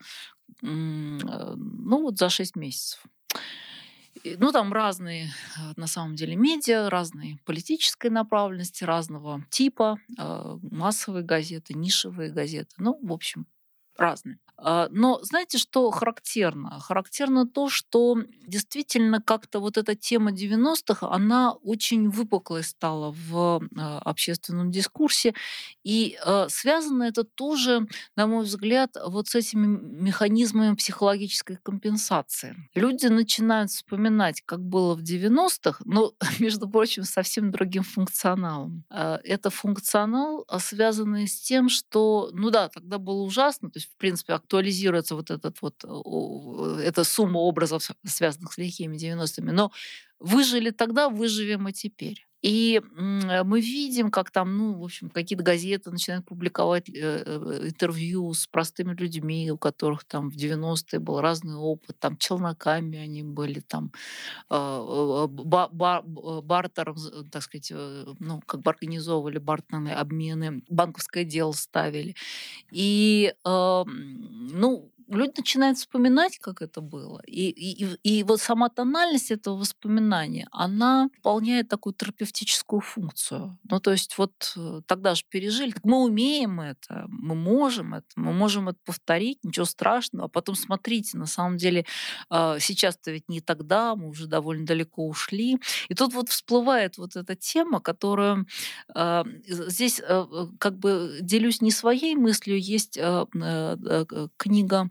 ну 0.62 2.02
вот 2.02 2.18
за 2.18 2.28
6 2.28 2.56
месяцев. 2.56 3.04
Ну, 4.24 4.52
там 4.52 4.72
разные, 4.72 5.30
на 5.76 5.86
самом 5.86 6.14
деле, 6.16 6.36
медиа, 6.36 6.88
разные 6.90 7.38
политической 7.44 8.10
направленности, 8.10 8.84
разного 8.84 9.44
типа, 9.50 9.98
а, 10.18 10.58
массовые 10.62 11.24
газеты, 11.24 11.74
нишевые 11.74 12.30
газеты. 12.30 12.74
Ну, 12.78 12.98
в 13.02 13.12
общем, 13.12 13.46
разные. 13.98 14.38
А, 14.60 14.88
но 14.90 15.20
знаете, 15.22 15.56
что 15.56 15.90
характерно? 15.90 16.80
Характерно 16.80 17.46
то, 17.46 17.68
что 17.68 18.18
действительно 18.46 19.22
как-то 19.22 19.60
вот 19.60 19.78
эта 19.78 19.94
тема 19.94 20.32
90-х, 20.32 21.08
она 21.08 21.52
очень 21.52 22.08
выпуклой 22.08 22.64
стала 22.64 23.12
в 23.12 23.62
а, 23.76 23.98
общественном 24.00 24.72
дискурсе. 24.72 25.34
И 25.84 26.18
а, 26.24 26.48
связано 26.48 27.04
это 27.04 27.22
тоже, 27.22 27.86
на 28.16 28.26
мой 28.26 28.44
взгляд, 28.44 28.96
вот 29.06 29.28
с 29.28 29.36
этими 29.36 29.66
механизмами 29.66 30.74
психологической 30.74 31.58
компенсации. 31.62 32.56
Люди 32.74 33.06
начинают 33.06 33.70
вспоминать, 33.70 34.42
как 34.44 34.60
было 34.60 34.96
в 34.96 35.02
90-х, 35.02 35.82
но, 35.84 36.14
между 36.40 36.68
прочим, 36.68 37.04
совсем 37.04 37.52
другим 37.52 37.84
функционалом. 37.84 38.84
Это 38.90 39.50
функционал, 39.50 40.44
связанный 40.58 41.28
с 41.28 41.40
тем, 41.40 41.68
что, 41.68 42.30
ну 42.32 42.50
да, 42.50 42.68
тогда 42.68 42.98
было 42.98 43.22
ужасно, 43.22 43.70
то 43.70 43.78
есть, 43.78 43.87
в 43.94 43.96
принципе, 43.96 44.34
актуализируется 44.34 45.14
вот 45.14 45.30
этот 45.30 45.60
вот, 45.62 45.84
эта 46.80 47.04
сумма 47.04 47.38
образов, 47.38 47.90
связанных 48.06 48.52
с 48.52 48.58
лихими 48.58 48.96
90-ми. 48.96 49.52
Но 49.52 49.72
выжили 50.20 50.70
тогда, 50.70 51.08
выживем 51.08 51.68
и 51.68 51.72
теперь. 51.72 52.27
И 52.42 52.80
мы 53.44 53.60
видим, 53.60 54.10
как 54.10 54.30
там, 54.30 54.56
ну, 54.56 54.74
в 54.74 54.84
общем, 54.84 55.10
какие-то 55.10 55.42
газеты 55.42 55.90
начинают 55.90 56.24
публиковать 56.24 56.88
э, 56.88 56.92
э, 56.94 57.68
интервью 57.68 58.32
с 58.32 58.46
простыми 58.46 58.94
людьми, 58.94 59.50
у 59.50 59.58
которых 59.58 60.04
там 60.04 60.30
в 60.30 60.36
90-е 60.36 61.00
был 61.00 61.20
разный 61.20 61.56
опыт, 61.56 61.98
там 61.98 62.16
челноками 62.16 62.98
они 62.98 63.22
были, 63.24 63.60
там 63.60 63.90
бар, 64.48 65.68
бар, 65.72 66.02
бартером, 66.04 66.96
так 67.30 67.42
сказать, 67.42 67.72
э, 67.74 68.04
ну, 68.20 68.40
как 68.46 68.62
бы 68.62 68.70
организовывали 68.70 69.38
бартерные 69.38 69.94
обмены, 69.94 70.62
банковское 70.68 71.24
дело 71.24 71.52
ставили. 71.52 72.14
И, 72.70 73.34
ну, 73.44 74.92
люди 75.08 75.32
начинают 75.38 75.78
вспоминать, 75.78 76.38
как 76.38 76.62
это 76.62 76.80
было. 76.80 77.20
И, 77.26 77.48
и, 77.50 77.86
и 78.02 78.22
вот 78.22 78.40
сама 78.40 78.68
тональность 78.68 79.30
этого 79.30 79.56
воспоминания, 79.56 80.48
она 80.52 81.08
выполняет 81.16 81.68
такую 81.68 81.94
терапевтическую 81.94 82.80
функцию. 82.80 83.58
Ну, 83.70 83.80
то 83.80 83.92
есть 83.92 84.18
вот 84.18 84.32
э, 84.56 84.80
тогда 84.86 85.14
же 85.14 85.24
пережили, 85.28 85.74
мы 85.82 86.04
умеем 86.04 86.60
это, 86.60 87.06
мы 87.08 87.34
можем 87.34 87.94
это, 87.94 88.06
мы 88.16 88.32
можем 88.32 88.68
это 88.68 88.78
повторить, 88.84 89.38
ничего 89.42 89.64
страшного. 89.66 90.26
А 90.26 90.28
потом 90.28 90.54
смотрите, 90.54 91.16
на 91.16 91.26
самом 91.26 91.56
деле 91.56 91.84
а, 92.30 92.58
сейчас-то 92.58 93.10
ведь 93.10 93.28
не 93.28 93.40
тогда, 93.40 93.94
мы 93.96 94.08
уже 94.08 94.26
довольно 94.26 94.66
далеко 94.66 95.06
ушли. 95.08 95.58
И 95.88 95.94
тут 95.94 96.12
вот 96.12 96.28
всплывает 96.28 96.98
вот 96.98 97.16
эта 97.16 97.34
тема, 97.34 97.80
которую 97.80 98.46
а, 98.94 99.24
здесь 99.46 100.00
э, 100.00 100.04
э, 100.08 100.46
как 100.58 100.78
бы 100.78 101.18
делюсь 101.22 101.60
не 101.60 101.70
своей 101.70 102.14
мыслью, 102.14 102.60
есть 102.60 102.98
книга 104.36 104.90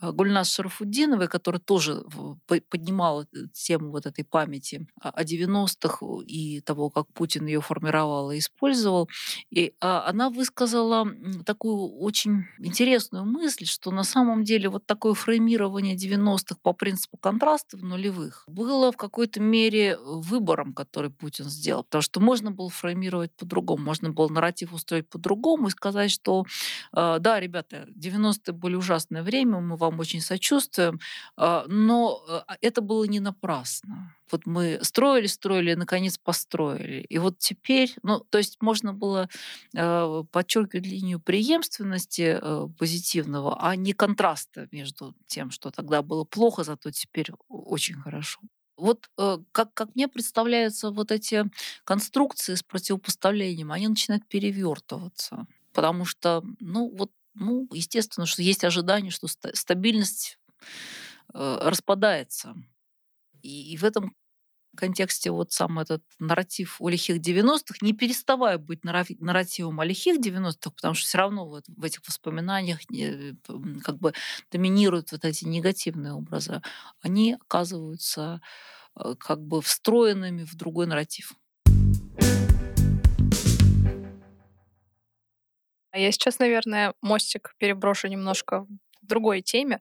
Гульнас 0.00 0.52
Шарафуддиновой, 0.52 1.28
которая 1.28 1.60
тоже 1.60 2.04
поднимала 2.68 3.26
тему 3.52 3.90
вот 3.90 4.06
этой 4.06 4.24
памяти 4.24 4.86
о 5.00 5.24
90-х 5.24 6.06
и 6.26 6.60
того, 6.60 6.90
как 6.90 7.12
Путин 7.12 7.46
ее 7.46 7.60
формировал 7.60 8.30
и 8.30 8.38
использовал. 8.38 9.08
И 9.50 9.74
она 9.80 10.30
высказала 10.30 11.06
такую 11.44 11.98
очень 11.98 12.44
интересную 12.58 13.24
мысль, 13.24 13.66
что 13.66 13.90
на 13.90 14.04
самом 14.04 14.44
деле 14.44 14.68
вот 14.68 14.86
такое 14.86 15.14
фреймирование 15.14 15.96
90-х 15.96 16.56
по 16.62 16.72
принципу 16.72 17.16
контраста 17.16 17.76
в 17.76 17.82
нулевых 17.82 18.44
было 18.46 18.92
в 18.92 18.96
какой-то 18.96 19.40
мере 19.40 19.96
выбором, 19.98 20.74
который 20.74 21.10
Путин 21.10 21.46
сделал. 21.46 21.82
Потому 21.82 22.02
что 22.02 22.20
можно 22.20 22.50
было 22.50 22.70
фреймировать 22.70 23.32
по-другому, 23.36 23.82
можно 23.84 24.10
было 24.10 24.28
нарратив 24.28 24.72
устроить 24.72 25.08
по-другому 25.08 25.68
и 25.68 25.70
сказать, 25.70 26.10
что 26.10 26.44
да, 26.92 27.40
ребята, 27.40 27.88
90-е 27.96 28.52
были 28.52 28.76
ужасное 28.76 29.22
время, 29.22 29.60
мы 29.60 29.76
вам 29.76 29.87
очень 29.96 30.20
сочувствуем, 30.20 31.00
а, 31.36 31.64
но 31.68 32.22
а, 32.28 32.56
это 32.60 32.80
было 32.80 33.04
не 33.04 33.20
напрасно. 33.20 34.14
Вот 34.30 34.46
мы 34.46 34.78
строили, 34.82 35.26
строили, 35.26 35.74
наконец 35.74 36.18
построили. 36.18 37.00
И 37.08 37.18
вот 37.18 37.38
теперь, 37.38 37.94
ну, 38.02 38.20
то 38.20 38.38
есть 38.38 38.58
можно 38.60 38.92
было 38.92 39.28
э, 39.74 40.24
подчеркивать 40.30 40.86
линию 40.86 41.20
преемственности 41.20 42.38
э, 42.40 42.68
позитивного, 42.78 43.56
а 43.60 43.74
не 43.76 43.92
контраста 43.94 44.68
между 44.70 45.14
тем, 45.26 45.50
что 45.50 45.70
тогда 45.70 46.02
было 46.02 46.24
плохо, 46.24 46.64
зато 46.64 46.90
теперь 46.90 47.30
очень 47.48 47.94
хорошо. 47.94 48.40
Вот 48.76 49.08
э, 49.18 49.38
как, 49.52 49.74
как 49.74 49.94
мне 49.94 50.08
представляются 50.08 50.90
вот 50.90 51.10
эти 51.10 51.44
конструкции 51.84 52.54
с 52.54 52.62
противопоставлением, 52.62 53.72
они 53.72 53.88
начинают 53.88 54.26
перевертываться. 54.28 55.46
Потому 55.72 56.04
что, 56.04 56.42
ну, 56.60 56.90
вот 56.96 57.10
ну, 57.38 57.68
естественно, 57.72 58.26
что 58.26 58.42
есть 58.42 58.64
ожидание, 58.64 59.10
что 59.10 59.28
стабильность 59.28 60.38
э, 61.34 61.58
распадается. 61.62 62.54
И, 63.42 63.72
и 63.72 63.76
в 63.76 63.84
этом 63.84 64.14
контексте 64.76 65.30
вот 65.30 65.52
сам 65.52 65.78
этот 65.78 66.02
нарратив 66.18 66.76
о 66.80 66.88
лихих 66.88 67.18
90-х, 67.18 67.78
не 67.80 67.92
переставая 67.92 68.58
быть 68.58 68.84
нарративом 68.84 69.80
о 69.80 69.84
лихих 69.84 70.20
90-х, 70.20 70.70
потому 70.70 70.94
что 70.94 71.06
все 71.06 71.18
равно 71.18 71.48
вот 71.48 71.64
в 71.68 71.84
этих 71.84 72.06
воспоминаниях 72.06 72.80
как 73.82 73.98
бы 73.98 74.12
доминируют 74.52 75.12
вот 75.12 75.24
эти 75.24 75.44
негативные 75.44 76.12
образы, 76.12 76.62
они 77.02 77.34
оказываются 77.34 78.40
э, 78.96 79.14
как 79.18 79.40
бы 79.42 79.60
встроенными 79.62 80.44
в 80.44 80.54
другой 80.54 80.86
нарратив. 80.86 81.34
Я 85.98 86.12
сейчас, 86.12 86.38
наверное, 86.38 86.94
мостик 87.02 87.54
переброшу 87.58 88.08
немножко 88.08 88.66
в 89.02 89.06
другой 89.06 89.42
теме. 89.42 89.80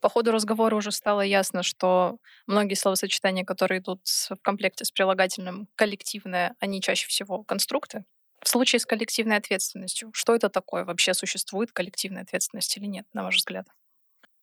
По 0.00 0.08
ходу 0.08 0.32
разговора 0.32 0.76
уже 0.76 0.92
стало 0.92 1.22
ясно, 1.22 1.62
что 1.62 2.18
многие 2.46 2.74
словосочетания, 2.74 3.44
которые 3.44 3.80
идут 3.80 4.02
в 4.06 4.36
комплекте 4.42 4.84
с 4.84 4.90
прилагательным 4.92 5.68
«коллективное», 5.76 6.54
они 6.60 6.80
чаще 6.80 7.08
всего 7.08 7.42
конструкты. 7.44 8.04
В 8.42 8.48
случае 8.48 8.80
с 8.80 8.86
коллективной 8.86 9.36
ответственностью, 9.36 10.10
что 10.14 10.34
это 10.34 10.48
такое? 10.48 10.84
Вообще 10.84 11.14
существует 11.14 11.72
коллективная 11.72 12.22
ответственность 12.22 12.76
или 12.76 12.86
нет, 12.86 13.06
на 13.12 13.24
ваш 13.24 13.36
взгляд? 13.36 13.66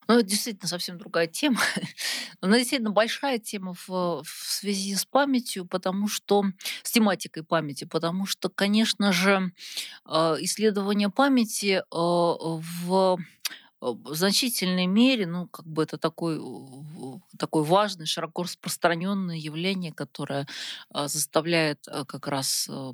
Ну, 0.07 0.19
это 0.19 0.23
действительно 0.23 0.67
совсем 0.67 0.97
другая 0.97 1.27
тема. 1.27 1.59
Она 2.41 2.57
действительно 2.57 2.91
большая 2.91 3.39
тема 3.39 3.73
в, 3.73 4.21
в 4.23 4.25
связи 4.25 4.95
с 4.95 5.05
памятью, 5.05 5.65
потому 5.65 6.07
что 6.07 6.43
с 6.83 6.91
тематикой 6.91 7.43
памяти, 7.43 7.85
потому 7.85 8.25
что, 8.25 8.49
конечно 8.49 9.11
же, 9.11 9.51
а, 10.05 10.35
исследование 10.39 11.09
памяти 11.09 11.83
а, 11.91 12.35
в 12.37 13.17
Э, 13.17 13.34
в 13.93 14.15
значительной 14.15 14.87
мере, 14.87 15.27
ну, 15.27 15.47
как 15.47 15.65
бы 15.65 15.83
это 15.83 15.97
такой, 15.97 16.41
такой 17.37 17.63
важный, 17.63 18.05
широко 18.05 18.43
распространенное 18.43 19.37
явление, 19.37 19.93
которое 19.93 20.47
а, 20.89 21.07
заставляет 21.07 21.87
э, 21.87 22.03
как 22.05 22.27
раз 22.27 22.67
э, 22.69 22.93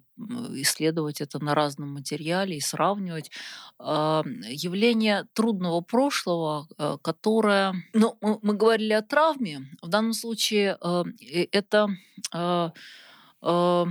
исследовать 0.55 1.21
это 1.21 1.43
на 1.43 1.55
разном 1.55 1.93
материале 1.93 2.57
и 2.57 2.61
сравнивать. 2.61 3.31
А, 3.79 4.23
явление 4.49 5.25
трудного 5.33 5.81
прошлого, 5.81 6.67
которое... 7.01 7.73
Ну, 7.93 8.17
мы 8.21 8.53
говорили 8.53 8.93
о 8.93 9.01
травме. 9.01 9.69
В 9.81 9.87
данном 9.87 10.13
случае 10.13 10.77
это 11.51 11.87
э, 13.41 13.85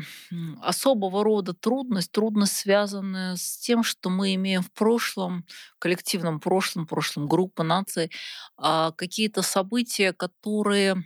особого 0.63 1.25
рода 1.25 1.55
трудность, 1.55 2.13
трудность, 2.13 2.57
связанная 2.57 3.37
с 3.37 3.59
тем, 3.59 3.83
что 3.83 4.11
мы 4.11 4.35
имеем 4.35 4.63
в 4.63 4.71
прошлом, 4.73 5.45
коллективном 5.79 6.41
прошлом, 6.41 6.87
прошлом 6.87 7.27
группы, 7.29 7.63
нации, 7.63 8.11
э, 8.63 8.93
какие-то 8.97 9.43
события, 9.43 10.13
которые 10.13 11.05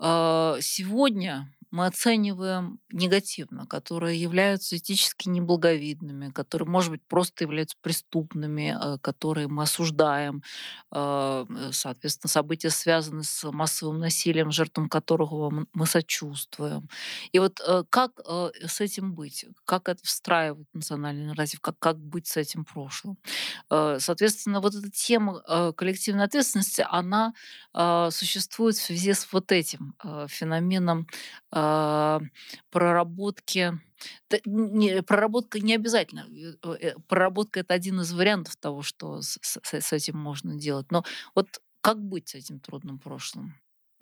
э, 0.00 0.56
сегодня 0.60 1.53
мы 1.74 1.86
оцениваем 1.86 2.78
негативно, 2.92 3.66
которые 3.66 4.20
являются 4.20 4.76
этически 4.76 5.28
неблаговидными, 5.28 6.30
которые, 6.30 6.68
может 6.68 6.92
быть, 6.92 7.02
просто 7.08 7.42
являются 7.42 7.76
преступными, 7.80 8.78
э, 8.80 8.98
которые 9.00 9.48
мы 9.48 9.64
осуждаем. 9.64 10.44
Э, 10.92 11.44
соответственно, 11.72 12.30
события 12.30 12.70
связаны 12.70 13.24
с 13.24 13.50
массовым 13.50 13.98
насилием, 13.98 14.52
жертвам 14.52 14.88
которого 14.88 15.66
мы 15.72 15.86
сочувствуем. 15.86 16.88
И 17.32 17.40
вот 17.40 17.60
э, 17.66 17.82
как 17.90 18.12
с 18.24 18.80
этим 18.80 19.12
быть? 19.12 19.44
Как 19.64 19.88
это 19.88 20.00
встраивать 20.04 20.68
в 20.72 20.76
национальный 20.76 21.26
нарратив? 21.26 21.60
Как, 21.60 21.76
как 21.80 21.98
быть 21.98 22.28
с 22.28 22.36
этим 22.36 22.64
прошлым? 22.64 23.18
Соответственно, 23.68 24.60
вот 24.60 24.74
эта 24.76 24.90
тема 24.90 25.72
коллективной 25.76 26.24
ответственности, 26.24 26.86
она 26.88 27.32
существует 28.10 28.76
в 28.76 28.82
связи 28.82 29.12
с 29.12 29.26
вот 29.32 29.50
этим 29.50 29.94
феноменом 30.28 31.06
а, 31.56 31.63
проработки. 32.70 33.78
не, 34.44 35.02
проработка 35.02 35.60
не 35.60 35.74
обязательно. 35.74 36.26
Э, 36.62 36.94
проработка 37.08 37.60
это 37.60 37.74
один 37.74 38.00
из 38.00 38.12
вариантов 38.12 38.56
того, 38.56 38.82
что 38.82 39.20
с, 39.22 39.38
с, 39.42 39.92
этим 39.92 40.18
можно 40.18 40.56
делать. 40.56 40.90
Но 40.90 41.04
вот 41.34 41.60
как 41.80 42.02
быть 42.02 42.30
с 42.30 42.34
этим 42.34 42.60
трудным 42.60 42.98
прошлым? 42.98 43.54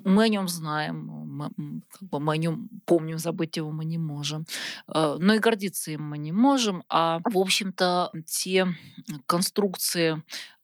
Мы 0.04 0.24
о 0.24 0.28
нем 0.28 0.48
знаем, 0.48 1.06
мы, 1.06 1.50
как 1.90 2.08
бы 2.08 2.20
мы 2.20 2.34
о 2.34 2.36
нем 2.36 2.68
помним, 2.86 3.18
забыть 3.18 3.56
его 3.56 3.70
мы 3.70 3.84
не 3.84 3.98
можем. 3.98 4.46
А, 4.86 5.16
но 5.18 5.34
и 5.34 5.38
гордиться 5.38 5.92
им 5.92 6.02
мы 6.02 6.18
не 6.18 6.32
можем. 6.32 6.82
А, 6.88 7.20
в 7.24 7.38
общем-то, 7.38 8.10
те 8.26 8.66
конструкции 9.26 10.22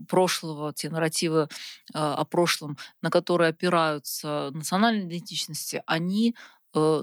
прошлого, 0.09 0.73
те 0.73 0.91
нарративы 0.91 1.49
а, 1.95 2.15
о 2.15 2.25
прошлом, 2.25 2.79
на 3.03 3.11
которые 3.11 3.51
опираются 3.51 4.51
национальные 4.53 5.07
идентичности, 5.07 5.83
они 5.87 6.35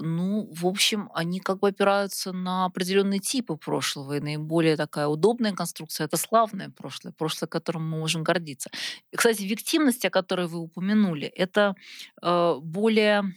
ну, 0.02 0.48
в 0.52 0.66
общем, 0.66 1.10
они 1.14 1.40
как 1.40 1.60
бы 1.60 1.68
опираются 1.68 2.32
на 2.32 2.66
определенные 2.66 3.20
типы 3.20 3.56
прошлого. 3.56 4.16
И 4.16 4.20
наиболее 4.20 4.76
такая 4.76 5.06
удобная 5.06 5.52
конструкция 5.52 6.06
это 6.06 6.16
славное 6.16 6.70
прошлое, 6.70 7.12
прошлое, 7.12 7.48
которым 7.48 7.88
мы 7.90 7.98
можем 7.98 8.22
гордиться. 8.22 8.70
И, 9.12 9.16
кстати, 9.16 9.42
виктимность, 9.42 10.04
о 10.04 10.10
которой 10.10 10.46
вы 10.46 10.58
упомянули, 10.58 11.26
это 11.26 11.74
э, 12.22 12.54
более 12.60 13.34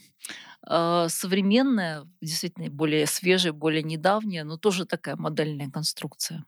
э, 0.68 1.08
современная, 1.10 2.08
действительно 2.22 2.70
более 2.70 3.06
свежая, 3.06 3.54
более 3.54 3.84
недавняя, 3.84 4.44
но 4.44 4.58
тоже 4.58 4.86
такая 4.86 5.16
модельная 5.16 5.70
конструкция. 5.70 6.46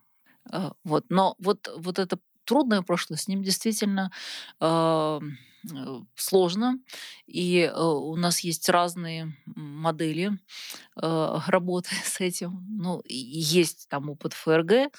Э, 0.51 0.71
вот. 0.83 1.05
Но 1.09 1.35
вот, 1.39 1.69
вот 1.77 1.99
это 1.99 2.19
трудное 2.43 2.81
прошлое, 2.81 3.17
с 3.17 3.27
ним 3.27 3.43
действительно 3.43 4.11
э, 4.59 5.19
Э, 5.19 5.19
сложно, 6.15 6.79
и 7.25 7.59
э, 7.61 7.81
у 7.81 8.15
нас 8.15 8.39
есть 8.41 8.69
разные 8.69 9.35
модели 9.45 10.31
э, 11.01 11.37
работы 11.47 11.89
с 12.03 12.19
этим. 12.19 12.65
Ну, 12.69 13.01
есть 13.07 13.87
там 13.89 14.09
опыт 14.09 14.33
ФРГ, 14.33 14.93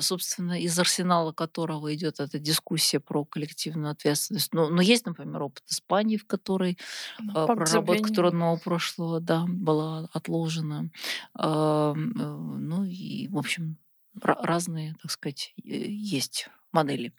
собственно, 0.00 0.60
из 0.60 0.78
арсенала 0.78 1.32
которого 1.32 1.94
идет 1.94 2.20
эта 2.20 2.38
дискуссия 2.38 3.00
про 3.00 3.24
коллективную 3.24 3.92
ответственность. 3.92 4.52
Но, 4.52 4.68
но 4.68 4.82
есть, 4.82 5.06
например, 5.06 5.42
опыт 5.42 5.62
Испании, 5.66 6.18
в 6.18 6.26
которой 6.26 6.76
ну, 7.18 7.46
проработка 7.46 8.12
трудного 8.12 8.58
прошлого 8.58 9.20
да, 9.20 9.46
была 9.48 10.10
отложена. 10.12 10.90
Ну 11.34 12.84
и, 12.84 13.28
в 13.28 13.38
общем, 13.38 13.78
разные, 14.20 14.94
так 15.00 15.10
сказать, 15.10 15.54
есть 15.56 16.50
модели. 16.72 17.14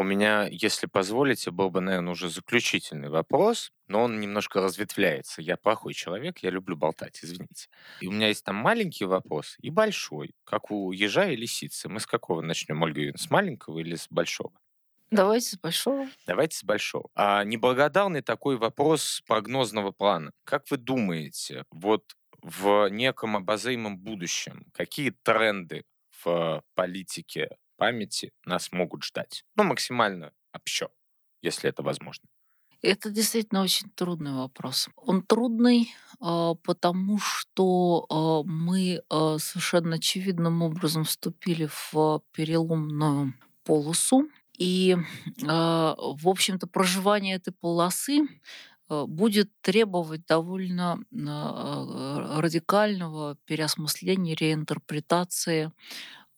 У 0.00 0.02
меня, 0.02 0.48
если 0.50 0.86
позволите, 0.86 1.50
был 1.50 1.68
бы, 1.68 1.82
наверное, 1.82 2.12
уже 2.12 2.30
заключительный 2.30 3.10
вопрос, 3.10 3.70
но 3.86 4.04
он 4.04 4.18
немножко 4.18 4.62
разветвляется. 4.62 5.42
Я 5.42 5.58
плохой 5.58 5.92
человек, 5.92 6.38
я 6.38 6.48
люблю 6.48 6.74
болтать, 6.74 7.20
извините. 7.22 7.68
И 8.00 8.06
у 8.06 8.10
меня 8.10 8.28
есть 8.28 8.42
там 8.42 8.56
маленький 8.56 9.04
вопрос 9.04 9.56
и 9.60 9.68
большой, 9.68 10.34
как 10.44 10.70
у 10.70 10.90
ежа 10.92 11.26
и 11.26 11.36
лисицы. 11.36 11.90
Мы 11.90 12.00
с 12.00 12.06
какого 12.06 12.40
начнем, 12.40 12.80
Ольга 12.80 13.00
Юрьевна, 13.00 13.18
с 13.18 13.28
маленького 13.28 13.80
или 13.80 13.94
с 13.94 14.06
большого? 14.08 14.52
Давайте 15.10 15.50
с 15.50 15.58
большого. 15.58 16.08
Давайте 16.26 16.56
с 16.56 16.64
большого. 16.64 17.10
А 17.14 17.44
неблагодарный 17.44 18.22
такой 18.22 18.56
вопрос 18.56 19.22
прогнозного 19.26 19.92
плана. 19.92 20.32
Как 20.44 20.70
вы 20.70 20.78
думаете, 20.78 21.66
вот 21.70 22.16
в 22.40 22.88
неком 22.88 23.36
обозримом 23.36 23.98
будущем 23.98 24.64
какие 24.72 25.10
тренды 25.10 25.84
в 26.24 26.62
политике 26.74 27.50
памяти 27.80 28.32
нас 28.44 28.72
могут 28.72 29.04
ждать? 29.04 29.44
Ну, 29.56 29.64
максимально 29.64 30.32
общо, 30.52 30.90
если 31.42 31.70
это 31.70 31.82
возможно. 31.82 32.28
Это 32.82 33.10
действительно 33.10 33.62
очень 33.62 33.90
трудный 33.94 34.32
вопрос. 34.32 34.88
Он 34.96 35.22
трудный, 35.22 35.94
а, 36.18 36.54
потому 36.54 37.18
что 37.18 38.06
а, 38.08 38.42
мы 38.44 39.02
а, 39.10 39.36
совершенно 39.38 39.96
очевидным 39.96 40.62
образом 40.62 41.04
вступили 41.04 41.68
в 41.92 42.22
переломную 42.32 43.34
полосу. 43.64 44.28
И, 44.58 44.94
в 45.38 46.28
общем-то, 46.28 46.66
проживание 46.66 47.36
этой 47.36 47.50
полосы 47.50 48.28
будет 48.90 49.48
требовать 49.62 50.26
довольно 50.26 50.98
радикального 52.28 53.38
переосмысления, 53.46 54.34
реинтерпретации 54.34 55.72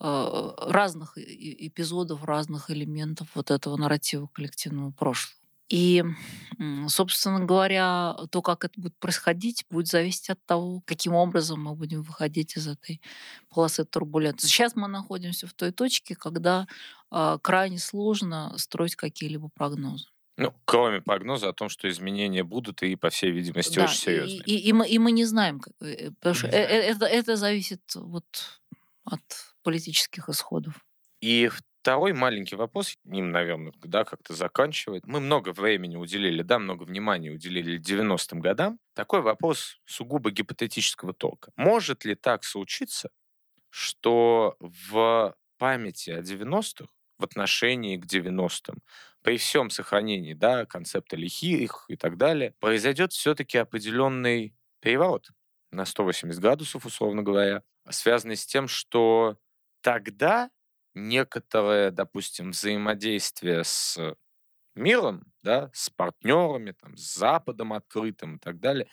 разных 0.02 1.16
эпизодов, 1.16 2.24
разных 2.24 2.70
элементов 2.70 3.28
вот 3.34 3.50
этого 3.52 3.76
нарратива 3.76 4.28
коллективного 4.32 4.90
прошлого. 4.90 5.36
И, 5.68 6.04
собственно 6.88 7.46
говоря, 7.46 8.14
то, 8.30 8.42
как 8.42 8.64
это 8.66 8.78
будет 8.78 8.94
происходить, 8.98 9.64
будет 9.70 9.86
зависеть 9.86 10.28
от 10.28 10.44
того, 10.44 10.82
каким 10.84 11.14
образом 11.14 11.62
мы 11.62 11.74
будем 11.74 12.02
выходить 12.02 12.58
из 12.58 12.68
этой 12.68 13.00
полосы 13.48 13.86
турбулентности. 13.86 14.52
Сейчас 14.52 14.76
мы 14.76 14.86
находимся 14.86 15.46
в 15.46 15.54
той 15.54 15.72
точке, 15.72 16.14
когда 16.14 16.66
э, 17.10 17.38
крайне 17.40 17.78
сложно 17.78 18.52
строить 18.58 18.96
какие-либо 18.96 19.48
прогнозы. 19.54 20.08
Ну, 20.36 20.52
кроме 20.66 21.00
прогноза 21.00 21.48
о 21.48 21.52
том, 21.54 21.70
что 21.70 21.88
изменения 21.88 22.44
будут 22.44 22.82
и, 22.82 22.96
по 22.96 23.08
всей 23.08 23.30
видимости, 23.30 23.76
да, 23.76 23.84
очень 23.84 23.96
серьезные. 23.96 24.40
И, 24.40 24.56
и, 24.56 24.68
и, 24.68 24.72
мы, 24.74 24.86
и 24.86 24.98
мы 24.98 25.12
не 25.12 25.24
знаем, 25.24 25.62
э, 25.80 25.86
э, 25.86 26.10
потому 26.10 26.34
что 26.34 26.48
э, 26.48 26.50
это, 26.50 27.06
это 27.06 27.36
зависит 27.36 27.80
вот 27.94 28.24
от 29.04 29.51
политических 29.62 30.28
исходов. 30.28 30.84
И 31.20 31.50
Второй 31.82 32.12
маленький 32.12 32.54
вопрос, 32.54 32.96
ним, 33.02 33.32
наверное, 33.32 33.72
да, 33.82 34.04
как-то 34.04 34.34
заканчивает. 34.34 35.04
Мы 35.04 35.18
много 35.18 35.52
времени 35.52 35.96
уделили, 35.96 36.42
да, 36.42 36.60
много 36.60 36.84
внимания 36.84 37.30
уделили 37.30 37.80
90-м 37.80 38.38
годам. 38.38 38.78
Такой 38.94 39.20
вопрос 39.20 39.80
сугубо 39.84 40.30
гипотетического 40.30 41.12
толка. 41.12 41.50
Может 41.56 42.04
ли 42.04 42.14
так 42.14 42.44
случиться, 42.44 43.10
что 43.68 44.54
в 44.60 45.34
памяти 45.58 46.10
о 46.10 46.22
90-х, 46.22 46.86
в 47.18 47.24
отношении 47.24 47.96
к 47.96 48.06
90-м, 48.06 48.78
при 49.22 49.36
всем 49.36 49.68
сохранении 49.68 50.34
да, 50.34 50.66
концепта 50.66 51.16
лихих 51.16 51.86
и 51.88 51.96
так 51.96 52.16
далее, 52.16 52.54
произойдет 52.60 53.12
все-таки 53.12 53.58
определенный 53.58 54.54
переворот 54.78 55.30
на 55.72 55.84
180 55.84 56.40
градусов, 56.40 56.86
условно 56.86 57.24
говоря, 57.24 57.64
связанный 57.90 58.36
с 58.36 58.46
тем, 58.46 58.68
что 58.68 59.36
тогда 59.82 60.50
некоторое, 60.94 61.90
допустим, 61.92 62.52
взаимодействие 62.52 63.64
с 63.64 63.98
миром, 64.74 65.24
да, 65.42 65.70
с 65.74 65.90
партнерами, 65.90 66.72
там, 66.72 66.96
с 66.96 67.14
Западом 67.14 67.72
открытым 67.74 68.36
и 68.36 68.38
так 68.38 68.60
далее, 68.60 68.88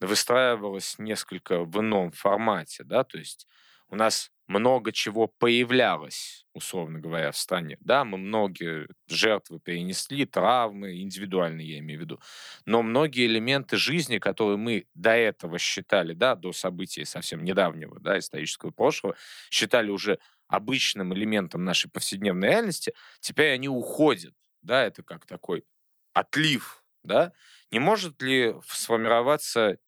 выстраивалось 0.00 0.98
несколько 0.98 1.64
в 1.64 1.80
ином 1.80 2.12
формате, 2.12 2.84
да, 2.84 3.04
то 3.04 3.18
есть 3.18 3.48
у 3.90 3.96
нас 3.96 4.30
много 4.46 4.92
чего 4.92 5.28
появлялось, 5.28 6.44
условно 6.54 6.98
говоря, 6.98 7.30
в 7.30 7.36
стране. 7.36 7.76
Да, 7.80 8.04
мы 8.04 8.18
многие 8.18 8.88
жертвы 9.08 9.60
перенесли, 9.60 10.26
травмы, 10.26 11.00
индивидуальные 11.02 11.74
я 11.74 11.78
имею 11.78 12.00
в 12.00 12.02
виду. 12.02 12.20
Но 12.66 12.82
многие 12.82 13.26
элементы 13.26 13.76
жизни, 13.76 14.18
которые 14.18 14.56
мы 14.56 14.86
до 14.94 15.10
этого 15.12 15.58
считали, 15.58 16.14
да, 16.14 16.34
до 16.34 16.52
событий 16.52 17.04
совсем 17.04 17.44
недавнего, 17.44 18.00
да, 18.00 18.18
исторического 18.18 18.70
прошлого, 18.70 19.16
считали 19.50 19.90
уже 19.90 20.18
обычным 20.48 21.14
элементом 21.14 21.64
нашей 21.64 21.90
повседневной 21.90 22.48
реальности, 22.48 22.92
теперь 23.20 23.52
они 23.52 23.68
уходят. 23.68 24.34
Да, 24.62 24.84
это 24.84 25.02
как 25.02 25.26
такой 25.26 25.64
отлив. 26.12 26.82
Да? 27.02 27.32
Не 27.70 27.78
может 27.78 28.20
ли 28.20 28.54
сформироваться 28.66 29.78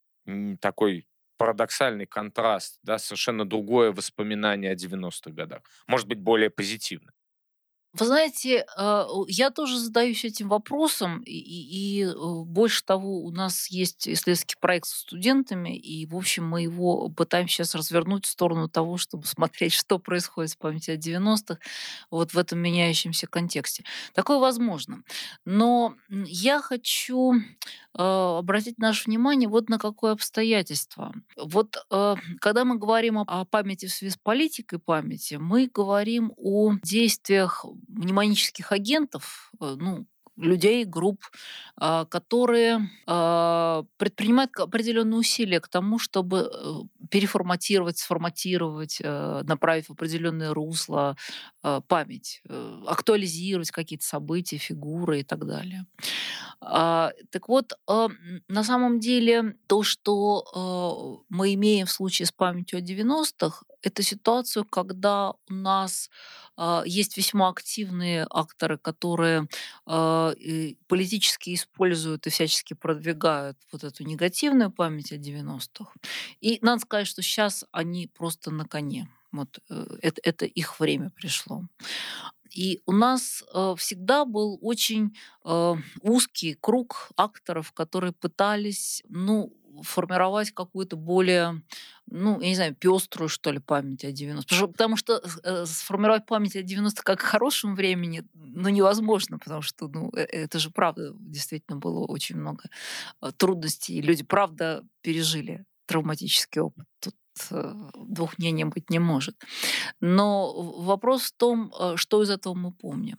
такой 0.60 1.06
парадоксальный 1.42 2.06
контраст, 2.06 2.78
да, 2.84 2.98
совершенно 2.98 3.44
другое 3.44 3.90
воспоминание 3.92 4.70
о 4.70 4.76
90-х 4.76 5.34
годах? 5.34 5.62
Может 5.88 6.06
быть, 6.06 6.20
более 6.20 6.50
позитивное? 6.50 7.14
Вы 7.94 8.06
знаете, 8.06 8.64
а, 8.76 9.06
я 9.28 9.50
тоже 9.50 9.78
задаюсь 9.78 10.24
этим 10.24 10.48
вопросом, 10.48 11.20
и, 11.26 11.32
и 11.32 12.04
э, 12.04 12.14
больше 12.46 12.82
того, 12.84 13.22
у 13.22 13.30
нас 13.30 13.66
есть 13.68 14.08
исследовательский 14.08 14.56
проект 14.58 14.86
с 14.86 15.00
студентами, 15.00 15.76
и, 15.76 16.06
в 16.06 16.16
общем, 16.16 16.48
мы 16.48 16.62
его 16.62 17.10
пытаемся 17.10 17.56
сейчас 17.56 17.74
развернуть 17.74 18.24
в 18.24 18.30
сторону 18.30 18.68
того, 18.70 18.96
чтобы 18.96 19.24
смотреть, 19.26 19.74
что 19.74 19.98
происходит 19.98 20.52
с 20.52 20.56
памятью 20.56 20.94
о 20.94 20.96
90-х 20.96 21.58
вот 22.10 22.32
в 22.32 22.38
этом 22.38 22.60
меняющемся 22.60 23.26
контексте. 23.26 23.84
Такое 24.14 24.38
возможно. 24.38 25.02
Но 25.44 25.94
я 26.08 26.62
хочу 26.62 27.34
а, 27.94 28.38
обратить 28.38 28.78
наше 28.78 29.04
внимание 29.04 29.48
вот 29.48 29.68
на 29.68 29.78
какое 29.78 30.12
обстоятельство. 30.12 31.12
Вот 31.36 31.76
а, 31.90 32.16
когда 32.40 32.64
мы 32.64 32.78
говорим 32.78 33.18
о 33.18 33.44
памяти 33.44 33.86
в 33.86 33.92
связи 33.92 34.14
с 34.14 34.16
политикой 34.16 34.78
памяти, 34.78 35.34
мы 35.34 35.70
говорим 35.72 36.32
о 36.38 36.74
действиях 36.82 37.66
мнемонических 37.88 38.72
агентов, 38.72 39.52
э, 39.60 39.76
ну, 39.78 40.06
людей, 40.36 40.84
групп, 40.84 41.24
а, 41.76 42.04
которые 42.06 42.88
а, 43.06 43.84
предпринимают 43.96 44.50
определенные 44.56 45.18
усилия 45.18 45.60
к 45.60 45.68
тому, 45.68 45.98
чтобы 45.98 46.50
э, 46.52 47.06
переформатировать, 47.10 47.98
сформатировать, 47.98 48.98
э, 49.02 49.42
направить 49.44 49.86
в 49.86 49.92
определенное 49.92 50.54
русло 50.54 51.16
память, 51.86 52.42
актуализировать 52.86 53.70
какие-то 53.70 54.04
события, 54.04 54.58
фигуры 54.58 55.20
и 55.20 55.22
так 55.22 55.46
далее. 55.46 55.86
А, 56.60 57.12
так 57.30 57.48
вот, 57.48 57.72
на 57.86 58.64
самом 58.64 58.98
деле 58.98 59.56
то, 59.68 59.82
что 59.82 61.22
мы 61.28 61.54
имеем 61.54 61.86
в 61.86 61.90
случае 61.90 62.26
с 62.26 62.32
памятью 62.32 62.78
о 62.78 62.82
90-х, 62.82 63.64
это 63.82 64.02
ситуацию, 64.02 64.64
когда 64.64 65.32
у 65.48 65.52
нас 65.52 66.10
э, 66.56 66.82
есть 66.86 67.16
весьма 67.16 67.48
активные 67.48 68.26
акторы, 68.30 68.78
которые 68.78 69.48
э, 69.86 70.74
политически 70.86 71.54
используют 71.54 72.26
и 72.26 72.30
всячески 72.30 72.74
продвигают 72.74 73.58
вот 73.72 73.84
эту 73.84 74.04
негативную 74.04 74.70
память 74.70 75.12
о 75.12 75.16
90-х. 75.16 75.92
И 76.40 76.58
надо 76.62 76.80
сказать, 76.80 77.06
что 77.06 77.22
сейчас 77.22 77.64
они 77.72 78.06
просто 78.06 78.50
на 78.50 78.64
коне. 78.64 79.08
Вот 79.32 79.58
э, 79.70 79.86
это, 80.02 80.20
это 80.24 80.46
их 80.46 80.78
время 80.80 81.10
пришло. 81.10 81.62
И 82.54 82.82
у 82.84 82.92
нас 82.92 83.42
э, 83.54 83.74
всегда 83.78 84.24
был 84.24 84.58
очень 84.60 85.16
э, 85.44 85.74
узкий 86.02 86.54
круг 86.60 87.10
акторов, 87.16 87.72
которые 87.72 88.12
пытались, 88.12 89.02
ну, 89.08 89.52
формировать 89.82 90.50
какую-то 90.52 90.96
более, 90.96 91.62
ну, 92.06 92.40
я 92.40 92.48
не 92.48 92.54
знаю, 92.54 92.74
пеструю, 92.74 93.28
что 93.28 93.50
ли, 93.50 93.58
память 93.58 94.04
о 94.04 94.12
90 94.12 94.66
Потому 94.68 94.96
что, 94.96 95.22
э, 95.42 95.66
сформировать 95.66 96.26
память 96.26 96.56
о 96.56 96.62
90 96.62 97.02
как 97.02 97.22
о 97.22 97.26
хорошем 97.26 97.74
времени, 97.74 98.24
ну, 98.34 98.68
невозможно, 98.68 99.38
потому 99.38 99.62
что, 99.62 99.88
ну, 99.88 100.10
э, 100.14 100.22
это 100.22 100.58
же 100.58 100.70
правда, 100.70 101.14
действительно 101.18 101.78
было 101.78 102.04
очень 102.06 102.36
много 102.36 102.64
э, 103.20 103.32
трудностей. 103.36 104.00
Люди, 104.02 104.24
правда, 104.24 104.84
пережили 105.00 105.64
травматический 105.86 106.60
опыт. 106.60 106.86
Тут 107.00 107.14
Э, 107.50 107.74
двух 107.96 108.38
мнений 108.38 108.64
быть 108.64 108.90
не 108.90 108.98
может. 108.98 109.36
Но 110.00 110.52
вопрос 110.82 111.22
в 111.22 111.36
том, 111.36 111.72
что 111.96 112.22
из 112.22 112.30
этого 112.30 112.54
мы 112.54 112.72
помним. 112.72 113.16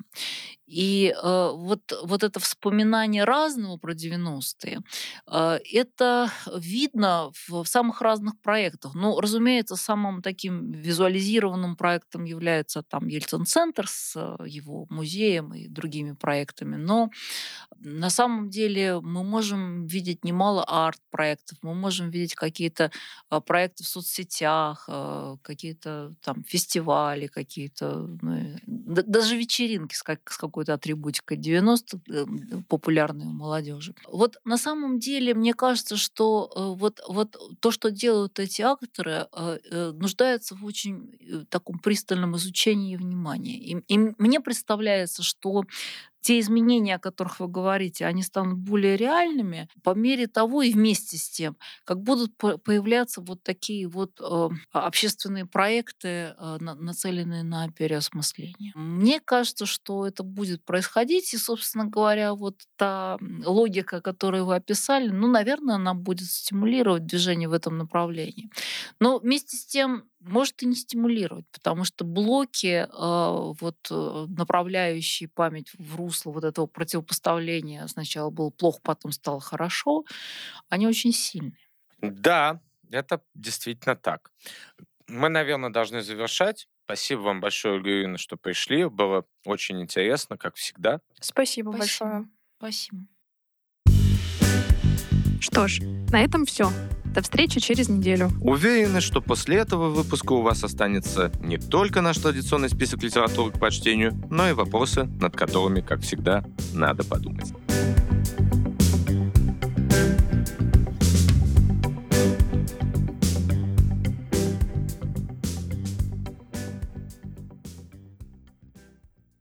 И 0.74 1.14
э, 1.14 1.52
вот, 1.54 1.82
вот 2.04 2.24
это 2.24 2.40
вспоминание 2.40 3.26
разного 3.26 3.78
про 3.78 3.94
90-е, 3.94 4.80
это 5.28 6.32
видно 6.56 7.32
в, 7.48 7.64
в 7.64 7.68
самых 7.68 8.02
разных 8.02 8.40
проектах. 8.42 8.96
Ну, 8.96 9.20
разумеется, 9.20 9.76
самым 9.76 10.22
таким 10.22 10.72
визуализированным 10.72 11.76
проектом 11.76 12.24
является 12.24 12.82
там 12.82 13.08
Ельцин-центр 13.08 13.88
с 13.88 14.16
его 14.46 14.88
музеем 14.90 15.54
и 15.54 15.68
другими 15.68 16.14
проектами. 16.14 16.76
Но 16.76 17.10
на 17.80 18.10
самом 18.10 18.50
деле 18.50 19.00
мы 19.02 19.24
можем 19.24 19.86
видеть 19.86 20.24
немало 20.24 20.64
арт-проектов, 20.64 21.58
мы 21.62 21.76
можем 21.76 22.10
видеть 22.10 22.36
какие-то 22.36 22.92
проекты 23.46 23.84
в 23.84 23.88
соцсетях, 23.88 24.86
э, 24.88 25.36
какие-то 25.42 26.14
там 26.22 26.44
фестивали, 26.44 27.28
какие-то 27.28 28.08
ну, 28.22 28.58
даже 28.86 29.36
вечеринки 29.36 29.96
с, 29.96 30.04
как, 30.04 30.32
с 30.32 30.38
какой-то 30.64 30.74
атрибутикой 30.74 31.38
90 31.38 32.00
э, 32.10 32.26
популярные 32.68 33.28
у 33.28 33.32
молодежи. 33.32 33.94
Вот 34.08 34.38
на 34.46 34.58
самом 34.58 35.00
деле 35.00 35.34
мне 35.34 35.54
кажется, 35.54 35.98
что 35.98 36.52
э, 36.56 36.80
вот, 36.80 37.02
вот 37.08 37.38
то, 37.60 37.72
что 37.72 37.92
делают 37.92 38.40
эти 38.40 38.62
акторы, 38.62 39.28
нуждается 39.94 40.56
в 40.56 40.66
очень 40.66 41.46
таком 41.50 41.80
пристальном 41.80 42.36
изучении 42.36 42.94
и 42.94 42.98
внимании. 42.98 43.58
И, 43.58 43.94
и 43.94 43.98
мне 44.18 44.40
представляется, 44.40 45.24
что 45.24 45.64
те 46.24 46.40
изменения, 46.40 46.96
о 46.96 47.00
которых 47.00 47.40
вы 47.40 47.48
говорите, 47.50 48.06
они 48.06 48.24
станут 48.24 48.58
более 48.58 48.96
реальными 48.96 49.68
по 49.84 49.94
мере 49.94 50.28
того 50.28 50.62
и 50.62 50.72
вместе 50.72 51.18
с 51.18 51.30
тем, 51.30 51.58
как 51.84 52.02
будут 52.02 52.36
появляться 52.38 53.22
вот 53.22 53.44
такие 53.44 53.88
вот 53.88 54.22
э, 54.22 54.50
общественные 54.72 55.46
проекты, 55.46 56.08
э, 56.08 56.58
нацеленные 56.60 57.44
на 57.44 57.70
переосмысление. 57.70 58.72
Мне 58.74 59.20
кажется, 59.20 59.66
что 59.66 60.08
это 60.08 60.24
будет 60.24 60.64
происходить, 60.64 61.34
и, 61.34 61.38
собственно 61.38 61.86
говоря, 61.86 62.34
вот 62.34 62.56
та 62.78 63.20
логика, 63.46 64.02
которую 64.02 64.46
вы 64.46 64.56
описали, 64.56 65.10
ну, 65.10 65.28
наверное, 65.28 65.76
она 65.76 65.94
будет 65.94 66.30
стимулировать 66.30 67.06
движение 67.06 67.50
в 67.50 67.54
этом 67.54 67.78
направлении. 67.78 68.50
Но 69.00 69.20
вместе 69.20 69.58
с 69.58 69.66
тем 69.66 70.06
может 70.24 70.62
и 70.64 70.66
не 70.66 70.76
стимулировать, 70.76 71.46
потому 71.52 71.84
что 71.84 72.06
блоки, 72.06 72.88
э, 72.88 72.88
вот, 72.90 73.78
э, 73.90 74.26
направляющие 74.30 75.30
память 75.30 75.72
в 75.78 75.96
русло 75.96 76.32
вот 76.32 76.44
этого 76.44 76.66
противопоставления, 76.66 77.86
сначала 77.88 78.30
было 78.30 78.50
плохо, 78.50 78.80
потом 78.84 79.12
стало 79.12 79.40
хорошо, 79.40 80.06
они 80.70 80.88
очень 80.88 81.14
сильные. 81.14 81.58
Да, 82.02 82.60
это 82.92 83.22
действительно 83.34 83.96
так. 83.96 84.32
Мы, 85.08 85.30
наверное, 85.30 85.70
должны 85.70 86.02
завершать. 86.02 86.68
Спасибо 86.86 87.22
вам 87.22 87.40
большое, 87.40 87.76
Ольга 87.76 87.90
Юрьевна, 87.90 88.18
что 88.18 88.36
пришли. 88.36 88.86
Было 88.86 89.26
очень 89.46 89.82
интересно, 89.82 90.38
как 90.38 90.56
всегда. 90.56 91.00
Спасибо, 91.20 91.72
Спасибо. 91.72 91.78
большое. 91.78 92.30
Спасибо. 92.58 93.08
Что 95.40 95.68
ж, 95.68 95.80
на 95.82 96.24
этом 96.24 96.46
все. 96.46 96.70
До 97.14 97.22
встречи 97.22 97.60
через 97.60 97.90
неделю. 97.90 98.30
Уверены, 98.42 99.00
что 99.00 99.22
после 99.22 99.58
этого 99.58 99.90
выпуска 99.90 100.34
у 100.34 100.42
вас 100.42 100.64
останется 100.64 101.32
не 101.42 101.58
только 101.58 102.02
наш 102.02 102.18
традиционный 102.18 102.70
список 102.70 103.04
литературы 103.04 103.52
к 103.52 103.60
прочтению, 103.60 104.20
но 104.32 104.50
и 104.50 104.54
вопросы, 104.54 105.04
над 105.04 105.36
которыми, 105.36 105.82
как 105.82 106.02
всегда, 106.02 106.44
надо 106.74 107.04
подумать. 107.04 107.54